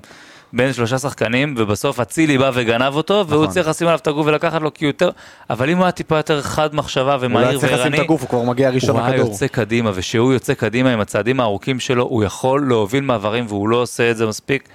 בין 0.53 0.73
שלושה 0.73 0.97
שחקנים, 0.97 1.55
ובסוף 1.57 1.99
אצילי 1.99 2.37
בא 2.37 2.51
וגנב 2.53 2.95
אותו, 2.95 3.13
והוא 3.13 3.25
נכון. 3.25 3.43
הצליח 3.49 3.67
לשים 3.67 3.87
עליו 3.87 3.99
את 3.99 4.07
הגוף 4.07 4.27
ולקחת 4.27 4.61
לו 4.61 4.73
כי 4.73 4.85
הוא 4.85 4.89
יותר, 4.89 5.09
אבל 5.49 5.69
אם 5.69 5.77
הוא 5.77 5.85
היה 5.85 5.91
טיפה 5.91 6.17
יותר 6.17 6.41
חד 6.41 6.75
מחשבה 6.75 7.13
הוא 7.13 7.21
לא 7.21 7.25
ומהיר 7.25 7.47
היה 7.47 7.59
צריך 7.59 7.71
לשים 7.71 7.81
וערני, 7.81 7.97
את 7.97 8.01
הגוף, 8.01 8.21
הוא 8.21 8.29
כבר 8.29 8.41
מגיע 8.43 8.69
ראשון 8.69 8.89
הוא 8.89 8.99
היה 8.99 9.09
לכדור. 9.15 9.29
יוצא 9.29 9.47
קדימה, 9.47 9.91
וכשהוא 9.93 10.33
יוצא 10.33 10.53
קדימה 10.53 10.93
עם 10.93 10.99
הצעדים 10.99 11.39
הארוכים 11.39 11.79
שלו, 11.79 12.03
הוא 12.03 12.23
יכול 12.23 12.67
להוביל 12.67 13.03
מעברים 13.03 13.45
והוא 13.47 13.69
לא 13.69 13.77
עושה 13.77 14.11
את 14.11 14.17
זה 14.17 14.27
מספיק. 14.27 14.69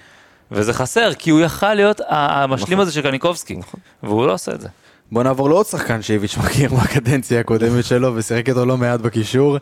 וזה 0.51 0.73
חסר, 0.73 1.14
כי 1.14 1.31
הוא 1.31 1.40
יכל 1.40 1.75
להיות 1.75 2.01
המשלים 2.09 2.81
הזה 2.81 2.92
של 2.92 3.03
קניקובסקי, 3.03 3.57
והוא 4.03 4.27
לא 4.27 4.33
עושה 4.33 4.53
את 4.53 4.61
זה. 4.61 4.68
בוא 5.12 5.22
נעבור 5.22 5.48
לעוד 5.48 5.66
שחקן 5.66 6.03
שאיביץ' 6.03 6.37
מכיר 6.37 6.75
בקדנציה 6.85 7.40
הקודמת 7.40 7.85
שלו 7.85 8.16
ושיחק 8.16 8.48
איתו 8.48 8.66
לא 8.66 8.77
מעט 8.77 9.01
בקישור, 9.01 9.57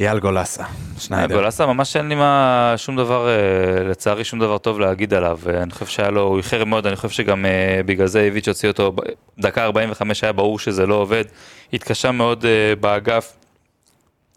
אייל 0.00 0.18
גולסה. 0.18 0.64
שניידר. 0.98 1.34
גולסה 1.34 1.66
ממש 1.66 1.96
אין 1.96 2.08
לי 2.08 2.14
מה, 2.14 2.74
שום 2.76 2.96
דבר, 2.96 3.28
אה, 3.28 3.84
לצערי 3.84 4.24
שום 4.24 4.38
דבר 4.38 4.58
טוב 4.58 4.80
להגיד 4.80 5.14
עליו, 5.14 5.38
אה, 5.46 5.62
אני 5.62 5.70
חושב 5.70 5.86
שהיה 5.86 6.10
לו, 6.10 6.22
הוא 6.22 6.38
איחר 6.38 6.64
מאוד, 6.64 6.86
אני 6.86 6.96
חושב 6.96 7.08
שגם 7.08 7.46
אה, 7.46 7.80
בגלל 7.86 8.06
זה 8.06 8.20
איביץ' 8.20 8.48
הוציא 8.48 8.68
אותו, 8.68 8.92
דקה 9.38 9.64
45 9.64 10.24
היה 10.24 10.32
ברור 10.32 10.58
שזה 10.58 10.86
לא 10.86 10.94
עובד, 10.94 11.24
התקשה 11.72 12.12
מאוד 12.12 12.44
באגף. 12.80 13.32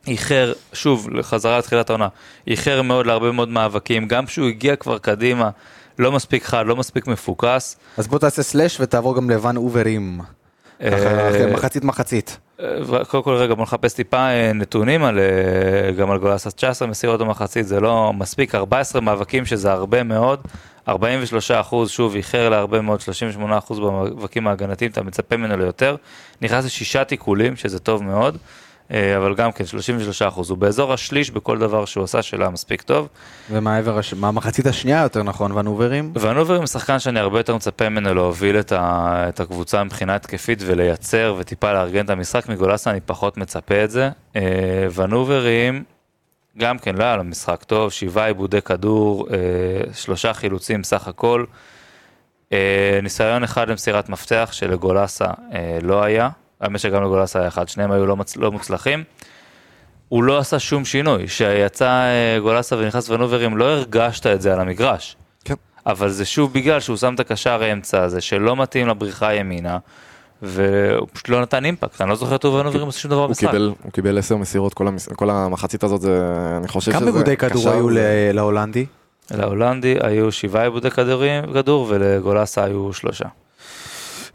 איחר, 0.07 0.53
שוב, 0.73 1.09
לחזרה 1.09 1.57
לתחילת 1.57 1.89
העונה, 1.89 2.07
איחר 2.47 2.81
מאוד 2.81 3.05
להרבה 3.05 3.31
מאוד 3.31 3.49
מאבקים, 3.49 4.07
גם 4.07 4.25
כשהוא 4.25 4.47
הגיע 4.47 4.75
כבר 4.75 4.97
קדימה, 4.97 5.49
לא 5.99 6.11
מספיק 6.11 6.43
חד, 6.43 6.65
לא 6.65 6.75
מספיק 6.75 7.07
מפוקס. 7.07 7.77
אז 7.97 8.07
בוא 8.07 8.19
תעשה 8.19 8.43
סלאש 8.43 8.77
ותעבור 8.79 9.15
גם 9.15 9.29
לבן 9.29 9.57
אוברים. 9.57 10.21
אה, 10.81 11.53
מחצית 11.53 11.83
מחצית. 11.83 12.37
אה, 12.59 13.05
קודם 13.07 13.23
כל 13.23 13.33
רגע 13.33 13.53
בוא 13.53 13.63
נחפש 13.63 13.93
טיפה 13.93 14.17
אה, 14.17 14.53
נתונים 14.53 15.03
על, 15.03 15.19
גם 15.97 16.11
על 16.11 16.17
גולסה 16.17 16.51
19 16.51 16.87
מסירות 16.87 17.19
במחצית 17.19 17.67
זה 17.67 17.79
לא 17.79 18.13
מספיק. 18.13 18.55
14 18.55 19.01
מאבקים 19.01 19.45
שזה 19.45 19.71
הרבה 19.71 20.03
מאוד. 20.03 20.39
43 20.87 21.51
אחוז 21.51 21.89
שוב 21.89 22.15
איחר 22.15 22.49
להרבה 22.49 22.81
מאוד 22.81 23.01
38 23.01 23.57
אחוז 23.57 23.79
במאבקים 23.79 24.47
ההגנתיים 24.47 24.91
אתה 24.91 25.03
מצפה 25.03 25.37
ממנו 25.37 25.57
ליותר. 25.57 25.95
נכנס 26.41 26.65
לשישה 26.65 27.03
תיקולים 27.03 27.55
שזה 27.55 27.79
טוב 27.79 28.03
מאוד 28.03 28.37
אבל 28.91 29.35
גם 29.35 29.51
כן 29.51 29.65
33 29.65 30.21
אחוז 30.21 30.49
הוא 30.49 30.57
באזור 30.57 30.93
השליש 30.93 31.31
בכל 31.31 31.57
דבר 31.57 31.85
שהוא 31.85 32.03
עשה 32.03 32.21
שלא 32.21 32.51
מספיק 32.51 32.81
טוב 32.81 33.07
ומהעבר, 33.51 33.97
הש- 33.99 34.13
מהמחצית 34.13 34.65
השנייה 34.65 35.03
יותר 35.03 35.23
נכון, 35.23 35.51
ונוברים. 35.51 36.13
ונובר 36.19 36.55
הוא 36.55 36.65
שחקן 36.65 36.99
שאני 36.99 37.19
הרבה 37.19 37.39
יותר 37.39 37.55
מצפה 37.55 37.89
ממנו 37.89 38.13
להוביל 38.13 38.59
את, 38.59 38.71
ה, 38.71 39.25
את 39.29 39.39
הקבוצה 39.39 39.83
מבחינה 39.83 40.15
התקפית 40.15 40.59
ולייצר 40.65 41.35
וטיפה 41.39 41.73
לארגן 41.73 42.05
את 42.05 42.09
המשחק, 42.09 42.49
מגולסה 42.49 42.91
אני 42.91 42.99
פחות 43.01 43.37
מצפה 43.37 43.83
את 43.83 43.91
זה. 43.91 44.09
אה, 44.35 44.41
ונוברים, 44.95 45.83
גם 46.57 46.77
כן 46.79 46.95
לא 46.95 47.03
היה 47.03 47.17
לו 47.17 47.23
משחק 47.23 47.63
טוב, 47.63 47.91
שבעה 47.91 48.27
עיבודי 48.27 48.61
כדור, 48.61 49.27
אה, 49.31 49.37
שלושה 49.93 50.33
חילוצים 50.33 50.83
סך 50.83 51.07
הכל. 51.07 51.45
אה, 52.53 52.99
ניסיון 53.03 53.43
אחד 53.43 53.69
למסירת 53.69 54.09
מפתח 54.09 54.49
שלגולסה 54.51 55.25
אה, 55.53 55.77
לא 55.81 56.03
היה, 56.03 56.29
האמת 56.61 56.79
שגם 56.79 57.03
לגולסה 57.03 57.39
היה 57.39 57.47
אחד, 57.47 57.67
שניהם 57.67 57.91
היו 57.91 58.05
לא, 58.05 58.15
מצ... 58.17 58.37
לא 58.37 58.51
מוצלחים. 58.51 59.03
הוא 60.09 60.23
לא 60.23 60.37
עשה 60.37 60.59
שום 60.59 60.85
שינוי, 60.85 61.27
כשיצא 61.27 61.85
אה, 61.85 62.39
גולסה 62.41 62.75
ונכנס 62.77 63.09
ונוברים 63.09 63.57
לא 63.57 63.65
הרגשת 63.65 64.27
את 64.27 64.41
זה 64.41 64.53
על 64.53 64.59
המגרש. 64.59 65.15
כן. 65.45 65.53
אבל 65.85 66.09
זה 66.09 66.25
שוב 66.25 66.53
בגלל 66.53 66.79
שהוא 66.79 66.97
שם 66.97 67.13
את 67.13 67.19
הקשר 67.19 67.63
האמצע 67.63 68.01
הזה 68.03 68.21
שלא 68.21 68.55
מתאים 68.55 68.87
לבריחה 68.87 69.33
ימינה 69.33 69.77
והוא 70.41 71.07
פשוט 71.13 71.29
לא 71.29 71.41
נתן 71.41 71.65
אימפקט, 71.65 72.01
אני 72.01 72.09
לא 72.09 72.15
זוכר 72.15 72.35
את 72.35 72.45
ונוברים 72.45 72.85
עושה 72.85 72.99
שום 72.99 73.11
דבר 73.11 73.27
במשחק. 73.27 73.53
הוא 73.83 73.91
קיבל 73.91 74.17
עשר 74.17 74.37
מסירות, 74.37 74.73
כל, 74.73 74.87
המס... 74.87 75.09
כל 75.09 75.29
המחצית 75.29 75.83
הזאת, 75.83 76.01
זה, 76.01 76.33
אני 76.57 76.67
חושב 76.67 76.91
שזה... 76.91 76.99
כמה 76.99 77.05
עיבודי 77.05 77.37
כדור 77.37 77.61
קשר, 77.61 77.71
היו 77.71 77.93
זה- 77.93 78.29
להולנדי? 78.33 78.85
להולנדי 79.31 79.95
היו 80.01 80.31
שבעה 80.31 80.63
עיבודי 80.63 80.91
כדור 80.91 81.85
ולגולסה 81.89 82.63
היו 82.63 82.93
שלושה. 82.93 83.25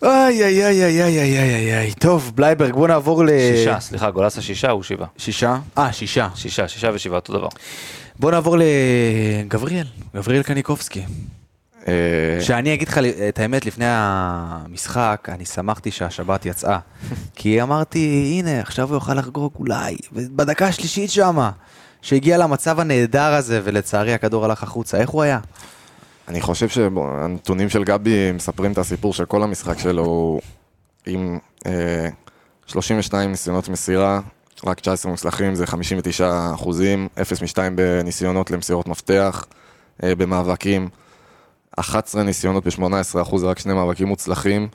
איי 0.02 0.44
איי 0.44 0.64
איי 0.64 0.84
איי 0.84 1.02
איי 1.02 1.18
איי 1.18 1.54
איי 1.54 1.78
איי. 1.78 1.92
טוב, 1.92 2.32
בלייברג, 2.34 2.72
בוא 2.72 2.88
נעבור 2.88 3.24
ל... 3.24 3.28
שישה, 3.28 3.80
סליחה, 3.80 4.10
גולסה 4.10 4.42
שישה, 4.42 4.70
הוא 4.70 4.82
שבעה. 4.82 5.08
שישה? 5.16 5.58
אה, 5.78 5.92
שישה. 5.92 6.28
שישה, 6.34 6.68
שישה 6.68 6.90
ושבעה, 6.94 7.18
אותו 7.18 7.32
דבר. 7.32 7.48
בוא 8.18 8.30
נעבור 8.30 8.56
לגבריאל, 8.58 9.86
גבריאל 10.16 10.42
קניקובסקי. 10.42 11.02
אה, 11.88 11.94
שאני 12.40 12.74
אגיד 12.74 12.88
לך 12.88 12.98
את 13.28 13.38
האמת, 13.38 13.66
לפני 13.66 13.84
המשחק, 13.88 15.28
אני 15.32 15.44
שמחתי 15.44 15.90
שהשבת 15.90 16.46
יצאה. 16.46 16.78
כי 17.36 17.62
אמרתי, 17.62 18.34
הנה, 18.38 18.60
עכשיו 18.60 18.88
הוא 18.88 18.96
יוכל 18.96 19.14
לחגוג 19.14 19.52
אולי. 19.58 19.96
ובדקה 20.12 20.66
השלישית 20.66 21.10
שמה, 21.10 21.50
שהגיע 22.02 22.38
למצב 22.38 22.80
הנהדר 22.80 23.34
הזה, 23.34 23.60
ולצערי 23.64 24.14
הכדור 24.14 24.44
הלך 24.44 24.62
החוצה. 24.62 24.96
איך 24.96 25.10
הוא 25.10 25.22
היה? 25.22 25.38
אני 26.28 26.40
חושב 26.40 26.68
שהנתונים 26.68 27.68
של 27.68 27.84
גבי 27.84 28.32
מספרים 28.32 28.72
את 28.72 28.78
הסיפור 28.78 29.12
של 29.14 29.24
כל 29.24 29.42
המשחק 29.42 29.78
שלו, 29.78 30.38
אם 31.06 31.38
אה, 31.66 32.08
32 32.66 33.30
ניסיונות 33.30 33.68
מסירה, 33.68 34.20
רק 34.66 34.80
19 34.80 35.10
מוצלחים, 35.12 35.54
זה 35.54 35.66
59 35.66 36.50
אחוזים, 36.54 37.08
0 37.22 37.42
מ-2 37.42 37.56
בניסיונות 37.74 38.50
למסירות 38.50 38.88
מפתח, 38.88 39.44
אה, 40.02 40.14
במאבקים, 40.14 40.88
11 41.78 42.22
ניסיונות 42.22 42.66
ב-18 42.66 42.82
אחוז, 43.22 43.44
רק 43.44 43.58
שני 43.58 43.74
מאבקים 43.74 44.06
מוצלחים, 44.08 44.68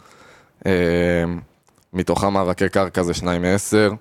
אה, 0.65 0.71
מתוכם 1.93 2.33
מאבקי 2.33 2.69
קרקע 2.69 3.03
זה 3.03 3.13
2 3.13 3.41
מ-10, 3.41 3.95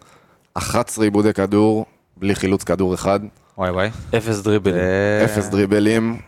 11 0.55 1.05
עיבודי 1.05 1.33
כדור, 1.33 1.87
בלי 2.17 2.35
חילוץ 2.35 2.65
כדור 2.65 2.95
אחד, 2.95 3.21
וואי 3.59 3.71
וואי. 3.71 3.89
אפס 4.17 4.39
דריבל. 4.41 4.73
זה- 4.73 5.23
אפס 5.25 5.47
דריבלים, 5.49 6.19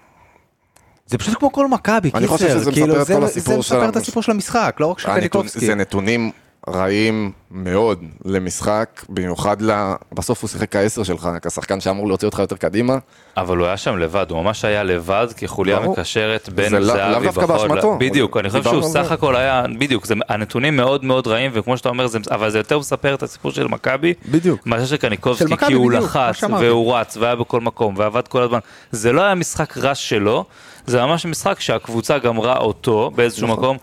זה 1.08 1.18
פשוט 1.18 1.38
כמו 1.38 1.52
כל 1.52 1.68
מכבי, 1.68 2.10
אני 2.14 2.26
חושב 2.26 2.46
קיצר, 2.46 2.60
שזה 2.60 2.72
כאילו, 2.72 2.86
מספר 2.86 3.02
את 3.02 3.06
זה- 3.06 3.14
כל 3.14 3.24
הסיפור 3.24 3.52
זה 3.54 3.58
מספר 3.58 3.88
את 3.88 3.96
הסיפור 3.96 4.22
של 4.22 4.32
המשחק, 4.32 4.76
לא 4.80 4.86
רק 4.86 4.98
של 4.98 5.08
קניקובסקי. 5.14 5.66
זה 5.66 5.74
נתונים 5.74 6.30
רעים 6.68 7.32
מאוד 7.50 8.02
למשחק, 8.24 9.04
במיוחד 9.08 9.62
ל... 9.62 9.70
בסוף 10.12 10.42
הוא 10.42 10.48
שיחק 10.48 10.72
כעשר 10.72 11.02
שלך, 11.02 11.28
כשחקן 11.42 11.80
שאמור 11.80 12.08
להוציא 12.08 12.28
אותך 12.28 12.38
יותר 12.38 12.56
קדימה. 12.56 12.98
אבל 13.36 13.56
הוא 13.56 13.66
היה 13.66 13.76
שם 13.76 13.98
לבד, 13.98 14.26
הוא 14.30 14.42
ממש 14.42 14.64
היה 14.64 14.82
לבד 14.82 15.26
כחוליה 15.36 15.78
ברור. 15.80 15.92
מקשרת 15.92 16.48
בין 16.54 16.70
זה 16.70 16.78
לא- 16.78 16.86
זהבי 16.86 17.12
לאו 17.12 17.22
דווקא 17.22 17.46
בחול. 17.46 17.68
באשמתו. 17.68 17.96
בדיוק, 18.00 18.36
אני 18.36 18.50
חושב 18.50 18.62
שהוא 18.62 18.82
סך 18.82 19.02
זה. 19.08 19.14
הכל 19.14 19.36
היה, 19.36 19.64
בדיוק, 19.78 20.06
זה- 20.06 20.14
הנתונים 20.28 20.76
מאוד 20.76 21.04
מאוד 21.04 21.26
רעים, 21.26 21.50
וכמו 21.54 21.76
שאתה 21.76 21.88
אומר, 21.88 22.06
זה- 22.06 22.18
אבל 22.30 22.50
זה 22.50 22.58
יותר 22.58 22.78
מספר 22.78 23.14
את 23.14 23.22
הסיפור 23.22 23.50
של 23.50 23.66
מכבי. 23.68 24.14
בדיוק. 24.30 24.66
מאשר 24.66 24.86
של 24.86 24.96
קניקובסקי, 24.96 25.56
כי 25.66 25.72
הוא 25.72 25.92
לחץ. 25.92 26.44
והוא 26.60 26.94
רץ, 26.96 27.16
והיה 27.16 27.36
בכל 27.36 27.60
מקום, 27.60 27.94
ועבד 27.96 28.28
כל 28.28 28.42
הזמן. 28.42 28.58
זה 28.90 29.12
לא 29.12 29.22
היה 29.22 29.34
משחק 29.34 29.78
רע 29.78 29.94
שלו, 29.94 30.44
זה 30.88 31.06
ממש 31.06 31.26
משחק 31.26 31.60
שהקבוצה 31.60 32.18
גמרה 32.18 32.56
אותו 32.56 33.10
באיזשהו 33.14 33.46
נכון. 33.46 33.58
מקום, 33.58 33.76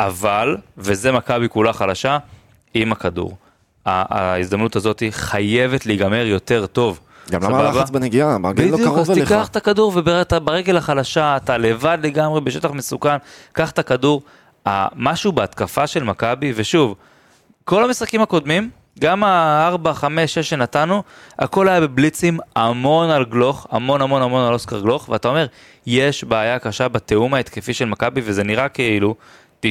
אבל, 0.00 0.56
וזה 0.78 1.12
מכבי 1.12 1.48
כולה 1.48 1.72
חלשה, 1.72 2.18
עם 2.74 2.92
הכדור. 2.92 3.36
ההזדמנות 3.86 4.76
הזאת 4.76 5.02
חייבת 5.10 5.86
להיגמר 5.86 6.26
יותר 6.26 6.66
טוב. 6.66 7.00
גם 7.30 7.42
למה? 7.42 7.58
הלחץ 7.58 7.90
בנגיעה? 7.90 8.34
המגן 8.34 8.64
לא 8.64 8.72
בדיוק, 8.72 8.88
קרוב 8.88 8.98
אז 8.98 9.10
אליך. 9.10 9.28
תיקח 9.28 9.48
את 9.48 9.56
הכדור 9.56 9.92
וברגל 9.94 10.76
החלשה, 10.76 11.36
אתה 11.36 11.58
לבד 11.58 11.98
לגמרי 12.02 12.40
בשטח 12.40 12.70
מסוכן, 12.70 13.16
קח 13.52 13.70
את 13.70 13.78
הכדור. 13.78 14.22
משהו 14.96 15.32
בהתקפה 15.32 15.86
של 15.86 16.04
מכבי, 16.04 16.52
ושוב, 16.56 16.94
כל 17.64 17.84
המשחקים 17.84 18.22
הקודמים, 18.22 18.70
גם 19.00 19.24
ה-4, 19.24 19.92
5, 19.92 20.34
6 20.34 20.50
שנתנו, 20.50 21.02
הכל 21.38 21.68
היה 21.68 21.80
בבליצים, 21.80 22.38
המון 22.56 23.10
על 23.10 23.24
גלוך, 23.24 23.66
המון 23.70 24.02
המון 24.02 24.22
המון 24.22 24.46
על 24.46 24.52
אוסקר 24.52 24.80
גלוך, 24.80 25.08
ואתה 25.08 25.28
אומר, 25.28 25.46
יש 25.86 26.24
בעיה 26.24 26.58
קשה 26.58 26.88
בתיאום 26.88 27.34
ההתקפי 27.34 27.74
של 27.74 27.84
מכבי, 27.84 28.20
וזה 28.24 28.44
נראה 28.44 28.68
כאילו 28.68 29.14
90% 29.62 29.66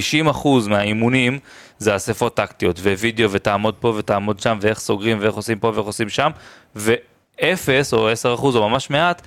מהאימונים 0.67 1.39
זה 1.77 1.95
אספות 1.95 2.35
טקטיות, 2.35 2.79
ווידאו, 2.79 3.31
ותעמוד 3.31 3.75
פה 3.79 3.93
ותעמוד 3.97 4.39
שם, 4.39 4.57
ואיך 4.61 4.79
סוגרים, 4.79 5.17
ואיך 5.21 5.35
עושים 5.35 5.59
פה 5.59 5.71
ואיך 5.75 5.85
עושים 5.85 6.09
שם, 6.09 6.29
ואפס 6.75 7.93
או 7.93 8.11
10% 8.11 8.15
או 8.43 8.69
ממש 8.69 8.89
מעט, 8.89 9.21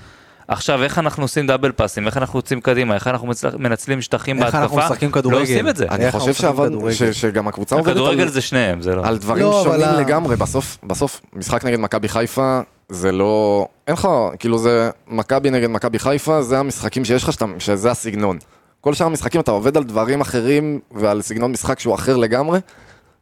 עכשיו 0.48 0.82
איך 0.82 0.98
אנחנו 0.98 1.24
עושים 1.24 1.46
דאבל 1.46 1.72
פאסים, 1.72 2.06
איך 2.06 2.16
אנחנו 2.16 2.38
יוצאים 2.38 2.60
קדימה, 2.60 2.94
איך 2.94 3.06
אנחנו 3.06 3.26
מצל- 3.28 3.56
מנצלים 3.58 4.02
שטחים 4.02 4.36
איך 4.36 4.44
בהתקפה, 4.44 4.62
אנחנו 4.62 4.76
משחקים 4.78 5.10
כדורגל. 5.10 5.38
לא 5.38 5.42
עושים 5.42 5.68
את 5.68 5.76
זה. 5.76 5.86
אני 5.90 6.12
חושב 6.12 6.34
שעבד? 6.34 6.70
ש- 6.92 7.02
שגם 7.02 7.48
הקבוצה 7.48 7.76
עובדת 7.76 7.90
הכדורגל 7.92 8.22
על- 8.22 8.28
זה 8.28 8.40
שניהם, 8.40 8.82
זה 8.82 8.94
לא. 8.94 9.02
על 9.06 9.18
דברים 9.18 9.42
לא, 9.42 9.60
אבל 9.62 9.70
שונים 9.70 9.88
ה- 9.88 10.00
לגמרי. 10.00 10.36
בסוף, 10.36 10.78
בסוף, 10.84 11.20
משחק 11.32 11.64
נגד 11.64 11.78
מכבי 11.80 12.08
חיפה, 12.08 12.60
זה 12.88 13.12
לא... 13.12 13.66
אין 13.86 13.94
לך, 13.94 14.08
כאילו 14.38 14.58
זה 14.58 14.90
מכבי 15.08 15.50
נגד 15.50 15.70
מכבי 15.70 15.98
חיפה, 15.98 16.42
זה 16.42 16.58
המשחקים 16.58 17.04
שיש 17.04 17.22
לך, 17.24 17.32
שאתה- 17.32 17.44
שזה 17.58 17.90
הסגנון. 17.90 18.38
כל 18.80 18.94
שאר 18.94 19.06
המשחקים 19.06 19.40
אתה 19.40 19.50
עובד 19.50 19.76
על 19.76 19.84
דברים 19.84 20.20
אחרים 20.20 20.80
ועל 20.90 21.22
סגנון 21.22 21.52
משחק 21.52 21.80
שהוא 21.80 21.94
אחר 21.94 22.16
לגמרי, 22.16 22.60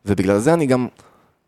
ובגלל 0.07 0.39
זה 0.39 0.55
אני 0.55 0.67
גם, 0.67 0.87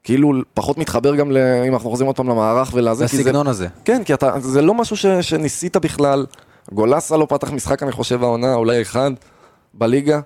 כאילו, 0.06 0.32
פחות 0.54 0.78
מתחבר 0.78 1.16
גם, 1.16 1.32
ל... 1.32 1.36
אם 1.68 1.74
אנחנו 1.74 1.90
חוזרים 1.90 2.06
עוד 2.06 2.16
פעם 2.16 2.28
למערך 2.28 2.70
ולזה, 2.74 3.08
כי 3.08 3.16
זה... 3.22 3.32
הזה. 3.46 3.68
כן, 3.84 4.04
כי 4.04 4.14
אתה, 4.14 4.40
זה 4.40 4.62
לא 4.62 4.74
משהו 4.74 4.96
ש, 4.96 5.06
שניסית 5.06 5.76
בכלל. 5.76 6.26
גולסה 6.72 7.16
לא 7.16 7.26
פתח 7.28 7.50
משחק, 7.50 7.82
אני 7.82 7.92
חושב, 7.92 8.22
העונה, 8.22 8.54
אולי 8.54 8.82
אחד, 8.82 9.10
בליגה. 9.74 10.20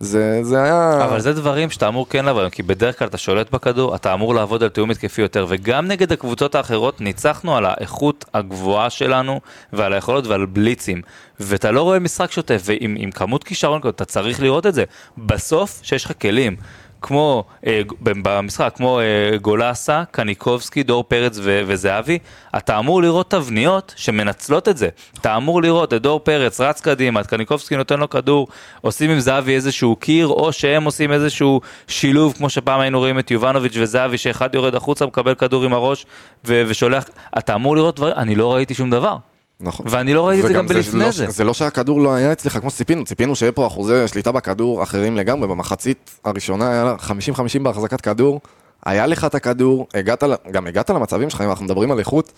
זה, 0.00 0.40
זה 0.42 0.62
היה... 0.62 1.04
אבל 1.04 1.20
זה 1.20 1.32
דברים 1.32 1.70
שאתה 1.70 1.88
אמור 1.88 2.08
כן 2.08 2.24
לעבוד, 2.24 2.52
כי 2.52 2.62
בדרך 2.62 2.98
כלל 2.98 3.08
אתה 3.08 3.18
שולט 3.18 3.50
בכדור, 3.50 3.94
אתה 3.94 4.14
אמור 4.14 4.34
לעבוד 4.34 4.62
על 4.62 4.68
תיאום 4.68 4.90
התקפי 4.90 5.22
יותר, 5.22 5.46
וגם 5.48 5.86
נגד 5.86 6.12
הקבוצות 6.12 6.54
האחרות 6.54 7.00
ניצחנו 7.00 7.56
על 7.56 7.64
האיכות 7.66 8.24
הגבוהה 8.34 8.90
שלנו, 8.90 9.40
ועל 9.72 9.92
היכולות 9.92 10.26
ועל 10.26 10.46
בליצים, 10.46 11.02
ואתה 11.40 11.70
לא 11.70 11.82
רואה 11.82 11.98
משחק 11.98 12.30
שוטף, 12.30 12.62
ועם 12.64 12.96
עם 12.98 13.10
כמות 13.10 13.44
כישרון 13.44 13.80
כזאת, 13.80 13.94
אתה 13.94 14.04
צריך 14.04 14.40
לראות 14.40 14.66
את 14.66 14.74
זה. 14.74 14.84
בסוף, 15.18 15.80
שיש 15.82 16.04
לך 16.04 16.12
כלים. 16.20 16.56
כמו 17.02 17.44
אה, 17.66 17.82
במשחק, 18.02 18.72
כמו 18.76 19.00
אה, 19.00 19.36
גולסה, 19.38 20.02
קניקובסקי, 20.10 20.82
דור 20.82 21.04
פרץ 21.04 21.38
ו- 21.42 21.62
וזהבי, 21.66 22.18
אתה 22.56 22.78
אמור 22.78 23.02
לראות 23.02 23.30
תבניות 23.30 23.94
שמנצלות 23.96 24.68
את 24.68 24.76
זה. 24.76 24.88
אתה 25.20 25.36
אמור 25.36 25.62
לראות 25.62 25.94
את 25.94 26.02
דור 26.02 26.20
פרץ 26.20 26.60
רץ 26.60 26.80
קדימה, 26.80 27.20
את 27.20 27.26
קניקובסקי 27.26 27.76
נותן 27.76 28.00
לו 28.00 28.10
כדור, 28.10 28.48
עושים 28.80 29.10
עם 29.10 29.20
זהבי 29.20 29.54
איזשהו 29.54 29.96
קיר, 29.96 30.26
או 30.26 30.52
שהם 30.52 30.84
עושים 30.84 31.12
איזשהו 31.12 31.60
שילוב, 31.88 32.34
כמו 32.38 32.50
שפעם 32.50 32.80
היינו 32.80 32.98
רואים 32.98 33.18
את 33.18 33.30
יובנוביץ' 33.30 33.76
וזהבי, 33.76 34.18
שאחד 34.18 34.54
יורד 34.54 34.74
החוצה, 34.74 35.06
מקבל 35.06 35.34
כדור 35.34 35.64
עם 35.64 35.72
הראש 35.72 36.06
ו- 36.44 36.62
ושולח, 36.66 37.04
אתה 37.38 37.54
אמור 37.54 37.76
לראות 37.76 37.96
דברים, 37.96 38.14
אני 38.16 38.34
לא 38.34 38.54
ראיתי 38.54 38.74
שום 38.74 38.90
דבר. 38.90 39.16
נכון. 39.62 39.86
ואני 39.88 40.14
לא 40.14 40.28
ראיתי 40.28 40.42
את 40.42 40.48
זה 40.48 40.54
גם 40.54 40.66
בלפני 40.66 41.04
לא, 41.04 41.10
זה. 41.10 41.30
זה 41.30 41.44
לא 41.44 41.54
שהכדור 41.54 42.00
לא 42.00 42.14
היה 42.14 42.32
אצלך 42.32 42.58
כמו 42.58 42.70
שציפינו, 42.70 43.04
ציפינו 43.04 43.36
שיהיה 43.36 43.52
פה 43.52 43.66
אחוזי 43.66 44.08
שליטה 44.08 44.32
בכדור 44.32 44.82
אחרים 44.82 45.16
לגמרי, 45.16 45.48
במחצית 45.48 46.10
הראשונה 46.24 46.70
היה 46.70 46.94
50-50 46.98 47.62
בהחזקת 47.62 48.00
כדור, 48.00 48.40
היה 48.86 49.06
לך 49.06 49.24
את 49.24 49.34
הכדור, 49.34 49.86
הגעת, 49.94 50.24
גם 50.50 50.66
הגעת 50.66 50.90
למצבים 50.90 51.30
שלך, 51.30 51.40
אם 51.40 51.50
אנחנו 51.50 51.64
מדברים 51.64 51.90
על 51.90 51.98
איכות. 51.98 52.32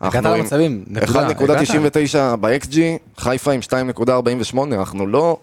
הגעת 0.00 0.14
אנחנו 0.14 0.32
עם 0.32 0.40
למצבים, 0.40 0.84
נקודה, 0.86 1.58
הגעת. 1.58 1.70
1.99 1.70 2.36
ב-XG, 2.40 2.76
חיפה 3.18 3.52
עם 3.52 3.60
2.48, 3.60 4.58
אנחנו 4.74 5.06
לא, 5.06 5.36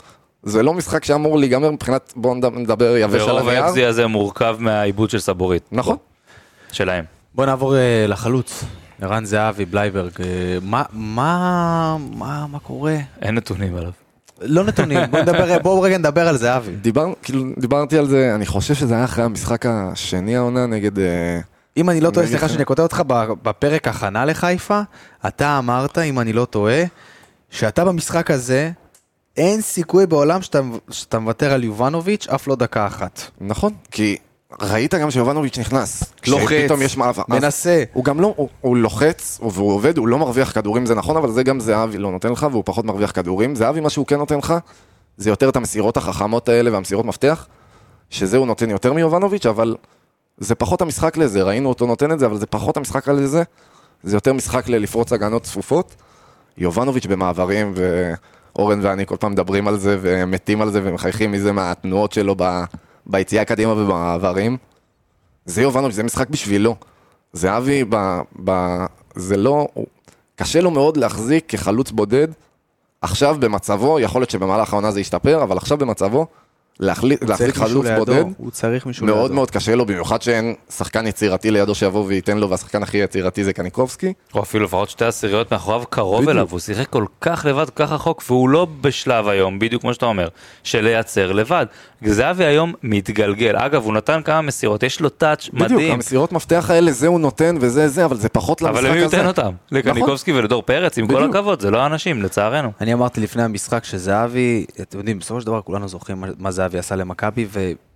זה 0.44 0.64
לא 0.64 0.74
משחק 0.74 1.06
שאמור 1.06 1.38
להיגמר 1.40 1.72
מבחינת, 1.72 2.14
בואו 2.16 2.36
נדבר 2.36 2.98
יבש 2.98 3.22
על 3.22 3.30
ורוב 3.30 3.50
הנייר. 3.50 3.66
ה-XG 3.66 3.82
הזה 3.86 4.08
מורכב 4.08 4.56
מהעיבוד 4.60 5.10
של 5.10 5.20
סבורית. 5.20 5.64
נכון. 5.72 5.98
שלהם. 6.72 7.06
בוא 7.36 7.46
נעבור 7.46 7.76
אה, 7.76 8.06
לחלוץ, 8.08 8.64
ערן 9.02 9.26
זהבי, 9.26 9.66
בלייברג. 9.66 10.12
אה, 10.20 10.58
מה, 10.62 10.84
מה, 10.94 11.98
מה, 12.12 12.48
מה 12.52 12.60
קורה? 12.60 12.98
אין 13.22 13.36
נתונים 13.36 13.76
עליו. 13.76 13.92
לא 14.42 14.64
נתונים, 14.64 15.00
בוא 15.12 15.20
נדבר, 15.20 15.58
בואו 15.64 15.82
רגע 15.82 15.98
נדבר 15.98 16.28
על 16.28 16.38
זהבי. 16.38 16.76
דיבר, 16.76 17.14
כאילו, 17.24 17.44
דיברתי 17.60 17.98
על 17.98 18.08
זה, 18.08 18.36
אני 18.36 18.46
חושב 18.46 18.74
שזה 18.74 18.96
היה 18.96 19.04
אחרי 19.04 19.24
המשחק 19.24 19.66
השני 19.66 20.36
העונה 20.38 20.66
נגד... 20.66 21.00
אה, 21.00 21.40
אם 21.78 21.90
אני 21.90 22.02
לא 22.02 22.10
טועה, 22.10 22.28
סליחה. 22.28 22.50
שאני 22.50 22.66
קוטע 22.66 22.84
אותך, 22.84 23.02
בפרק 23.44 23.88
הכנה 23.88 24.26
לחיפה, 24.26 24.82
אתה 25.28 25.58
אמרת, 25.58 25.98
אם 25.98 26.20
אני 26.20 26.34
לא 26.34 26.46
טועה, 26.46 26.84
שאתה 27.50 27.86
במשחק 27.86 28.32
הזה, 28.32 28.72
אין 29.38 29.62
סיכוי 29.62 30.06
בעולם 30.06 30.42
שאתה, 30.42 30.62
שאתה 30.92 31.20
מוותר 31.20 31.54
על 31.54 31.64
יובנוביץ' 31.64 32.28
אף 32.28 32.48
לא 32.48 32.56
דקה 32.56 32.88
אחת. 32.88 33.22
נכון, 33.42 33.74
כי 33.92 34.18
ראית 34.62 34.94
גם 34.94 35.12
שיובנוביץ' 35.12 35.60
נכנס. 35.60 36.04
לוחץ, 36.28 36.50
שפתאום 36.50 36.82
יש 36.82 36.98
מעבר. 36.98 37.24
מנסה. 37.30 37.84
הוא 37.94 38.04
גם 38.04 38.20
לא, 38.20 38.34
הוא, 38.36 38.50
הוא 38.62 38.78
לוחץ, 38.78 39.40
והוא 39.42 39.74
עובד, 39.74 39.98
הוא 39.98 40.08
לא 40.08 40.18
מרוויח 40.18 40.52
כדורים, 40.52 40.86
זה 40.86 40.96
נכון, 40.96 41.18
אבל 41.18 41.32
זה 41.32 41.44
גם 41.44 41.60
זהבי 41.60 41.98
לא 41.98 42.12
נותן 42.12 42.32
לך, 42.32 42.48
והוא 42.52 42.64
פחות 42.66 42.86
מרוויח 42.86 43.12
כדורים. 43.12 43.56
זהבי, 43.56 43.80
מה 43.80 43.90
שהוא 43.90 44.06
כן 44.08 44.18
נותן 44.18 44.38
לך, 44.38 44.54
זה 45.18 45.30
יותר 45.30 45.50
את 45.50 45.56
המסירות 45.56 45.98
החכמות 45.98 46.50
האלה 46.50 46.74
והמסירות 46.74 47.06
מפתח, 47.06 47.48
שזה 48.10 48.38
הוא 48.38 48.48
נותן 48.48 48.70
יותר 48.70 48.94
מיובנוביץ', 48.94 49.46
אבל 49.46 49.76
זה 50.38 50.56
פחות 50.56 50.82
המשחק 50.82 51.18
לזה, 51.18 51.44
ראינו 51.44 51.70
אותו 51.70 51.86
נותן 51.86 52.12
את 52.12 52.20
זה, 52.20 52.26
אבל 52.26 52.38
זה 52.38 52.46
פחות 52.46 52.78
המשחק 52.78 53.08
לזה, 53.08 53.44
זה 54.04 54.18
יותר 54.18 54.34
משחק 54.34 54.68
ללפרוץ 54.68 55.14
הגנות 55.14 55.44
צפופות. 55.44 55.96
יובנוביץ' 56.58 57.06
במעברים, 57.06 57.74
ואורן 57.76 58.80
ואני 58.84 59.06
כל 59.06 59.16
פעם 59.20 59.32
מדברים 59.32 59.68
על 59.68 59.80
זה, 59.80 59.98
ומתים 60.02 60.62
על 60.62 60.72
זה, 60.72 60.82
ומחייכים 60.84 61.32
מזה 61.32 61.52
מהתנועות 61.52 62.12
שלו 62.12 62.36
ב... 62.38 62.64
ביציאה 63.08 63.46
קדימה 63.46 63.72
ובמעברים. 63.72 64.58
זה 65.46 65.62
יובנוביץ', 65.62 65.96
זה 65.96 66.04
משחק 66.04 66.30
בשבילו. 66.30 66.76
זהבי, 67.34 67.84
ב, 67.90 68.20
ב, 68.44 68.52
זה 69.16 69.38
לא... 69.38 69.68
קשה 70.36 70.62
לו 70.62 70.72
מאוד 70.72 70.98
להחזיק 70.98 71.46
כחלוץ 71.48 71.92
בודד. 71.92 72.28
עכשיו 73.02 73.38
במצבו, 73.40 74.00
יכול 74.00 74.22
להיות 74.22 74.30
שבמהלך 74.30 74.74
העונה 74.74 74.92
זה 74.92 75.00
ישתפר, 75.00 75.44
אבל 75.44 75.58
עכשיו 75.58 75.78
במצבו, 75.78 76.28
להחליט, 76.80 77.24
להחזיק 77.24 77.56
חלוץ 77.56 77.86
לידו, 77.86 78.06
בודד, 78.06 78.24
הוא 78.38 78.52
צריך 78.52 78.86
מישהו 78.86 79.06
מאוד 79.06 79.22
לידו. 79.22 79.34
מאוד 79.34 79.52
קשה 79.52 79.76
לו, 79.76 79.86
במיוחד 79.86 80.22
שאין 80.22 80.56
שחקן 80.70 81.08
יצירתי 81.08 81.52
לידו 81.52 81.76
שיבוא 81.76 82.06
וייתן 82.08 82.38
לו, 82.38 82.50
והשחקן 82.50 82.84
הכי 82.84 82.98
יצירתי 82.98 83.44
זה 83.44 83.54
קניקובסקי. 83.54 84.14
או 84.34 84.42
אפילו 84.42 84.66
לפחות 84.66 84.90
שתי 84.90 85.06
עשיריות 85.06 85.52
מאחוריו 85.52 85.84
קרוב 85.90 86.18
בדיוק. 86.18 86.32
אליו, 86.32 86.48
הוא 86.52 86.60
שיחק 86.60 86.90
כל 86.90 87.06
כך 87.22 87.46
לבד, 87.50 87.70
כל 87.70 87.86
כך 87.86 87.92
רחוק, 87.92 88.24
והוא 88.28 88.50
לא 88.50 88.68
בשלב 88.82 89.28
היום, 89.28 89.60
בדיוק 89.60 89.82
כמו 89.82 89.94
שאתה 89.94 90.06
אומר, 90.06 90.28
של 90.64 90.82
לייצר 90.82 91.32
לבד. 91.32 91.66
זהבי 92.14 92.46
היום 92.46 92.74
מתגלגל. 92.84 93.56
אגב, 93.58 93.84
הוא 93.84 93.94
נתן 93.94 94.22
כמה 94.26 94.42
מסירות, 94.42 94.84
יש 94.84 95.00
לו 95.02 95.10
טאץ' 95.10 95.50
בדיוק, 95.54 95.72
מדהים. 95.72 95.94
המסירות 95.94 96.32
מפתח 96.32 96.66
האלה, 96.70 96.92
זה 96.92 97.08
הוא 97.08 97.20
נותן 97.20 97.56
וזה 97.62 97.88
זה, 97.88 98.06
אבל 98.06 98.18
זה 98.18 98.30
פחות 98.30 98.62
למשחק 98.62 98.78
הזה. 98.78 98.88
אבל 98.88 98.96
למי 98.98 99.06
הוא 99.06 99.14
ייתן 99.14 99.28
אותם? 99.28 99.52
לקניקובסקי 99.72 100.32
ולדור 100.34 100.64
פרץ, 100.64 100.98
עם 100.98 101.08
כל 101.08 101.16
בדיוק. 101.16 101.36
הכבוד, 101.36 101.62
זה 101.62 101.72
לא 101.72 101.86
אנשים, 101.86 102.24
לצערנו. 102.24 102.72
אני 102.82 102.94
אמרתי 102.94 103.22
לפני 103.22 103.44
המשחק 103.44 103.84
שזהבי, 103.84 104.66
אתם 104.82 104.98
יודעים, 104.98 105.20
בסופו 105.20 105.42
של 105.42 105.48
דבר 105.48 105.62
כולנו 105.62 105.88
זוכרים 105.88 106.24
מה- 106.38 106.52
זהבי 106.52 106.78
עשה 106.78 106.96
למכבי, 106.96 107.48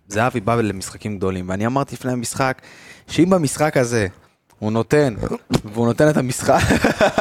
זהבי 0.07 0.39
בא 0.39 0.55
למשחקים 0.55 1.17
גדולים, 1.17 1.49
ואני 1.49 1.65
אמרתי 1.65 1.95
לפני 1.95 2.11
המשחק, 2.11 2.61
שאם 3.07 3.29
במשחק 3.29 3.77
הזה 3.77 4.07
הוא 4.59 4.71
נותן, 4.71 5.13
והוא 5.73 5.85
נותן 5.87 6.09
את 6.09 6.17
המשחק, 6.17 6.59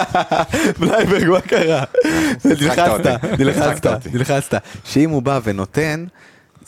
בלייברג, 0.80 1.24
מה 1.28 1.40
קרה? 1.40 1.82
נלחצת. 2.44 3.06
נלחצת. 3.38 4.06
נלחצת. 4.12 4.54
שאם 4.84 5.10
הוא 5.10 5.22
בא 5.22 5.40
ונותן, 5.44 6.04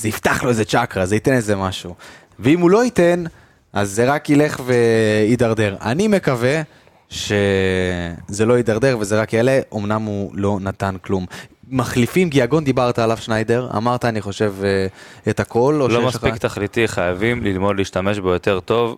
זה 0.00 0.08
יפתח 0.08 0.42
לו 0.42 0.48
איזה 0.48 0.64
צ'קרה, 0.64 1.06
זה 1.06 1.16
ייתן 1.16 1.32
איזה 1.32 1.56
משהו. 1.56 1.94
ואם 2.38 2.60
הוא 2.60 2.70
לא 2.70 2.84
ייתן, 2.84 3.24
אז 3.72 3.90
זה 3.90 4.12
רק 4.12 4.30
ילך 4.30 4.60
ויידרדר. 4.64 5.76
אני 5.82 6.08
מקווה 6.08 6.62
שזה 7.10 8.46
לא 8.46 8.56
יידרדר 8.56 8.98
וזה 9.00 9.20
רק 9.20 9.32
יעלה, 9.32 9.60
אמנם 9.74 10.02
הוא 10.02 10.30
לא 10.34 10.58
נתן 10.60 10.96
כלום. 11.02 11.26
מחליפים, 11.68 12.28
גיאגון 12.28 12.64
דיברת 12.64 12.98
עליו 12.98 13.16
שניידר, 13.16 13.68
אמרת 13.76 14.04
אני 14.04 14.20
חושב 14.20 14.54
אה, 14.64 14.86
את 15.30 15.40
הכל, 15.40 15.86
לא 15.90 16.06
מספיק 16.06 16.32
לך... 16.32 16.38
תכליתי, 16.38 16.88
חייבים 16.88 17.44
ללמוד 17.44 17.76
להשתמש 17.76 18.18
בו 18.18 18.28
יותר 18.28 18.60
טוב, 18.60 18.96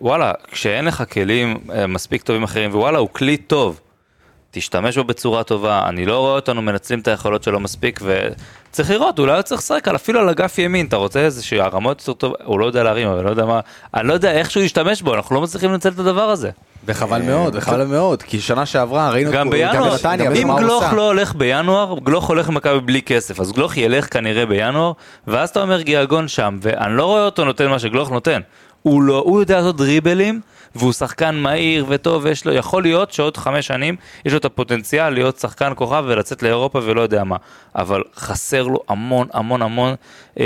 ווואלה, 0.00 0.32
כשאין 0.50 0.84
לך 0.84 1.04
כלים 1.12 1.58
אה, 1.72 1.86
מספיק 1.86 2.22
טובים 2.22 2.42
אחרים, 2.42 2.70
ווואלה, 2.70 2.98
הוא 2.98 3.08
כלי 3.12 3.36
טוב, 3.36 3.80
תשתמש 4.54 4.98
בו 4.98 5.04
בצורה 5.04 5.42
טובה, 5.42 5.82
אני 5.88 6.06
לא 6.06 6.18
רואה 6.18 6.32
אותנו 6.34 6.62
מנצלים 6.62 6.98
את 7.00 7.08
היכולות 7.08 7.42
שלו 7.42 7.60
מספיק, 7.60 8.00
וצריך 8.70 8.90
לראות, 8.90 9.18
אולי 9.18 9.32
הוא 9.34 9.42
צריך 9.42 9.60
לשחק 9.60 9.88
על- 9.88 9.96
אפילו 9.96 10.20
על 10.20 10.28
אגף 10.28 10.58
ימין, 10.58 10.86
אתה 10.86 10.96
רוצה 10.96 11.20
איזושהי 11.20 11.60
הרמות 11.60 12.00
יותר 12.00 12.12
טוב, 12.12 12.32
הוא 12.44 12.60
לא 12.60 12.66
יודע 12.66 12.82
להרים, 12.82 13.08
אבל 13.08 13.24
לא 13.24 13.30
יודע 13.30 13.44
מה, 13.44 13.60
אני 13.94 14.08
לא 14.08 14.12
יודע 14.12 14.32
איך 14.32 14.50
שהוא 14.50 14.62
ישתמש 14.62 15.02
בו, 15.02 15.14
אנחנו 15.14 15.34
לא 15.34 15.40
מצליחים 15.42 15.72
לנצל 15.72 15.88
את 15.88 15.98
הדבר 15.98 16.22
הזה. 16.30 16.50
וחבל 16.86 17.22
מאוד, 17.22 17.56
וחבל 17.56 17.84
מאוד, 17.86 18.22
כי 18.22 18.40
שנה 18.40 18.66
שעברה 18.66 19.10
ראינו 19.10 19.30
גם 19.32 19.50
בינואר, 19.50 19.96
אם 20.42 20.56
גלוך. 20.58 20.84
לא 20.92 21.06
הולך 21.06 21.34
בינואר, 21.34 21.96
גלוך 22.04 22.24
הולך 22.28 22.48
למכבי 22.48 22.80
בלי 22.80 23.02
כסף, 23.02 23.40
אז 23.40 23.52
גלוך 23.52 23.76
ילך 23.76 24.12
כנראה 24.12 24.46
בינואר, 24.46 24.92
ואז 25.26 25.48
אתה 25.48 25.62
אומר 25.62 25.80
גיאגון 25.80 26.28
שם, 26.28 26.58
ואני 26.62 26.96
לא 26.96 27.04
רואה 27.04 27.24
אותו 27.24 27.44
נותן 27.44 27.68
מה 27.68 27.78
שגלוך 27.78 28.10
נותן. 28.10 28.40
הוא 28.82 29.02
לא, 29.02 29.22
הוא 29.26 29.40
יודע 29.40 29.56
לעשות 29.56 29.76
דריבלים, 29.76 30.40
והוא 30.74 30.92
שחקן 30.92 31.34
מהיר 31.34 31.86
וטוב, 31.88 32.24
ויש 32.24 32.44
לו, 32.44 32.52
יכול 32.52 32.82
להיות 32.82 33.12
שעוד 33.12 33.36
חמש 33.36 33.66
שנים, 33.66 33.96
יש 34.24 34.32
לו 34.32 34.38
את 34.38 34.44
הפוטנציאל 34.44 35.10
להיות 35.10 35.38
שחקן 35.38 35.72
כוכב 35.76 36.04
ולצאת 36.06 36.42
לאירופה 36.42 36.80
ולא 36.82 37.00
יודע 37.00 37.24
מה. 37.24 37.36
אבל 37.74 38.02
חסר 38.16 38.62
לו 38.62 38.80
המון 38.88 39.28
המון 39.32 39.62
המון 39.62 39.94
אה, 40.40 40.44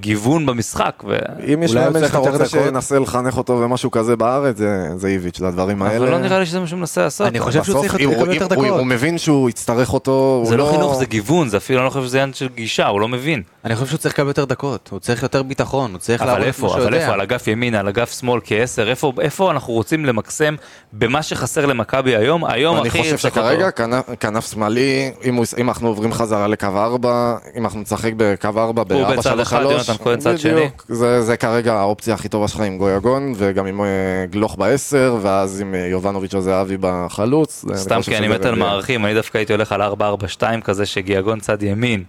גיוון 0.00 0.46
במשחק. 0.46 1.02
ו... 1.08 1.16
אם 1.54 1.62
יש 1.62 1.72
הוא 1.74 1.80
מאמן 1.80 2.06
שאתה 2.06 2.18
רוצה 2.18 2.32
דקות? 2.38 2.48
שינסה 2.48 2.98
לחנך 2.98 3.36
אותו 3.36 3.52
ומשהו 3.52 3.90
כזה 3.90 4.16
בארץ, 4.16 4.56
זה- 4.56 4.66
זה 4.96 5.08
איביץ', 5.08 5.40
לדברים 5.40 5.82
האלה. 5.82 5.96
אבל 5.96 6.10
לא 6.10 6.18
נראה 6.18 6.38
לי 6.38 6.46
שזה 6.46 6.60
מה 6.60 6.66
שהוא 6.66 6.78
מנסה 6.78 7.02
לעשות. 7.02 7.26
אני 7.26 7.40
חושב 7.40 7.64
שהוא 7.64 7.80
צריך 7.80 7.92
הוא- 7.94 8.00
לקבל 8.00 8.14
הוא- 8.26 8.34
יותר 8.34 8.54
הוא- 8.54 8.64
דקות. 8.66 8.78
הוא 8.78 8.86
מבין 8.86 9.18
שהוא 9.18 9.50
יצטרך 9.50 9.92
אותו, 9.92 10.42
זה 10.46 10.50
הוא 10.54 10.58
לא 10.58 10.70
חינוך, 10.72 10.94
זה 10.98 11.06
גיוון, 11.06 11.48
זה 11.48 11.56
אפילו, 11.56 11.78
אני 11.78 11.84
לא 11.84 11.90
חושב 11.90 12.04
שזה 12.06 12.18
עניין 12.18 12.34
של 12.34 12.48
גישה, 12.54 12.86
הוא 12.86 13.00
לא 13.00 13.08
מבין. 13.08 13.42
אני 13.64 13.74
חושב 13.74 13.86
שהוא 13.86 13.98
צריך 13.98 14.14
לקבל 14.14 14.28
יותר 14.28 14.44
דקות, 14.44 14.88
הוא 14.92 14.98
צריך 15.00 15.22
יותר 15.22 15.42
ביטחון, 15.42 15.90
הוא 15.92 15.98
צריך 15.98 16.22
אבל 16.22 16.30
לעבוד 16.38 16.54
כמו 16.54 16.66
איפה, 16.68 16.82
אבל. 16.84 16.94
איפה, 16.94 17.12
על 17.12 17.20
אגף 17.20 17.46
ימין, 17.46 17.74
על 17.74 17.88
אגף 17.88 18.18
שמאל 18.20 18.40
כעשר, 18.44 18.90
איפה, 18.90 19.12
איפה 19.20 19.50
אנחנו 19.50 19.72
רוצים 19.72 20.04
למקסם 20.04 20.54
במה 20.92 21.22
שחסר 21.22 21.66
למכבי 21.66 22.16
היום, 22.16 22.44
היום 22.44 22.78
אני 22.78 22.88
הכי 22.88 22.98
חושב 22.98 23.16
צריך 23.16 23.34
שכרגע. 23.34 23.70
כנף- 23.70 24.10
כנף 24.20 24.50
שמאלי, 24.52 25.10
אם 25.24 25.34
הוא- 25.34 25.44
אם 25.58 25.68
אנחנו 25.68 25.88
עוברים 25.88 26.12
חזרה 26.12 26.46
לקו 26.48 26.66
4, 26.76 27.36
אם 27.56 27.64
אנחנו 27.64 27.80
נשחק 27.80 28.10
בקו 28.16 28.48
4 28.56 28.84
ב-4-3-3, 28.84 29.27
בצד 29.30 29.40
אחד, 29.40 29.62
יונתן 29.62 29.92
כהן 30.04 30.18
צד 30.18 30.38
שני. 30.38 30.68
זה 30.88 31.22
זה 31.22 31.36
כרגע 31.36 31.74
האופציה 31.74 32.14
הכי 32.14 32.28
טובה 32.28 32.48
שלך 32.48 32.60
עם 32.60 32.78
גויגון, 32.78 33.32
וגם 33.36 33.66
עם 33.66 33.80
אה, 33.80 33.86
גלוך 34.30 34.56
ב-10, 34.58 34.96
ואז 35.22 35.60
עם 35.60 35.74
אה, 35.74 35.86
יובנוביץ' 35.86 36.34
או 36.34 36.40
זהבי 36.40 36.76
בחלוץ. 36.80 37.64
סתם 37.74 38.00
כי 38.02 38.18
אני 38.18 38.28
מת 38.28 38.44
על. 38.44 38.54
מערכים, 38.54 39.04
אני 39.04 39.14
דווקא 39.14 39.38
הייתי 39.38 39.52
הולך 39.52 39.72
על 39.72 39.82
4-4-2 39.82 40.60
כזה 40.64 40.86
שגיאגון 40.86 41.40
צד 41.40 41.62
ימין, 41.62 42.04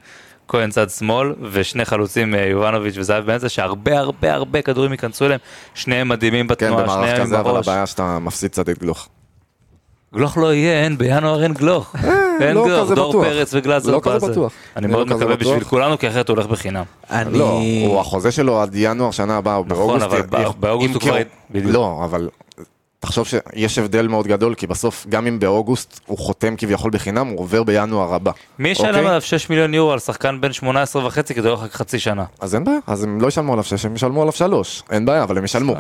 כהן 0.47 0.69
צד 0.69 0.89
שמאל, 0.89 1.33
ושני 1.51 1.85
חלוצים 1.85 2.35
אה, 2.35 2.45
יובנוביץ' 2.45 2.97
וזהבי 2.97 3.27
באמצע, 3.27 3.49
שהרבה 3.49 3.99
הרבה 3.99 4.33
הרבה 4.33 4.61
כדורים 4.61 4.91
ייכנסו 4.91 5.25
אליהם, 5.25 5.39
שניהם 5.73 6.09
מדהימים 6.09 6.47
כן, 6.47 6.51
בתנועה, 6.53 6.83
במערך 6.83 6.99
שניהם 6.99 7.21
עם 7.21 7.25
כזה, 7.25 7.39
אבל 7.39 7.49
הראש. 7.49 7.67
הבעיה 7.67 7.85
שאתה 7.87 8.19
מפסיד 8.19 8.51
קצת 8.51 8.69
את 8.69 8.79
גלוך. 8.79 9.09
גלוך 10.15 10.37
לא 10.37 10.53
יהיה, 10.53 10.83
אין, 10.83 10.97
בינואר 10.97 11.43
אין 11.43 11.53
גלוך. 11.53 11.95
אין 12.41 12.55
לא 12.55 12.65
גלוך, 12.67 12.91
דור 12.91 13.09
בטוח. 13.09 13.25
פרץ 13.25 13.53
וגלאזר 13.53 13.91
לא 13.91 13.99
כזה 14.03 14.13
באזר. 14.13 14.31
בטוח. 14.31 14.51
אני 14.77 14.87
מאוד 14.87 15.09
לא 15.09 15.15
מקווה 15.17 15.35
בשביל. 15.35 15.63
כולנו, 15.63 15.97
כי 15.99 16.07
אחרת 16.07 16.29
הוא 16.29 16.35
הולך 16.37 16.47
בחינם. 16.47 16.83
אני... 17.09 17.37
לא, 17.39 17.49
הוא 17.87 17.99
החוזה 17.99 18.31
שלו 18.31 18.61
עד 18.61 18.69
ינואר 18.73 19.11
שנה 19.11 19.37
הבאה, 19.37 19.55
הוא 19.55 19.65
באוגוסט. 19.65 20.05
אבל 20.05 20.21
בא- 20.21 20.45
אם- 20.47 20.51
באוגוסט 20.59 20.93
הוא 20.93 21.01
כבר-. 21.01 21.17
לא, 21.53 22.01
אבל 22.05 22.29
תחשוב 23.01 23.27
שיש 23.27 23.77
הבדל 23.77 24.07
מאוד 24.07 24.27
גדול, 24.27 24.55
כי 24.55 24.67
בסוף, 24.67 25.05
גם 25.09 25.27
אם 25.27 25.39
באוגוסט 25.39 25.99
הוא 26.05 26.17
חותם 26.17 26.55
כביכול 26.57 26.91
בחינם, 26.91 27.27
הוא 27.27 27.39
עובר 27.39 27.63
בינואר 27.63 28.13
הבא. 28.13 28.31
מי 28.59 28.69
ישלם 28.69 28.87
אוקיי? 28.87 29.05
עליו 29.07 29.21
6 29.21 29.49
מיליון 29.49 29.73
יורו 29.73 29.91
על 29.91 29.99
שחקן 29.99 30.41
בן 30.41 30.53
18 30.53 31.05
וחצי 31.05 31.33
כדי 31.33 31.53
אחר 31.53 31.67
כך 31.67 31.75
חצי 31.75 31.99
שנה? 31.99 32.23
אז 32.39 32.55
אין 32.55 32.63
בעיה, 32.63 32.77
אז 32.87 33.03
הם 33.03 33.21
לא 33.21 33.27
ישלמו 33.27 33.53
עליו 33.53 33.63
שש, 33.63 33.85
הם 33.85 33.95
ישלמו 33.95 34.21
עליו 34.21 34.31
שלוש. 34.33 34.83
אין 34.91 35.05
בעיה, 35.05 35.23
אבל 35.23 35.37
הם 35.37 35.43
ישלמו. 35.45 35.75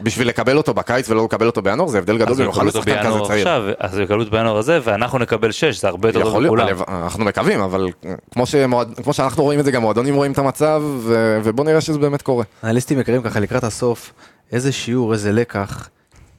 בשביל 0.00 0.28
לקבל 0.28 0.56
אותו 0.56 0.74
בקיץ 0.74 1.08
ולא 1.10 1.24
לקבל 1.24 1.46
אותו 1.46 1.62
בינואר, 1.62 1.88
זה 1.88 1.98
הבדל 1.98 2.18
גדול 2.18 2.36
במיוחד 2.36 2.66
לשחקן 2.66 3.02
כזה 3.04 3.18
צעיר. 3.26 3.48
עכשיו, 3.48 3.62
אז 3.78 3.96
הם 3.96 4.02
יקבלו 4.02 4.20
אותו 4.20 4.30
בינואר 4.30 4.56
הזה, 4.56 4.78
ואנחנו 4.84 5.18
נקבל 5.18 5.52
6, 5.52 5.80
זה 5.80 5.88
הרבה 5.88 6.08
יותר 6.08 6.22
טוב 6.22 6.40
לכולם. 6.42 6.66
אנחנו 6.88 7.24
מקווים, 7.24 7.60
אבל 7.60 7.88
כמו 8.30 8.46
שמועד- 8.46 9.00
כמו 9.04 9.12
שאנחנו 9.12 9.42
רואים 9.42 9.60
את 9.60 9.64
זה, 9.64 9.70
גם 9.70 9.82
מועדונים 9.82 10.14
רואים 10.14 10.32
את 10.32 10.38
המצב, 10.38 10.82
ו- 10.98 11.40
ובוא 11.44 11.64
נראה 11.64 11.80
שזה 11.80 11.98
באמת 11.98 12.22
קורה. 12.22 12.44
אנליסטים 12.64 13.00
יקרים 13.00 13.22
ככה 13.22 13.40
לקראת 13.40 13.64
הסוף, 13.64 14.12
איזה 14.52 14.72
שיעור, 14.72 15.12
איזה 15.12 15.32
לקח 15.32 15.88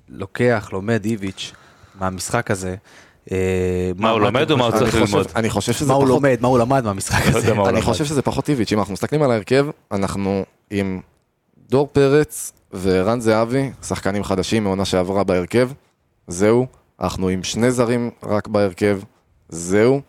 לוקח, 0.09 0.69
לומד 0.73 1.05
איביץ' 1.05 1.51
מהמשחק 1.99 2.51
הזה. 2.51 2.75
אה, 3.31 3.37
מה 3.95 4.09
הוא 4.09 4.21
לומד 4.21 4.51
או 4.51 4.57
מה 4.57 4.65
הוא 4.65 4.71
צריך 4.71 4.95
ללמוד? 4.95 5.27
אני 5.35 5.49
חושב 5.49 5.73
שזה 5.73 5.87
מה 5.87 5.93
הוא 5.93 6.03
פחות 6.03 6.09
לומד, 6.15 6.37
מה 6.41 6.47
הוא 6.47 6.59
למד 6.59 6.83
מהמשחק 6.83 7.33
לא 7.33 7.37
הזה. 7.37 7.51
אני. 7.51 7.81
חושב 7.81 8.05
שזה 8.05 8.21
פחות 8.21 8.49
איביץ', 8.49 8.71
אם 8.73 8.79
אנחנו 8.79 8.93
מסתכלים 8.93 9.23
על 9.23 9.31
ההרכב, 9.31 9.65
אנחנו 9.91 10.43
עם 10.69 11.01
דור 11.69 11.87
פרץ 11.91 12.53
ורן 12.81 13.19
זהבי, 13.19 13.71
שחקנים 13.83 14.23
חדשים 14.23 14.63
מעונה 14.63 14.85
שעברה 14.85 15.23
בהרכב, 15.23 15.69
זהו, 16.27 16.67
אנחנו 17.01 17.27
עם 17.27 17.43
שני 17.43 17.71
זרים 17.71 18.09
רק 18.23 18.47
בהרכב, 18.47 18.99
זהו, 19.49 20.01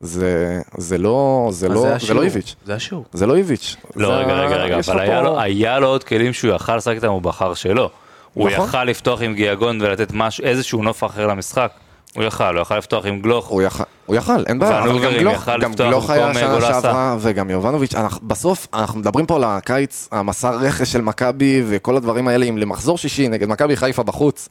זה, 0.00 0.60
זה 0.76 0.98
לא, 0.98 1.48
זה 1.52 1.68
לא, 1.68 1.80
זה 1.80 1.94
השיעור, 1.94 2.20
לא 2.20 2.22
איביץ', 2.26 2.54
זה 2.66 2.74
השיעור. 2.74 3.04
זה 3.12 3.26
לא 3.26 3.36
איביץ'. 3.36 3.76
לא, 3.96 4.08
זה- 4.08 4.14
רגע, 4.14 4.32
רגע, 4.34 4.56
רגע, 4.56 4.78
אבל 4.92 5.00
היה 5.40 5.78
לו 5.78 5.88
עוד 5.88 6.04
כלים 6.04 6.32
שהוא 6.32 6.54
יכל 6.54 6.76
לשחק 6.76 6.94
איתם, 6.96 7.08
הוא 7.08 7.22
בחר 7.22 7.54
שלא. 7.54 7.90
הוא 8.34 8.50
נכון. 8.50 8.68
יכל 8.68 8.84
לפתוח 8.84 9.22
עם 9.22 9.34
גיאגון 9.34 9.80
ולתת 9.80 10.08
משהו, 10.12 10.44
איזשהו 10.44 10.82
נוף 10.82 11.04
אחר 11.04 11.26
למשחק. 11.26 11.72
הוא 12.14 12.24
יכל, 12.24 12.54
הוא 12.56 12.62
יכל 12.62 12.78
לפתוח 12.78 13.06
עם 13.06 13.20
גלוך. 13.20 13.46
הוא 13.46 13.62
יכל, 13.62 13.82
הוא 14.06 14.16
יכל, 14.16 14.44
אין 14.46 14.58
בעיה, 14.58 14.78
אבל 14.78 14.88
גם 14.98 15.12
גלוך, 15.18 15.48
גם 15.60 15.72
גלוך 15.74 16.10
היה 16.10 16.34
שנה. 16.34 16.60
שעברה, 16.60 17.16
וגם 17.20 17.50
יובנוביץ', 17.50 17.94
אנחנו- 17.94 18.28
בסוף 18.28 18.66
אנחנו 18.74 18.98
מדברים 19.00 19.26
פה 19.26 19.36
על 19.36 19.44
הקיץ, 19.44 20.08
המסע 20.12 20.50
רכש 20.50 20.92
של 20.92 21.00
מכבי 21.00 21.62
וכל 21.68 21.96
הדברים 21.96 22.28
האלה, 22.28 22.46
אם 22.46 22.58
למחזור 22.58 22.98
שישי 22.98 23.28
נגד 23.28 23.48
מכבי 23.48 23.76
חיפה 23.76 24.02
בחוץ, 24.02 24.48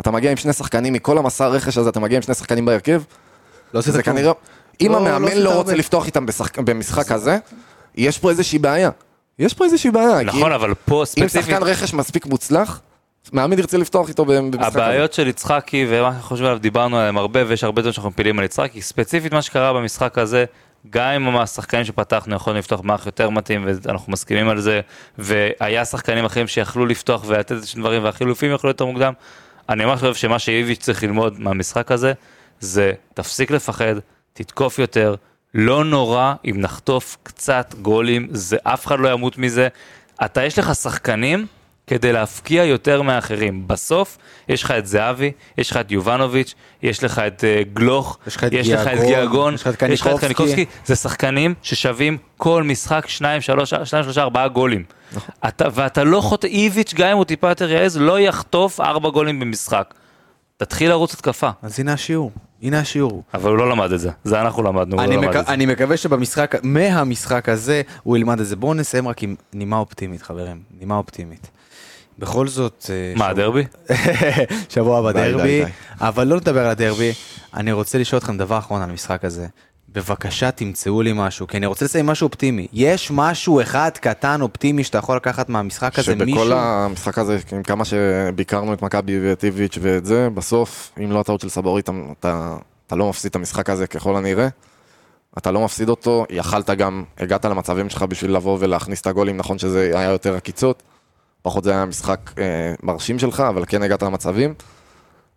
אתה 0.00 0.10
מגיע 0.10 0.30
עם 0.30 0.36
שני 0.36 0.52
שחקנים, 0.52 0.92
מכל 0.92 1.18
המסע 1.18 1.46
רכש 1.48 1.78
הזה 1.78 1.88
אתה 1.90 2.00
מגיע 2.00 2.16
עם 2.16 2.22
שני 2.22 2.34
שחקנים 2.34 2.64
בהרכב, 2.64 3.02
לא 3.74 3.78
עשית 3.78 3.92
זה 3.92 4.02
כלום. 4.02 4.16
כנראה, 4.16 4.32
אם 4.80 4.92
לא- 4.92 4.92
לא 4.92 5.08
המאמן 5.08 5.36
לא 5.36 5.48
הרבה. 5.48 5.60
רוצה 5.62 5.74
לפתוח 5.74 6.06
איתם 6.06 6.26
בשחק- 6.26 6.58
במשחק 6.58 7.12
הזה, 7.12 7.38
יש 7.94 8.18
פה 8.18 8.30
איזושהי 8.30 8.58
בעיה. 8.58 8.90
יש 9.38 9.54
פה 9.54 9.64
איזושהי 9.64 9.90
בעיה. 9.90 10.22
נכון, 10.22 10.42
אם- 10.42 10.52
אבל 10.52 10.74
פה 10.84 11.00
אם 11.00 11.04
ספציפית, 11.04 11.30
שחקן 11.30 11.62
רכש 11.62 11.94
מספיק 11.94 12.26
מוצלח, 12.26 12.80
מאמן 13.32 13.58
ירצה 13.58 13.78
לפתוח 13.78 14.08
איתו 14.08 14.24
במשחק 14.24 14.66
הזה. 14.66 14.84
הבעיות 14.84 15.12
של 15.12 15.26
יצחקי 15.26 15.86
ומה 15.88 16.10
שאנחנו 16.10 16.28
חושבים 16.28 16.46
עליו 16.46 16.58
דיברנו 16.60 16.98
עליהם 16.98 17.18
הרבה 17.18 17.40
ויש 17.46 17.64
הרבה 17.64 17.82
דברים 17.82 17.92
שאנחנו 17.92 18.10
מפילים 18.10 18.38
על 18.38 18.44
יצחקי 18.44 18.82
ספציפית 18.82 19.32
מה 19.32 19.42
שקרה 19.42 19.72
במשחק 19.72 20.18
הזה 20.18 20.44
גם 20.90 21.26
עם 21.26 21.36
השחקנים 21.36 21.84
שפתחנו 21.84 22.36
יכולנו 22.36 22.58
לפתוח 22.58 22.80
מערך 22.82 23.06
יותר 23.06 23.30
מתאים 23.30 23.64
ואנחנו 23.82 24.12
מסכימים 24.12 24.48
על 24.48 24.60
זה 24.60 24.80
והיה 25.18 25.84
שחקנים 25.84 26.24
אחרים 26.24 26.46
שיכלו 26.46 26.86
לפתוח 26.86 27.24
ולתת 27.26 27.52
איזה 27.52 27.66
שני 27.66 27.82
דברים 27.82 28.04
והחילופים 28.04 28.52
יכלו 28.54 28.70
יותר 28.70 28.84
מוקדם. 28.84 29.12
אני 29.68 29.84
ממש 29.84 30.00
חושב 30.00 30.14
שמה 30.14 30.38
שאיביץ' 30.38 30.80
צריך 30.82 31.02
ללמוד 31.02 31.40
מהמשחק 31.40 31.92
הזה 31.92 32.12
זה 32.60 32.92
תפסיק 33.14 33.50
לפחד 33.50 33.94
תתקוף 34.32 34.78
יותר 34.78 35.14
לא 35.54 35.84
נורא 35.84 36.34
אם 36.44 36.54
נחטוף 36.58 37.16
קצת 37.22 37.74
גולים 37.82 38.28
זה 38.30 38.56
אף 38.62 38.86
אחד 38.86 39.00
לא 39.00 39.08
ימות 39.08 39.38
מזה 39.38 39.68
אתה 40.24 40.44
יש 40.44 40.58
לך 40.58 40.74
שחקנים 40.74 41.46
כדי 41.86 42.12
להפקיע 42.12 42.64
יותר 42.64 43.02
מאחרים. 43.02 43.68
בסוף 43.68 44.18
יש 44.48 44.62
לך 44.62 44.70
את 44.70 44.86
זהבי, 44.86 45.32
יש 45.58 45.70
לך 45.70 45.76
את 45.76 45.90
יובנוביץ', 45.90 46.54
יש 46.82 47.04
לך 47.04 47.18
את 47.18 47.44
אה, 47.44 47.62
גלוך, 47.72 48.18
יש 48.26 48.36
לך 48.36 48.44
את 48.44 48.52
יש 48.52 48.68
לך 48.68 48.86
את 48.86 48.98
גיאגון, 49.00 49.54
יש 49.54 49.60
לך 50.00 50.06
את 50.06 50.18
קניקובסקי. 50.20 50.64
זה 50.84 50.96
שחקנים 50.96 51.54
ששווים 51.62 52.18
כל 52.36 52.62
משחק 52.62 53.08
שניים, 53.08 53.40
שלוש, 53.40 53.74
שניים, 53.84 54.04
שלושה, 54.04 54.22
ארבעה 54.22 54.48
גולים. 54.48 54.84
נכון. 55.12 55.34
אתה, 55.48 55.64
ואתה 55.72 56.04
לא 56.04 56.20
חוטא, 56.20 56.46
איביץ', 56.46 56.94
גם 56.94 57.08
אם 57.08 57.16
הוא 57.16 57.24
טיפה 57.24 57.48
יותר 57.48 57.70
יעז, 57.70 57.96
לא 57.96 58.20
יחטוף 58.20 58.80
ארבע 58.80 59.10
גולים 59.10 59.40
במשחק. 59.40 59.94
תתחיל 60.56 60.90
לרוץ 60.90 61.14
התקפה. 61.14 61.50
אז 61.62 61.80
הנה 61.80 61.92
השיעור, 61.92 62.32
הנה 62.62 62.80
השיעור. 62.80 63.22
אבל 63.34 63.50
הוא 63.50 63.58
לא 63.58 63.70
למד 63.70 63.92
את 63.92 64.00
זה, 64.00 64.10
זה 64.24 64.40
אנחנו 64.40 64.62
למדנו, 64.62 64.96
הוא 64.96 65.04
אני, 65.04 65.16
לא 65.16 65.22
למד 65.22 65.30
מק... 65.30 65.36
את 65.36 65.46
זה. 65.46 65.52
אני 65.52 65.66
מקווה 65.66 65.96
שבמשחק, 65.96 66.54
מהמשחק 66.62 67.48
הזה, 67.48 67.82
הוא 68.02 68.16
ילמד 68.16 68.40
את 68.40 68.46
זה. 68.46 68.56
בואו 68.56 68.74
נסיים 68.74 69.08
רק 69.08 69.22
עם 69.22 69.34
נימה 69.52 69.78
אופטימית, 69.78 70.22
חברים. 70.22 70.62
נימה 70.80 70.96
אופטימית. 70.96 71.50
בכל 72.18 72.48
זאת... 72.48 72.90
אה, 72.90 73.12
מה, 73.16 73.28
הדרבי? 73.28 73.64
שבוע 74.68 74.98
הבא 74.98 75.12
די, 75.12 75.22
די, 75.22 75.32
דרבי, 75.32 75.64
די. 75.64 75.70
אבל 76.00 76.26
לא 76.26 76.36
נדבר 76.36 76.60
על 76.60 76.70
הדרבי. 76.70 77.12
אני 77.54 77.72
רוצה 77.72 77.98
לשאול 77.98 78.18
אתכם 78.18 78.36
דבר 78.36 78.58
אחרון 78.58 78.82
על 78.82 78.90
המשחק 78.90 79.24
הזה. 79.24 79.46
בבקשה 79.94 80.50
תמצאו 80.50 81.02
לי 81.02 81.12
משהו, 81.14 81.46
כי 81.46 81.56
אני 81.56 81.66
רוצה 81.66 81.84
לסיים 81.84 82.06
משהו 82.06 82.26
אופטימי. 82.26 82.66
יש 82.72 83.10
משהו 83.10 83.60
אחד 83.60 83.90
קטן 84.00 84.40
אופטימי 84.40 84.84
שאתה 84.84 84.98
יכול 84.98 85.16
לקחת 85.16 85.48
מהמשחק 85.48 85.98
הזה, 85.98 86.12
שבכל 86.12 86.24
מישהו? 86.24 86.52
המשחק 86.52 87.18
הזה, 87.18 87.38
עם 87.52 87.62
כמה 87.62 87.84
שביקרנו 87.84 88.74
את 88.74 88.82
מכבי 88.82 89.20
ואת 89.20 89.44
איביץ' 89.44 89.78
ואת 89.80 90.04
זה, 90.04 90.28
בסוף, 90.34 90.92
אם 91.04 91.12
לא 91.12 91.20
הטעות 91.20 91.40
של 91.40 91.48
סבורי, 91.48 91.80
אתה, 91.80 91.92
אתה, 92.20 92.56
אתה 92.86 92.96
לא 92.96 93.08
מפסיד 93.08 93.28
את 93.28 93.36
המשחק 93.36 93.70
הזה 93.70 93.86
ככל 93.86 94.16
הנראה. 94.16 94.48
אתה 95.38 95.50
לא 95.50 95.64
מפסיד 95.64 95.88
אותו, 95.88 96.26
יכלת 96.30 96.70
גם, 96.70 97.04
הגעת 97.18 97.44
למצבים 97.44 97.90
שלך 97.90 98.02
בשביל 98.02 98.36
לבוא 98.36 98.56
ולהכניס 98.60 99.00
את 99.00 99.06
הגולים, 99.06 99.36
נכון 99.36 99.58
שזה 99.58 99.90
היה 99.94 100.10
יותר 100.10 100.36
עקיצות, 100.36 100.82
פחות 101.42 101.64
זה 101.64 101.70
היה 101.70 101.84
משחק 101.84 102.30
אה, 102.38 102.74
מרשים 102.82 103.18
שלך, 103.18 103.40
אבל 103.40 103.64
כן 103.66 103.82
הגעת 103.82 104.02
למצבים. 104.02 104.54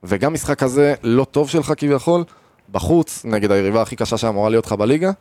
וגם 0.03 0.33
משחק 0.33 0.59
כזה 0.59 0.93
לא 1.03 1.23
טוב 1.23 1.49
שלך 1.49 1.73
כביכול, 1.77 2.23
בחוץ, 2.71 3.25
נגד 3.25 3.51
היריבה 3.51 3.81
הכי 3.81 3.95
קשה 3.95 4.17
שאמורה 4.17 4.49
להיות 4.49 4.65
לך 4.65 4.73
בליגה, 4.73 5.11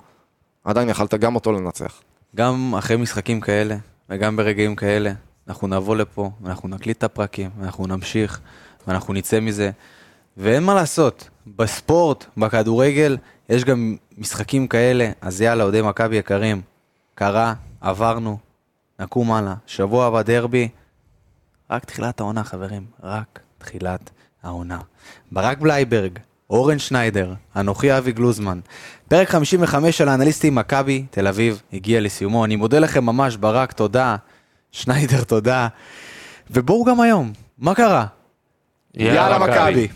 עדיין 0.64 0.89
יכלת 0.89 1.14
גם 1.14 1.35
אותו 1.35 1.53
לנצח. 1.53 2.01
גם 2.37 2.74
אחרי 2.78 2.97
משחקים 2.97 3.41
כאלה, 3.41 3.76
וגם 4.11 4.37
ברגעים 4.37 4.76
כאלה, 4.76 5.12
אנחנו 5.49 5.68
נבוא 5.68 5.97
לפה, 5.97 6.30
ואנחנו 6.43 6.68
נקליט 6.68 6.99
את 6.99 7.05
הפרקים, 7.05 7.51
ואנחנו 7.59 7.87
נמשיך, 7.87 8.41
ואנחנו 8.87 9.14
נצא 9.14 9.41
מזה. 9.41 9.70
ואין 10.37 10.62
מה 10.62 10.74
לעשות, 10.74 11.28
בספורט, 11.47 12.24
בכדורגל, 12.37 13.16
יש 13.49 13.64
גם 13.64 13.97
משחקים 14.18 14.66
כאלה, 14.66 15.11
אז 15.20 15.41
יאללה, 15.41 15.62
אוהדי 15.64 15.82
מכבי 15.82 16.16
יקרים, 16.16 16.61
קרה, 17.14 17.55
עברנו, 17.80 18.39
נקום 19.01 19.33
הלאה. 19.33 19.55
שבוע 19.67 20.07
הבא 20.07 20.23
דרבי, 20.23 20.69
רק 21.71 21.85
תחילת 21.85 22.21
העונה, 22.21 22.45
חברים, 22.45 22.87
רק 23.03 23.41
תחילת 23.59 24.11
העונה. 24.43 24.79
ברק 25.33 25.59
בלייברג, 25.59 26.19
אורן 26.51 26.79
שניידר, 26.79 27.35
אנוכי 27.57 27.99
אבי 27.99 28.13
גלוזמן. 28.13 28.61
פרק 29.09 29.29
55 29.29 29.99
של 29.99 30.09
האנליסטים 30.09 30.55
מכבי 30.55 31.05
תל 31.11 31.27
אביב 31.27 31.63
הגיע 31.73 32.01
לסיומו. 32.01 32.45
אני 32.45 32.57
מודה 32.57 32.79
לכם 32.79 33.05
ממש, 33.05 33.37
ברק, 33.37 33.73
תודה. 33.73 34.17
שניידר, 34.73 35.25
תודה. 35.25 35.69
ובואו 36.51 36.85
גם 36.85 37.01
היום, 37.01 37.33
מה 37.59 37.75
קרה? 37.75 38.07
יאללה, 38.95 39.39
מכבי. 39.39 39.53
מכבי. 39.53 39.89